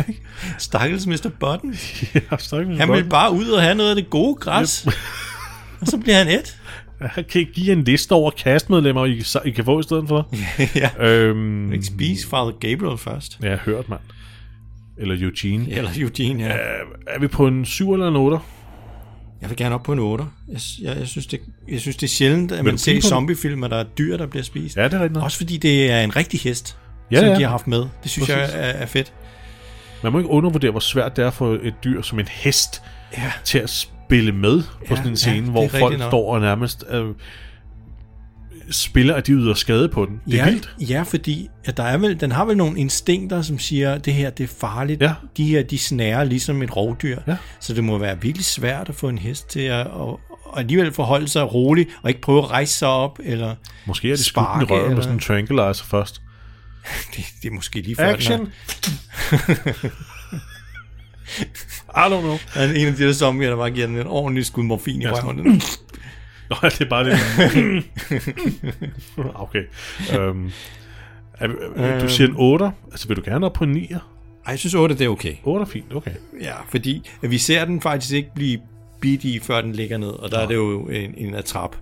Stakkels 0.60 1.08
Mr. 1.08 1.30
Button. 1.40 1.76
ja, 2.32 2.38
stakkels 2.38 2.80
Han 2.80 2.92
vil 2.92 3.04
bare 3.10 3.34
ud 3.34 3.48
og 3.48 3.62
have 3.62 3.76
noget 3.76 3.90
af 3.90 3.96
det 3.96 4.10
gode 4.10 4.36
græs. 4.36 4.88
og 5.86 5.92
så 5.92 5.98
bliver 5.98 6.18
han 6.18 6.28
et. 6.28 6.58
Jeg 7.02 7.28
kan 7.28 7.40
ikke 7.42 7.54
give 7.54 7.72
en 7.72 7.84
liste 7.84 8.12
over 8.12 8.32
castmedlemmer, 8.32 9.06
I, 9.06 9.24
I 9.46 9.52
kan 9.52 9.66
få 9.66 9.80
i 9.80 9.84
stedet 9.84 10.08
for. 10.08 10.34
ja. 11.00 11.06
Øhm, 11.06 11.74
Ikke 11.74 11.86
spise 11.86 12.28
Father 12.28 12.52
Gabriel 12.52 12.98
først. 12.98 13.38
Ja, 13.42 13.50
jeg 13.50 13.58
har 13.58 13.66
hørt, 13.66 13.90
mand. 13.90 14.02
Eller 14.98 15.16
Eugene. 15.22 15.72
Eller 15.72 15.90
Eugene, 15.98 16.44
ja. 16.44 16.50
Er 17.08 17.20
vi 17.20 17.28
på 17.28 17.48
en 17.48 17.66
7 17.66 17.94
eller 17.94 18.08
en 18.08 18.16
8? 18.16 18.38
Jeg 19.42 19.50
vil 19.50 19.58
gerne 19.58 19.76
op 19.76 19.84
på 19.84 19.94
en 19.94 20.00
8. 20.00 20.26
Jeg, 20.48 20.60
jeg, 20.82 20.98
jeg, 21.00 21.08
synes, 21.08 21.28
det, 21.28 21.40
jeg 21.70 21.80
synes, 21.80 21.96
det 21.96 22.04
er 22.04 22.12
sjældent, 22.12 22.52
at 22.52 22.58
Vil 22.58 22.66
man 22.66 22.78
ser 22.78 23.02
zombiefilm, 23.02 23.64
at 23.64 23.72
der 23.72 23.78
er 23.78 23.84
dyr, 23.84 24.18
der 24.18 24.28
bliver 24.28 24.44
spist. 24.44 24.78
Ja, 24.78 24.84
det 24.84 24.94
er 24.94 25.00
rigtigt. 25.04 25.24
Også 25.24 25.38
fordi 25.38 25.58
det 25.58 25.92
er 25.92 26.02
en 26.02 26.16
rigtig 26.16 26.40
hest, 26.40 26.78
Ja, 27.12 27.20
som 27.20 27.28
ja. 27.28 27.36
de 27.36 27.42
har 27.44 27.50
haft 27.50 27.68
med. 27.68 27.80
Det 28.04 28.12
synes 28.12 28.30
Præcis. 28.30 28.54
jeg 28.54 28.70
er, 28.70 28.74
er 28.74 28.86
fedt. 28.86 29.14
Man 30.04 30.12
må 30.12 30.18
ikke 30.18 30.30
undervurdere, 30.30 30.72
hvor 30.72 30.80
svært 30.80 31.16
det 31.18 31.26
er 31.26 31.32
for 31.32 31.54
et 31.64 31.74
dyr 31.84 32.02
som 32.02 32.20
en 32.20 32.28
hest 32.28 32.82
ja. 33.18 33.32
til 33.44 33.58
at 33.60 33.70
spille 34.06 34.32
med 34.32 34.64
på 34.64 34.70
Ja, 34.90 34.96
sådan 34.96 35.04
en 35.06 35.10
ja, 35.10 35.16
scene, 35.16 35.48
er 35.48 35.52
hvor 35.52 35.68
folk 35.68 36.00
nok. 36.00 36.10
står 36.10 36.34
og 36.34 36.42
nærmest 36.42 36.84
øh, 36.90 37.06
spiller, 38.72 39.16
at 39.16 39.28
de 39.28 39.32
yder 39.32 39.54
skade 39.54 39.90
på 39.90 40.06
den. 40.06 40.22
Det 40.26 40.34
er 40.40 40.46
ja, 40.46 40.52
vildt. 40.52 40.76
Ja, 40.90 41.02
fordi 41.02 41.50
at 41.66 41.78
der 41.78 41.84
er 41.84 41.98
vel, 41.98 42.20
den 42.20 42.32
har 42.32 42.46
vel 42.46 42.58
nogle 42.58 42.80
instinkter, 42.80 43.42
som 43.42 43.60
siger, 43.60 43.94
at 43.94 44.06
det 44.06 44.14
her 44.14 44.30
det 44.30 44.44
er 44.44 44.48
farligt. 44.60 45.02
Ja. 45.02 45.14
De 45.38 45.44
her, 45.46 45.64
de 45.64 45.78
snærer 45.78 46.24
ligesom 46.24 46.62
et 46.62 46.76
rovdyr. 46.76 47.20
Ja. 47.28 47.36
Så 47.60 47.74
det 47.74 47.84
må 47.84 47.98
være 47.98 48.22
virkelig 48.22 48.46
svært 48.46 48.90
at 48.90 48.96
få 48.96 49.10
en 49.10 49.18
hest 49.18 49.48
til 49.50 49.60
at, 49.60 49.80
at, 49.80 49.88
at 50.54 50.60
alligevel 50.60 50.92
forholde 50.94 51.28
sig 51.28 51.54
roligt, 51.54 51.90
og 52.04 52.10
ikke 52.10 52.22
prøve 52.22 52.40
at 52.44 52.52
rejse 52.52 52.74
sig 52.74 52.88
op, 52.88 53.20
eller 53.24 53.56
Måske 53.86 54.12
er 54.12 54.16
de 54.16 54.24
skudt 54.24 54.44
i 54.62 54.66
røven 54.66 54.82
med 54.84 54.90
eller- 54.90 55.02
sådan 55.02 55.16
en 55.16 55.20
tranquilizer 55.20 55.86
først. 55.86 56.22
det, 57.16 57.26
det 57.42 57.48
er 57.50 57.54
måske 57.54 57.82
lige 57.82 57.96
før 57.96 58.14
Action! 58.14 58.52
I 61.96 62.00
don't 62.00 62.22
know. 62.22 62.38
Der 62.54 62.60
er 62.60 62.74
en 62.74 62.88
af 62.88 62.94
de 62.96 63.04
der 63.08 63.14
zombier, 63.14 63.50
der 63.50 63.58
bare 63.58 63.72
giver 63.72 63.88
den 63.88 63.96
en 63.98 64.08
ordentlig 64.08 64.46
skud 64.46 64.64
morfin 64.64 65.02
i 65.02 65.08
røven. 65.08 65.38
Nå, 66.50 66.56
det 66.64 66.82
er 66.82 66.90
bare 66.90 67.04
det. 67.10 67.18
okay. 69.36 69.64
Um, 70.20 70.52
er, 71.40 72.00
du 72.00 72.10
siger 72.10 72.28
en 72.28 72.34
8. 72.38 72.72
Altså, 72.92 73.08
vil 73.08 73.18
du 73.18 73.22
gerne 73.26 73.46
op 73.46 73.54
på 73.54 73.64
en 73.64 73.78
9'er? 73.78 73.94
Ej, 73.96 74.52
jeg 74.52 74.60
synes 74.60 74.74
8 74.76 74.96
det 74.98 75.06
er 75.06 75.10
okay. 75.10 75.34
8 75.44 75.62
er 75.62 75.66
fint, 75.66 75.94
okay. 75.96 76.12
Ja, 76.42 76.54
fordi 76.70 77.10
vi 77.22 77.38
ser 77.38 77.66
den 77.66 77.82
faktisk 77.82 78.14
ikke 78.14 78.30
blive 78.36 78.60
bidt 79.02 79.24
i, 79.24 79.40
før 79.40 79.62
den 79.62 79.72
ligger 79.72 79.98
ned, 79.98 80.08
og 80.08 80.32
der 80.32 80.40
er 80.40 80.48
det 80.48 80.56
jo 80.56 80.80
en, 80.88 81.14
en 81.18 81.34
atrap. 81.36 81.76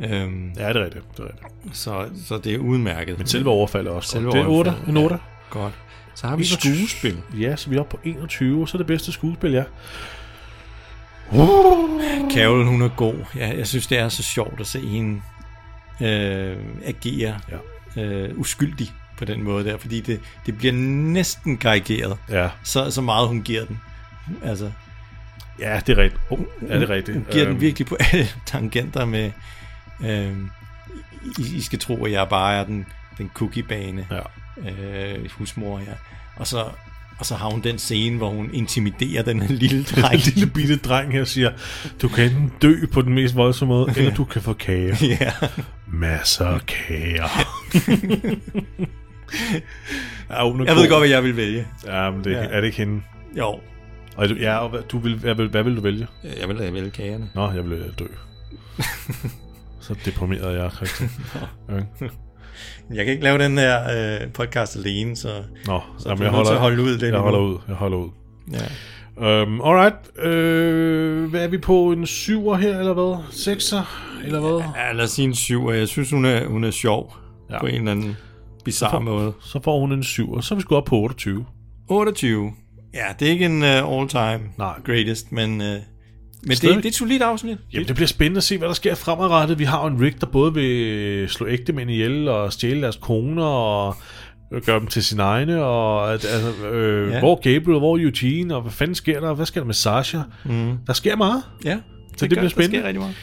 Ja. 0.00 0.22
Øhm, 0.22 0.50
Ja, 0.58 0.68
det 0.68 0.76
er 0.76 0.84
rigtigt. 0.84 1.04
Det 1.16 1.18
er 1.18 1.24
rigtigt. 1.24 1.76
så, 1.76 2.04
så 2.26 2.38
det 2.38 2.54
er 2.54 2.58
udmærket. 2.58 3.18
Men 3.18 3.26
selve 3.26 3.50
overfaldet 3.50 3.90
er 3.90 3.94
også 3.94 4.08
Selve 4.10 4.24
godt. 4.24 4.34
Det 4.34 4.42
er 4.42 4.48
8. 4.48 4.68
overfaldet, 4.68 4.88
En 4.88 4.96
8. 4.96 5.14
Ja, 5.14 5.20
godt. 5.60 5.72
Så 6.16 6.26
har 6.26 6.36
vi 6.36 6.44
skuespil. 6.44 7.22
Ja, 7.40 7.56
så 7.56 7.70
vi 7.70 7.76
er 7.76 7.80
oppe 7.80 7.96
på 7.96 8.02
21. 8.04 8.68
Så 8.68 8.76
er 8.76 8.78
det 8.78 8.86
bedste 8.86 9.12
skuespil, 9.12 9.52
ja. 9.52 9.64
Carol, 12.34 12.64
hun 12.64 12.82
er 12.82 12.88
god. 12.88 13.14
Ja, 13.36 13.56
jeg 13.56 13.66
synes, 13.66 13.86
det 13.86 13.98
er 13.98 14.08
så 14.08 14.22
sjovt 14.22 14.60
at 14.60 14.66
se 14.66 14.80
hende 14.80 15.20
øh, 16.00 16.56
agere 16.84 17.40
ja. 17.96 18.02
øh, 18.02 18.38
uskyldig 18.38 18.92
på 19.18 19.24
den 19.24 19.42
måde 19.42 19.64
der, 19.64 19.76
fordi 19.78 20.00
det, 20.00 20.20
det 20.46 20.58
bliver 20.58 20.72
næsten 20.72 21.56
karikeret, 21.58 22.16
Ja. 22.30 22.48
så, 22.62 22.90
så 22.90 23.00
meget 23.00 23.28
hun 23.28 23.42
giver 23.42 23.64
den. 23.64 23.80
Altså, 24.44 24.70
Ja, 25.58 25.80
det 25.86 25.98
er 25.98 26.02
rigtigt. 26.02 26.22
Oh, 26.30 26.40
ja, 26.68 26.74
det 26.74 26.82
er 26.82 26.90
rigtigt. 26.94 27.16
Hun 27.16 27.26
giver 27.32 27.44
den 27.44 27.52
Øhm, 27.52 27.60
virkelig 27.60 27.86
på 27.86 27.96
alle 28.12 28.28
tangenter 28.46 29.04
med, 29.04 29.30
øh, 30.04 30.36
I, 31.38 31.56
I 31.56 31.60
skal 31.60 31.78
tro, 31.78 32.04
at 32.04 32.12
jeg 32.12 32.28
bare 32.28 32.54
er 32.56 32.64
den, 32.64 32.86
den 33.18 33.30
cookiebane 33.34 34.06
ja. 34.10 34.20
Øh, 34.58 35.30
husmor, 35.30 35.78
ja. 35.78 35.84
Og 36.36 36.46
så, 36.46 36.64
og 37.18 37.26
så 37.26 37.34
har 37.34 37.50
hun 37.50 37.60
den 37.60 37.78
scene, 37.78 38.16
hvor 38.16 38.30
hun 38.30 38.50
intimiderer 38.52 39.22
den 39.22 39.42
her 39.42 39.54
lille 39.54 39.84
dreng. 39.96 40.14
En 40.14 40.20
lille 40.20 40.46
bitte 40.46 40.76
dreng 40.76 41.12
her 41.12 41.24
siger, 41.24 41.50
du 42.02 42.08
kan 42.08 42.24
enten 42.24 42.52
dø 42.62 42.86
på 42.92 43.02
den 43.02 43.14
mest 43.14 43.36
voldsomme 43.36 43.74
måde, 43.74 43.92
eller 43.96 44.14
du 44.14 44.24
kan 44.24 44.42
få 44.42 44.52
kage. 44.52 44.96
Ja. 45.20 45.32
Masser 45.86 46.46
af 46.46 46.66
kager. 46.66 47.28
ja, 50.30 50.50
hun 50.50 50.60
Jeg 50.66 50.68
god. 50.74 50.82
ved 50.82 50.88
godt, 50.88 51.00
hvad 51.00 51.08
jeg 51.08 51.22
vil 51.24 51.36
vælge. 51.36 51.66
Ja, 51.86 52.10
men 52.10 52.24
det, 52.24 52.30
Ja. 52.30 52.36
er 52.44 52.60
det 52.60 52.66
ikke 52.66 52.78
hende? 52.78 53.02
Jo. 53.38 53.60
Og 54.16 54.28
du, 54.28 54.34
ja, 54.34 54.56
og 54.58 54.68
hvad, 54.68 54.80
du 54.82 54.98
vil, 54.98 55.14
hvad, 55.18 55.34
vil, 55.34 55.48
hvad 55.48 55.62
vil 55.62 55.76
du 55.76 55.80
vælge? 55.80 56.06
Jeg 56.40 56.48
vil 56.48 56.72
vælge 56.74 56.90
kagerne. 56.90 57.28
Nå, 57.34 57.50
jeg 57.52 57.64
vil 57.64 57.72
øh, 57.72 57.86
dø. 57.98 58.04
Så 59.80 59.94
deprimeret 60.04 60.56
er 60.58 60.62
jeg, 60.62 60.70
Christian. 60.72 61.10
okay. 61.68 62.08
Jeg 62.94 63.04
kan 63.04 63.12
ikke 63.12 63.24
lave 63.24 63.38
den 63.38 63.58
her 63.58 63.82
øh, 64.22 64.32
podcast 64.32 64.76
alene, 64.76 65.16
så, 65.16 65.28
Nå, 65.66 65.80
så 65.98 66.08
jamen, 66.08 66.22
jeg 66.22 66.28
er 66.28 66.32
holder, 66.32 66.50
til 66.50 66.54
at 66.54 66.60
holde 66.60 66.82
ud. 66.82 66.90
lidt 66.90 67.02
jeg 67.02 67.08
endnu. 67.08 67.22
holder 67.22 67.38
ud. 67.38 67.58
Jeg 67.68 67.76
holder 67.76 67.98
ud. 67.98 68.08
Ja. 68.52 69.42
Um, 69.42 69.60
alright. 69.60 70.18
Øh, 70.26 71.30
hvad 71.30 71.44
er 71.44 71.48
vi 71.48 71.58
på? 71.58 71.92
En 71.92 72.06
syver 72.06 72.56
her, 72.56 72.78
eller 72.78 72.92
hvad? 72.94 73.24
Sekser, 73.30 73.82
eller 74.24 74.40
hvad? 74.40 74.62
Ja, 74.76 74.92
lad 74.92 75.04
os 75.04 75.10
sige 75.10 75.24
en 75.28 75.34
syv, 75.34 75.64
og 75.64 75.78
jeg 75.78 75.88
synes, 75.88 76.10
hun 76.10 76.24
er, 76.24 76.46
hun 76.46 76.64
er 76.64 76.70
sjov 76.70 77.16
Ja. 77.50 77.54
ja. 77.54 77.60
på 77.60 77.66
en 77.66 77.74
eller 77.74 77.90
anden 77.92 78.16
bizarre 78.64 78.90
Så 78.90 78.94
får- 78.96 79.00
måde. 79.02 79.32
Så 79.40 79.60
får 79.62 79.80
hun 79.80 79.92
en 79.92 80.04
syver. 80.04 80.40
Så 80.40 80.54
er 80.54 80.56
vi 80.56 80.62
sgu 80.62 80.76
op 80.76 80.84
på 80.84 80.96
28. 80.96 81.46
28. 81.88 82.52
Ja, 82.94 83.04
det 83.20 83.28
er 83.28 83.32
ikke 83.32 83.44
en 83.44 83.62
uh, 83.62 83.98
all-time 84.00 84.40
Nej. 84.58 84.80
greatest, 84.86 85.32
men, 85.32 85.60
uh, 85.60 85.66
men 86.46 86.50
det, 86.50 86.56
Stadig. 86.56 86.76
det 86.76 86.84
er 86.84 86.88
et 86.88 86.94
solidt 86.94 87.22
afsnit. 87.22 87.58
Jamen, 87.72 87.88
det 87.88 87.94
bliver 87.96 88.08
spændende 88.08 88.38
at 88.38 88.44
se, 88.44 88.58
hvad 88.58 88.68
der 88.68 88.74
sker 88.74 88.94
fremadrettet. 88.94 89.58
Vi 89.58 89.64
har 89.64 89.80
jo 89.80 89.86
en 89.96 90.02
Rick, 90.02 90.20
der 90.20 90.26
både 90.26 90.54
vil 90.54 91.28
slå 91.28 91.46
ægte 91.46 91.72
mænd 91.72 91.90
ihjel 91.90 92.28
og 92.28 92.52
stjæle 92.52 92.82
deres 92.82 92.96
koner 92.96 93.44
og 93.44 93.96
gøre 94.66 94.80
dem 94.80 94.86
til 94.86 95.04
sine 95.04 95.22
egne. 95.22 95.64
Og, 95.64 96.12
at, 96.14 96.24
altså, 96.24 96.66
øh, 96.66 97.10
Ja. 97.12 97.18
Hvor 97.18 97.34
Gabriel, 97.34 97.78
hvor 97.78 97.98
Eugene, 97.98 98.54
og 98.56 98.62
hvad 98.62 98.72
fanden 98.72 98.94
sker 98.94 99.20
der? 99.20 99.34
Hvad 99.34 99.46
sker 99.46 99.60
der 99.60 99.66
med 99.66 99.74
Sasha? 99.74 100.18
Mm. 100.44 100.78
Der 100.86 100.92
sker 100.92 101.16
meget. 101.16 101.42
Ja, 101.64 101.76
Så 101.76 101.80
det, 102.12 102.20
det 102.20 102.30
gør- 102.30 102.36
bliver 102.36 102.48
spændende. 102.50 102.76
Der 102.76 102.80
sker 102.82 102.88
rigtig 102.88 103.00
meget. 103.00 103.14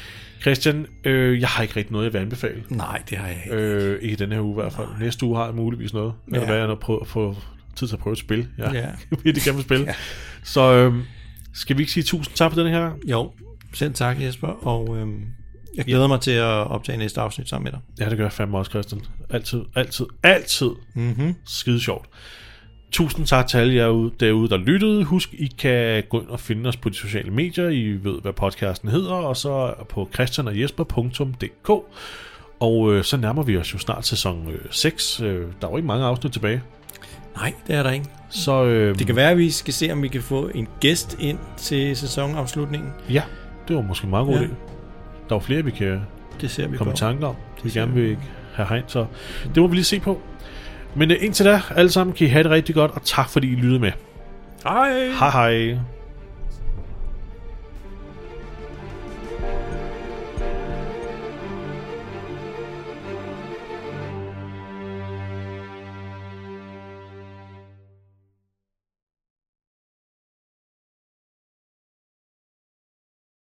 Christian, 0.42 0.86
øh, 1.04 1.42
jeg 1.42 1.48
har 1.50 1.62
ikke 1.64 1.76
rigtig 1.76 1.92
noget, 1.92 2.06
jeg 2.06 2.14
vil 2.14 2.20
anbefale. 2.20 2.64
Nej, 2.70 3.02
det 3.10 3.18
har 3.18 3.28
jeg 3.28 3.38
ikke. 3.46 3.56
Øh, 3.58 4.00
ikke 4.02 4.14
i 4.14 4.16
denne 4.16 4.36
her 4.36 4.42
uge 4.42 4.52
i 4.52 4.62
hvert 4.62 4.74
fald. 4.74 4.88
Næste 5.00 5.26
uge 5.26 5.38
har 5.38 5.46
jeg 5.46 5.56
muligvis 5.56 5.94
noget. 5.94 6.14
Ja. 6.34 6.40
ja. 6.40 6.46
hvad 6.46 6.58
jeg 6.58 6.78
prøver 6.82 7.00
at 7.00 7.08
få 7.08 7.36
tid 7.76 7.88
til 7.88 7.96
at 7.96 8.00
prøve 8.00 8.12
at 8.12 8.18
spille. 8.18 8.48
Ja. 8.58 8.72
Ja. 8.74 8.86
virkelig 9.24 9.44
gerne 9.44 9.56
vil 9.56 9.64
spille. 9.66 9.86
ja. 9.86 9.94
Så 10.44 10.74
øh, 10.74 10.94
skal 11.54 11.78
vi 11.78 11.82
ikke 11.82 11.92
sige 11.92 12.04
tusind 12.04 12.36
tak 12.36 12.52
for 12.52 12.60
den 12.62 12.74
her? 12.74 12.92
Jo, 13.06 13.32
selv 13.74 13.94
tak 13.94 14.22
Jesper, 14.22 14.48
og 14.48 14.98
øhm, 14.98 15.26
jeg 15.76 15.86
glæder 15.86 16.08
mig 16.08 16.22
til 16.22 16.32
at 16.32 16.44
optage 16.44 16.98
næste 16.98 17.22
afsnit 17.22 17.50
sammen 17.50 17.64
med 17.64 17.72
dig. 17.72 17.80
Ja, 18.00 18.10
det 18.10 18.18
gør 18.18 18.26
jeg 18.26 18.32
fandme 18.32 18.58
også, 18.58 18.70
Christian. 18.70 19.02
Altid, 19.30 19.62
altid, 19.76 20.06
altid 20.24 20.70
mm-hmm. 20.96 21.36
skide 21.46 21.80
sjovt. 21.82 22.10
Tusind 22.92 23.26
tak 23.26 23.48
til 23.48 23.58
alle 23.58 23.76
jer 23.76 23.88
ude- 23.88 24.14
derude, 24.20 24.50
der 24.50 24.58
lyttede. 24.58 25.04
Husk, 25.04 25.34
I 25.34 25.52
kan 25.58 26.04
gå 26.10 26.22
ind 26.22 26.30
og 26.30 26.40
finde 26.40 26.68
os 26.68 26.78
på 26.78 26.90
de 26.90 26.96
sociale 26.96 27.32
medier. 27.32 27.70
I 27.70 27.84
ved, 28.04 28.22
hvad 28.22 28.34
podcasten 28.34 28.90
hedder, 28.90 29.14
og 29.14 29.38
så 29.38 29.74
på 29.90 30.10
christianogjesper.dk. 30.14 31.70
Og 32.60 32.94
øh, 32.94 33.04
så 33.04 33.18
nærmer 33.18 33.44
vi 33.44 33.58
os 33.58 33.74
jo 33.74 33.78
snart 33.80 34.06
sæson 34.06 34.50
øh, 34.52 34.60
6. 34.72 35.22
Øh, 35.22 35.48
der 35.62 35.68
er 35.68 35.72
jo 35.72 35.78
ikke 35.78 35.88
mange 35.88 36.06
afsnit 36.06 36.34
tilbage. 36.34 36.62
Nej, 37.36 37.54
det 37.68 37.76
er 37.76 37.84
der 37.84 37.92
ikke. 37.92 38.06
Så 38.30 38.64
øh, 38.66 39.00
Det 39.00 39.08
kan 39.08 39.16
være, 39.16 39.32
at 39.32 39.38
vi 39.38 39.52
skal 39.52 39.74
se, 39.74 39.92
om 39.92 40.04
vi 40.04 40.08
kan 40.08 40.22
få 40.22 40.50
en 40.56 40.68
gæst 40.80 41.16
ind 41.20 41.38
til 41.58 41.96
sæsonafslutningen. 41.98 42.90
Ja, 43.10 43.22
det 43.68 43.76
var 43.76 43.82
måske 43.82 44.04
en 44.06 44.10
meget 44.10 44.26
god 44.26 44.36
Ja. 44.36 44.42
ja. 44.42 44.48
idé. 44.48 44.52
Der 45.30 45.36
var 45.36 45.40
flere, 45.40 45.64
vi 45.64 45.72
kan 45.72 46.02
Det 46.42 46.52
ser 46.52 46.68
vi 46.68 46.78
komme 46.78 46.92
på. 46.92 46.96
i 46.96 47.00
tanke 47.00 47.28
om. 47.28 47.36
Vi 47.64 47.70
ser 47.70 47.82
gerne 47.82 47.94
vil 47.94 48.18
have 48.54 48.68
herind, 48.68 48.86
så 48.88 49.06
det 49.56 49.58
må 49.64 49.68
vi 49.68 49.76
lige 49.76 49.84
se 49.86 50.00
på. 50.00 50.22
Men 50.96 51.12
øh, 51.12 51.18
indtil 51.22 51.46
da, 51.46 51.62
alle 51.76 51.92
sammen, 51.92 52.16
kan 52.16 52.28
I 52.28 52.30
have 52.30 52.44
det 52.44 52.52
rigtig 52.52 52.76
godt, 52.76 52.92
og 52.92 53.02
tak 53.04 53.30
fordi 53.30 53.48
I 53.52 53.56
lyttede 53.56 53.80
med. 53.80 53.92
Hej. 54.64 55.08
Hej 55.20 55.30
hej. 55.30 55.78